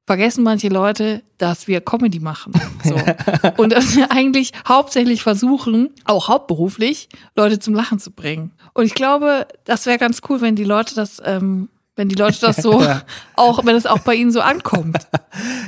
vergessen 0.08 0.44
manche 0.44 0.70
Leute, 0.70 1.22
dass 1.38 1.68
wir 1.68 1.80
Comedy 1.80 2.20
machen. 2.20 2.54
So. 2.84 2.96
und 3.58 3.72
dass 3.72 3.96
wir 3.96 4.12
eigentlich 4.12 4.52
hauptsächlich 4.68 5.22
versuchen, 5.22 5.94
auch 6.06 6.28
hauptberuflich, 6.28 7.08
Leute 7.36 7.60
zum 7.60 7.76
Lachen 7.76 8.00
zu 8.00 8.12
bringen. 8.12 8.52
Und 8.74 8.86
ich 8.86 8.96
glaube, 8.96 9.48
das 9.66 9.86
wäre 9.86 10.00
ganz 10.00 10.22
cool, 10.28 10.42
wenn 10.42 10.56
die 10.56 10.64
Leute 10.64 10.96
das, 10.96 11.22
ähm, 11.24 11.70
wenn 11.96 12.10
die 12.10 12.16
Leute 12.16 12.40
das 12.42 12.58
so, 12.58 12.82
Ja. 12.82 13.04
auch, 13.36 13.64
wenn 13.64 13.76
es 13.76 13.86
auch 13.86 14.00
bei 14.00 14.16
ihnen 14.16 14.32
so 14.32 14.42
ankommt. 14.42 14.98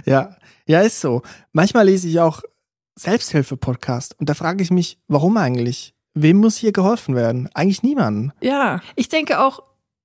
Ja, 0.05 0.35
ja, 0.65 0.81
ist 0.81 0.99
so. 1.01 1.21
Manchmal 1.51 1.85
lese 1.85 2.07
ich 2.07 2.19
auch 2.19 2.41
Selbsthilfe-Podcast 2.95 4.15
und 4.19 4.29
da 4.29 4.33
frage 4.33 4.63
ich 4.63 4.71
mich, 4.71 4.97
warum 5.07 5.37
eigentlich? 5.37 5.93
Wem 6.21 6.37
muss 6.37 6.57
hier 6.57 6.71
geholfen 6.71 7.15
werden? 7.15 7.49
Eigentlich 7.53 7.83
niemanden. 7.83 8.31
Ja, 8.41 8.81
ich 8.95 9.09
denke 9.09 9.39
auch, 9.39 9.61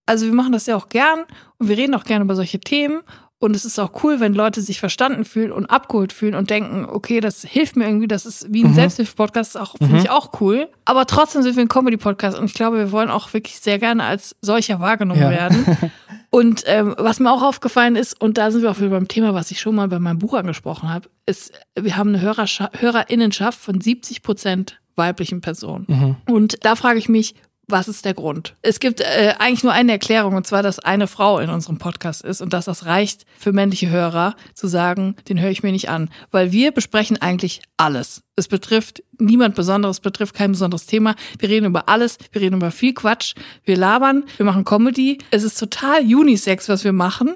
also 0.07 0.27
wir 0.27 0.33
machen 0.35 0.53
das 0.53 0.67
ja 0.67 0.77
auch 0.77 0.89
gern 0.89 1.21
und 1.59 1.69
wir 1.69 1.77
reden 1.77 1.95
auch 1.95 2.05
gerne 2.05 2.25
über 2.25 2.37
solche 2.37 2.61
Themen. 2.61 3.01
Und 3.41 3.55
es 3.55 3.67
ist 3.67 3.79
auch 3.79 4.03
cool, 4.03 4.21
wenn 4.21 4.33
Leute 4.33 4.63
sich 4.63 4.81
verstanden 4.81 5.27
fühlen 5.27 5.53
und 5.53 5.67
abgeholt 5.67 6.15
fühlen 6.15 6.35
und 6.35 6.49
denken, 6.49 6.87
okay, 6.89 7.21
das 7.21 7.43
hilft 7.43 7.77
mir 7.77 7.85
irgendwie, 7.87 8.07
das 8.09 8.25
ist 8.25 8.51
wie 8.51 8.65
ein 8.65 8.73
Selbsthilfe-Podcast, 8.73 9.59
auch 9.59 9.77
finde 9.77 9.99
ich 9.99 10.09
auch 10.09 10.41
cool. 10.41 10.69
Aber 10.87 11.05
trotzdem 11.05 11.43
sind 11.43 11.55
wir 11.57 11.63
ein 11.63 11.69
Comedy-Podcast 11.69 12.39
und 12.39 12.47
ich 12.47 12.55
glaube, 12.55 12.79
wir 12.79 12.91
wollen 12.93 13.11
auch 13.11 13.35
wirklich 13.35 13.61
sehr 13.61 13.79
gerne 13.79 14.05
als 14.05 14.35
solcher 14.41 14.81
wahrgenommen 14.81 15.21
Ja. 15.21 15.31
werden. 15.31 15.67
Und 16.31 16.65
ähm, 16.67 16.97
was 16.99 17.21
mir 17.21 17.31
auch 17.31 17.43
aufgefallen 17.43 17.95
ist, 17.95 18.21
und 18.21 18.39
da 18.39 18.51
sind 18.51 18.63
wir 18.63 18.71
auch 18.73 18.79
wieder 18.79 18.89
beim 18.91 19.07
Thema, 19.07 19.35
was 19.35 19.53
ich 19.53 19.61
schon 19.61 19.77
mal 19.77 19.87
bei 19.87 20.01
meinem 20.01 20.19
Buch 20.19 20.35
angesprochen 20.35 20.93
habe, 20.93 21.09
ist, 21.27 21.53
wir 21.79 21.97
haben 21.97 22.09
eine 22.09 22.21
Hörerscha 22.23 22.71
Hörerinnenschaft 22.77 23.57
von 23.61 23.81
70 23.81 24.23
Prozent 24.23 24.81
weiblichen 24.97 25.41
Personen. 25.41 26.17
Und 26.29 26.65
da 26.65 26.77
frage 26.77 26.99
ich 26.99 27.09
mich, 27.09 27.35
was 27.69 27.89
ist 27.89 28.05
der 28.05 28.15
Grund? 28.15 28.55
Es 28.63 28.81
gibt 28.81 29.01
äh, 29.01 29.35
eigentlich 29.39 29.65
nur 29.65 29.73
eine 29.73 29.93
Erklärung, 29.93 30.35
und 30.35 30.47
zwar, 30.47 30.63
dass 30.63 30.79
eine 30.79 31.07
Frau 31.07 31.39
in 31.39 31.51
unserem 31.51 31.79
Podcast 31.79 32.23
ist 32.23 32.41
und 32.41 32.53
dass 32.53 32.67
das 32.67 32.87
reicht 32.87 33.25
für 33.39 33.53
männliche 33.53 33.91
Hörer, 33.91 34.37
zu 34.55 34.67
sagen, 34.67 35.17
den 35.29 35.41
höre 35.41 35.51
ich 35.51 35.63
mir 35.63 35.73
nicht 35.73 35.89
an. 35.89 36.11
Weil 36.31 36.53
wir 36.53 36.73
besprechen 36.73 37.21
eigentlich 37.21 37.63
alles. 37.77 38.23
Es 38.37 38.49
betrifft 38.49 39.03
niemand 39.19 39.55
Besonderes, 39.55 40.01
betrifft 40.01 40.35
kein 40.35 40.53
besonderes 40.53 40.87
Thema. 40.87 41.15
Wir 41.39 41.49
reden 41.49 41.67
über 41.67 41.89
alles, 41.89 42.19
wir 42.33 42.41
reden 42.41 42.57
über 42.57 42.73
viel 42.73 42.93
Quatsch, 42.93 43.35
wir 43.65 43.77
labern, 43.77 44.25
wir 44.37 44.45
machen 44.45 44.65
Comedy. 44.65 45.19
Es 45.31 45.45
ist 45.45 45.59
total 45.59 46.01
Unisex, 46.01 46.69
was 46.69 46.83
wir 46.83 46.93
machen, 46.93 47.35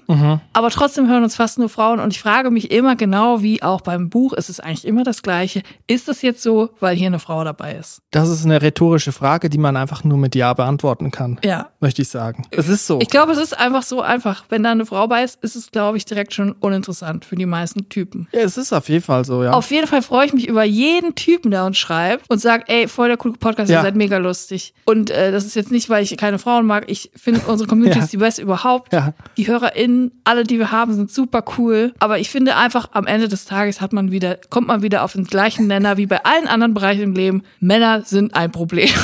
aber 0.52 0.70
trotzdem 0.70 1.08
hören 1.08 1.22
uns 1.22 1.36
fast 1.36 1.58
nur 1.58 1.68
Frauen 1.68 2.00
und 2.00 2.12
ich 2.12 2.20
frage 2.20 2.50
mich 2.50 2.72
immer 2.72 2.96
genau, 2.96 3.42
wie 3.42 3.62
auch 3.62 3.80
beim 3.80 4.10
Buch, 4.10 4.34
es 4.36 4.50
ist 4.50 4.58
eigentlich 4.62 4.86
immer 4.86 5.04
das 5.04 5.22
Gleiche. 5.22 5.62
Ist 5.86 6.08
das 6.08 6.22
jetzt 6.22 6.42
so, 6.42 6.70
weil 6.80 6.96
hier 6.96 7.06
eine 7.06 7.20
Frau 7.20 7.44
dabei 7.44 7.74
ist? 7.74 8.02
Das 8.10 8.28
ist 8.28 8.44
eine 8.44 8.60
rhetorische 8.60 9.12
Frage, 9.12 9.50
die 9.50 9.58
man 9.58 9.76
einfach 9.76 10.02
nur 10.02 10.17
mit 10.18 10.34
Ja 10.34 10.52
beantworten 10.52 11.10
kann. 11.10 11.38
Ja. 11.44 11.68
Möchte 11.80 12.02
ich 12.02 12.08
sagen. 12.08 12.44
Es 12.50 12.68
ist 12.68 12.86
so. 12.86 12.98
Ich 13.00 13.08
glaube, 13.08 13.32
es 13.32 13.38
ist 13.38 13.58
einfach 13.58 13.82
so 13.82 14.02
einfach. 14.02 14.44
Wenn 14.48 14.62
da 14.62 14.70
eine 14.72 14.84
Frau 14.86 15.06
bei 15.08 15.24
ist, 15.24 15.42
ist 15.42 15.56
es, 15.56 15.70
glaube 15.70 15.96
ich, 15.96 16.04
direkt 16.04 16.34
schon 16.34 16.52
uninteressant 16.52 17.24
für 17.24 17.36
die 17.36 17.46
meisten 17.46 17.88
Typen. 17.88 18.28
Ja, 18.32 18.40
es 18.40 18.56
ist 18.56 18.72
auf 18.72 18.88
jeden 18.88 19.04
Fall 19.04 19.24
so, 19.24 19.42
ja. 19.42 19.52
Auf 19.52 19.70
jeden 19.70 19.86
Fall 19.86 20.02
freue 20.02 20.26
ich 20.26 20.32
mich 20.32 20.48
über 20.48 20.64
jeden 20.64 21.14
Typen, 21.14 21.50
der 21.50 21.64
uns 21.64 21.78
schreibt 21.78 22.28
und 22.30 22.38
sagt, 22.40 22.68
ey, 22.70 22.88
voll 22.88 23.08
der 23.08 23.16
coole 23.16 23.34
Podcast, 23.34 23.70
Ja. 23.70 23.78
ihr 23.78 23.82
seid 23.82 23.96
mega 23.96 24.16
lustig. 24.18 24.74
Und 24.84 25.10
äh, 25.10 25.32
das 25.32 25.44
ist 25.44 25.54
jetzt 25.56 25.70
nicht, 25.70 25.88
weil 25.90 26.02
ich 26.02 26.16
keine 26.16 26.38
Frauen 26.38 26.66
mag. 26.66 26.84
Ich 26.88 27.10
finde, 27.16 27.40
unsere 27.46 27.68
Community 27.68 27.98
Ja. 27.98 28.04
ist 28.04 28.12
die 28.12 28.16
beste 28.18 28.42
überhaupt. 28.42 28.92
Ja. 28.92 29.14
Die 29.36 29.46
HörerInnen, 29.46 30.12
alle, 30.24 30.44
die 30.44 30.58
wir 30.58 30.72
haben, 30.72 30.94
sind 30.94 31.10
super 31.10 31.44
cool. 31.58 31.92
Aber 31.98 32.18
ich 32.18 32.30
finde 32.30 32.56
einfach, 32.56 32.90
am 32.92 33.06
Ende 33.06 33.28
des 33.28 33.44
Tages 33.44 33.80
hat 33.80 33.92
man 33.92 34.10
wieder, 34.10 34.36
kommt 34.50 34.66
man 34.68 34.82
wieder 34.82 35.02
auf 35.04 35.12
den 35.12 35.24
gleichen 35.24 35.66
Nenner 35.66 35.96
wie 35.96 36.06
bei 36.06 36.24
allen 36.24 36.46
anderen 36.48 36.74
Bereichen 36.74 37.02
im 37.02 37.12
Leben. 37.14 37.42
Männer 37.60 38.02
sind 38.04 38.34
ein 38.34 38.50
Problem. 38.52 38.88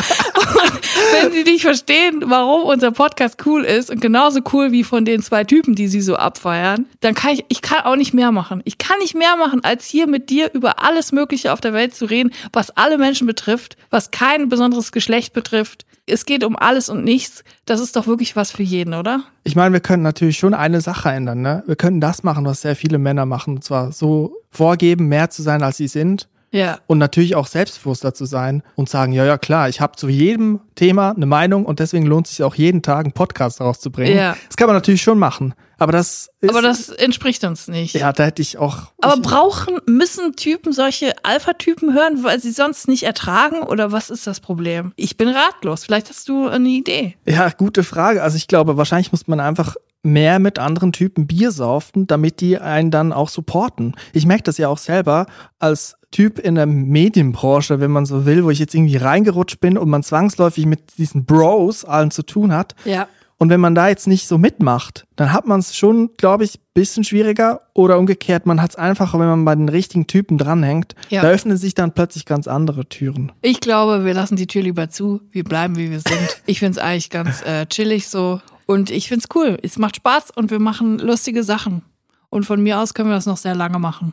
Wenn 1.12 1.32
sie 1.32 1.44
nicht 1.44 1.62
verstehen, 1.62 2.22
warum 2.26 2.62
unser 2.62 2.92
Podcast 2.92 3.44
cool 3.46 3.64
ist 3.64 3.90
und 3.90 4.00
genauso 4.00 4.40
cool 4.52 4.72
wie 4.72 4.84
von 4.84 5.04
den 5.04 5.22
zwei 5.22 5.44
Typen, 5.44 5.74
die 5.74 5.88
sie 5.88 6.00
so 6.00 6.16
abfeiern, 6.16 6.86
dann 7.00 7.14
kann 7.14 7.32
ich, 7.32 7.44
ich 7.48 7.62
kann 7.62 7.84
auch 7.84 7.96
nicht 7.96 8.14
mehr 8.14 8.32
machen. 8.32 8.62
Ich 8.64 8.78
kann 8.78 8.98
nicht 8.98 9.14
mehr 9.14 9.36
machen, 9.36 9.62
als 9.64 9.86
hier 9.86 10.06
mit 10.06 10.30
dir 10.30 10.52
über 10.52 10.82
alles 10.82 11.12
Mögliche 11.12 11.52
auf 11.52 11.60
der 11.60 11.72
Welt 11.72 11.94
zu 11.94 12.06
reden, 12.06 12.32
was 12.52 12.70
alle 12.76 12.98
Menschen 12.98 13.26
betrifft, 13.26 13.76
was 13.90 14.10
kein 14.10 14.48
besonderes 14.48 14.92
Geschlecht 14.92 15.32
betrifft. 15.32 15.86
Es 16.06 16.26
geht 16.26 16.44
um 16.44 16.56
alles 16.56 16.88
und 16.88 17.04
nichts. 17.04 17.44
Das 17.66 17.80
ist 17.80 17.94
doch 17.96 18.06
wirklich 18.06 18.34
was 18.34 18.50
für 18.50 18.62
jeden, 18.62 18.94
oder? 18.94 19.22
Ich 19.44 19.54
meine, 19.54 19.72
wir 19.72 19.80
können 19.80 20.02
natürlich 20.02 20.38
schon 20.38 20.54
eine 20.54 20.80
Sache 20.80 21.10
ändern, 21.10 21.40
ne? 21.40 21.62
Wir 21.66 21.76
können 21.76 22.00
das 22.00 22.22
machen, 22.22 22.44
was 22.44 22.62
sehr 22.62 22.74
viele 22.74 22.98
Männer 22.98 23.26
machen. 23.26 23.56
Und 23.56 23.64
zwar 23.64 23.92
so 23.92 24.34
vorgeben, 24.50 25.06
mehr 25.06 25.30
zu 25.30 25.42
sein, 25.42 25.62
als 25.62 25.76
sie 25.76 25.88
sind. 25.88 26.28
Ja. 26.52 26.78
Und 26.86 26.98
natürlich 26.98 27.36
auch 27.36 27.46
selbstbewusster 27.46 28.12
zu 28.14 28.24
sein 28.24 28.62
und 28.74 28.88
sagen, 28.88 29.12
ja, 29.12 29.24
ja, 29.24 29.38
klar, 29.38 29.68
ich 29.68 29.80
habe 29.80 29.96
zu 29.96 30.08
jedem 30.08 30.60
Thema 30.74 31.12
eine 31.14 31.26
Meinung 31.26 31.64
und 31.64 31.78
deswegen 31.78 32.06
lohnt 32.06 32.26
es 32.26 32.36
sich 32.36 32.42
auch 32.44 32.54
jeden 32.54 32.82
Tag 32.82 33.04
einen 33.04 33.12
Podcast 33.12 33.60
rauszubringen. 33.60 34.16
Ja. 34.16 34.36
Das 34.48 34.56
kann 34.56 34.66
man 34.66 34.76
natürlich 34.76 35.02
schon 35.02 35.18
machen. 35.18 35.54
Aber 35.78 35.92
das 35.92 36.28
ist, 36.40 36.50
Aber 36.50 36.60
das 36.60 36.90
entspricht 36.90 37.42
uns 37.44 37.66
nicht. 37.66 37.94
ja, 37.94 38.12
da 38.12 38.24
hätte 38.24 38.42
ich 38.42 38.58
auch. 38.58 38.92
Aber 39.00 39.14
ich, 39.14 39.22
brauchen, 39.22 39.78
müssen 39.86 40.36
Typen 40.36 40.74
solche 40.74 41.14
Alpha-Typen 41.24 41.94
hören, 41.94 42.22
weil 42.22 42.38
sie 42.38 42.50
sonst 42.50 42.86
nicht 42.86 43.04
ertragen? 43.04 43.62
Oder 43.62 43.90
was 43.90 44.10
ist 44.10 44.26
das 44.26 44.40
Problem? 44.40 44.92
Ich 44.96 45.16
bin 45.16 45.28
ratlos. 45.28 45.84
Vielleicht 45.84 46.10
hast 46.10 46.28
du 46.28 46.48
eine 46.48 46.68
Idee. 46.68 47.16
Ja, 47.26 47.48
gute 47.48 47.82
Frage. 47.82 48.22
Also 48.22 48.36
ich 48.36 48.46
glaube, 48.46 48.76
wahrscheinlich 48.76 49.10
muss 49.10 49.26
man 49.26 49.40
einfach 49.40 49.76
mehr 50.02 50.38
mit 50.38 50.58
anderen 50.58 50.92
Typen 50.92 51.26
Bier 51.26 51.50
saufen, 51.50 52.06
damit 52.06 52.40
die 52.40 52.58
einen 52.58 52.90
dann 52.90 53.12
auch 53.12 53.28
supporten. 53.28 53.94
Ich 54.12 54.26
merke 54.26 54.44
das 54.44 54.58
ja 54.58 54.68
auch 54.68 54.78
selber 54.78 55.26
als 55.58 55.96
Typ 56.10 56.38
in 56.38 56.56
der 56.56 56.66
Medienbranche, 56.66 57.78
wenn 57.80 57.90
man 57.90 58.06
so 58.06 58.26
will, 58.26 58.44
wo 58.44 58.50
ich 58.50 58.58
jetzt 58.58 58.74
irgendwie 58.74 58.96
reingerutscht 58.96 59.60
bin 59.60 59.78
und 59.78 59.88
man 59.88 60.02
zwangsläufig 60.02 60.66
mit 60.66 60.98
diesen 60.98 61.24
Bros 61.24 61.84
allen 61.84 62.10
zu 62.10 62.22
tun 62.22 62.52
hat. 62.52 62.74
Ja. 62.84 63.06
Und 63.40 63.48
wenn 63.48 63.60
man 63.60 63.74
da 63.74 63.88
jetzt 63.88 64.06
nicht 64.06 64.26
so 64.26 64.36
mitmacht, 64.36 65.06
dann 65.16 65.32
hat 65.32 65.46
man 65.46 65.60
es 65.60 65.74
schon, 65.74 66.10
glaube 66.18 66.44
ich, 66.44 66.60
bisschen 66.74 67.04
schwieriger 67.04 67.60
oder 67.72 67.98
umgekehrt, 67.98 68.44
man 68.44 68.60
hat 68.60 68.72
es 68.72 68.76
einfacher, 68.76 69.18
wenn 69.18 69.28
man 69.28 69.44
bei 69.46 69.54
den 69.54 69.70
richtigen 69.70 70.06
Typen 70.06 70.36
dranhängt. 70.36 70.94
Ja. 71.08 71.22
Da 71.22 71.30
öffnen 71.30 71.56
sich 71.56 71.72
dann 71.72 71.92
plötzlich 71.92 72.26
ganz 72.26 72.46
andere 72.46 72.86
Türen. 72.86 73.32
Ich 73.40 73.60
glaube, 73.60 74.04
wir 74.04 74.12
lassen 74.12 74.36
die 74.36 74.46
Tür 74.46 74.62
lieber 74.62 74.90
zu. 74.90 75.22
Wir 75.30 75.44
bleiben, 75.44 75.76
wie 75.76 75.90
wir 75.90 76.00
sind. 76.00 76.42
Ich 76.44 76.58
find's 76.58 76.76
eigentlich 76.76 77.08
ganz 77.08 77.42
äh, 77.42 77.64
chillig 77.64 78.08
so. 78.08 78.42
Und 78.70 78.88
ich 78.92 79.08
find's 79.08 79.26
cool. 79.34 79.58
Es 79.64 79.78
macht 79.78 79.96
Spaß 79.96 80.30
und 80.36 80.52
wir 80.52 80.60
machen 80.60 81.00
lustige 81.00 81.42
Sachen. 81.42 81.82
Und 82.28 82.44
von 82.46 82.62
mir 82.62 82.78
aus 82.78 82.94
können 82.94 83.08
wir 83.08 83.16
das 83.16 83.26
noch 83.26 83.36
sehr 83.36 83.56
lange 83.56 83.80
machen. 83.80 84.12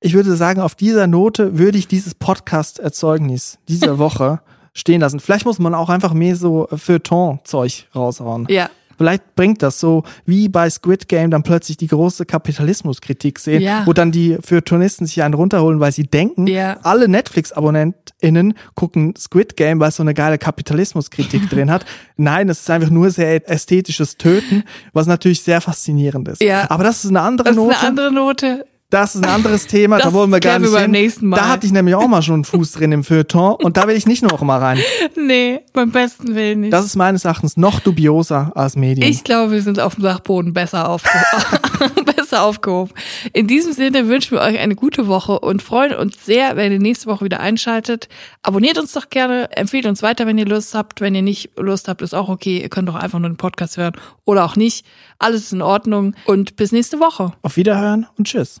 Ich 0.00 0.12
würde 0.12 0.36
sagen, 0.36 0.60
auf 0.60 0.74
dieser 0.74 1.06
Note 1.06 1.56
würde 1.56 1.78
ich 1.78 1.88
dieses 1.88 2.14
Podcast-Erzeugnis 2.14 3.56
dieser 3.66 3.96
Woche 3.98 4.42
stehen 4.74 5.00
lassen. 5.00 5.20
Vielleicht 5.20 5.46
muss 5.46 5.58
man 5.58 5.74
auch 5.74 5.88
einfach 5.88 6.12
mehr 6.12 6.36
so 6.36 6.68
Feuilleton-Zeug 6.70 7.88
raushauen. 7.94 8.46
Ja. 8.50 8.68
Vielleicht 8.96 9.34
bringt 9.34 9.62
das 9.62 9.80
so, 9.80 10.04
wie 10.26 10.48
bei 10.48 10.68
Squid 10.70 11.08
Game 11.08 11.30
dann 11.30 11.42
plötzlich 11.42 11.76
die 11.76 11.86
große 11.88 12.24
Kapitalismuskritik 12.26 13.38
sehen, 13.38 13.62
Ja. 13.62 13.82
wo 13.86 13.92
dann 13.92 14.12
die 14.12 14.36
Feuilletonisten 14.42 15.06
sich 15.06 15.22
einen 15.22 15.34
runterholen, 15.34 15.80
weil 15.80 15.92
sie 15.92 16.04
denken, 16.04 16.46
Ja. 16.46 16.78
alle 16.82 17.08
Netflix-AbonnentInnen 17.08 18.54
gucken 18.74 19.14
Squid 19.16 19.56
Game, 19.56 19.80
weil 19.80 19.88
es 19.88 19.96
so 19.96 20.02
eine 20.02 20.14
geile 20.14 20.38
Kapitalismuskritik 20.38 21.48
drin 21.50 21.70
hat. 21.70 21.84
Nein, 22.16 22.48
es 22.48 22.60
ist 22.60 22.70
einfach 22.70 22.90
nur 22.90 23.10
sehr 23.10 23.48
ästhetisches 23.50 24.16
Töten, 24.16 24.64
was 24.92 25.06
natürlich 25.06 25.42
sehr 25.42 25.60
faszinierend 25.60 26.28
ist. 26.28 26.42
Ja. 26.42 26.70
Aber 26.70 26.84
das 26.84 27.04
ist 27.04 27.10
eine 27.10 27.20
andere 27.20 27.48
Das 27.48 27.56
ist 27.56 27.62
Note. 27.62 27.78
eine 27.78 27.88
andere 27.88 28.12
Note. 28.12 28.64
Das 28.94 29.16
ist 29.16 29.24
ein 29.24 29.28
anderes 29.28 29.66
Thema, 29.66 29.96
Das 29.96 30.06
da 30.06 30.12
wollen 30.12 30.30
wir 30.30 30.38
gar 30.38 30.52
wir 30.52 30.60
nicht 30.60 30.72
beim 30.72 30.82
hin. 30.82 30.90
nächsten 30.92 31.26
Mal. 31.26 31.36
Da 31.36 31.48
hatte 31.48 31.66
ich 31.66 31.72
nämlich 31.72 31.96
auch 31.96 32.06
mal 32.06 32.22
schon 32.22 32.34
einen 32.34 32.44
Fuß 32.44 32.70
drin 32.70 32.92
im 32.92 33.02
Feuilleton 33.02 33.56
und 33.56 33.76
da 33.76 33.88
will 33.88 33.96
ich 33.96 34.06
nicht 34.06 34.22
noch 34.22 34.40
mal 34.42 34.60
rein. 34.60 34.78
Nee, 35.16 35.62
beim 35.72 35.90
besten 35.90 36.34
Willen 36.34 36.60
nicht. 36.60 36.72
Das 36.72 36.84
ist 36.84 36.94
meines 36.94 37.24
Erachtens 37.24 37.56
noch 37.56 37.80
dubioser 37.80 38.52
als 38.54 38.76
Medien. 38.76 39.08
Ich 39.08 39.24
glaube, 39.24 39.52
wir 39.52 39.62
sind 39.62 39.80
auf 39.80 39.94
dem 39.94 40.04
Dachboden 40.04 40.52
besser, 40.52 40.88
aufgehoben. 40.88 42.04
besser 42.16 42.42
aufgehoben. 42.42 42.92
In 43.32 43.46
diesem 43.48 43.72
Sinne 43.72 44.06
wünschen 44.06 44.32
wir 44.32 44.42
euch 44.42 44.58
eine 44.58 44.76
gute 44.76 45.08
Woche 45.08 45.40
und 45.40 45.62
freuen 45.62 45.94
uns 45.94 46.24
sehr, 46.24 46.56
wenn 46.56 46.70
ihr 46.70 46.78
nächste 46.78 47.06
Woche 47.06 47.24
wieder 47.24 47.40
einschaltet. 47.40 48.08
Abonniert 48.42 48.78
uns 48.78 48.92
doch 48.92 49.08
gerne, 49.08 49.50
empfehlt 49.56 49.86
uns 49.86 50.02
weiter, 50.02 50.26
wenn 50.26 50.38
ihr 50.38 50.46
Lust 50.46 50.74
habt. 50.74 51.00
Wenn 51.00 51.14
ihr 51.14 51.22
nicht 51.22 51.50
Lust 51.56 51.88
habt, 51.88 52.02
ist 52.02 52.14
auch 52.14 52.28
okay. 52.28 52.60
Ihr 52.60 52.68
könnt 52.68 52.88
doch 52.88 52.94
einfach 52.96 53.18
nur 53.18 53.30
den 53.30 53.38
Podcast 53.38 53.76
hören 53.76 53.94
oder 54.24 54.44
auch 54.44 54.54
nicht. 54.56 54.86
Alles 55.18 55.42
ist 55.42 55.52
in 55.52 55.62
Ordnung 55.62 56.14
und 56.26 56.54
bis 56.56 56.70
nächste 56.70 57.00
Woche. 57.00 57.32
Auf 57.42 57.56
Wiederhören 57.56 58.06
und 58.16 58.26
tschüss. 58.28 58.60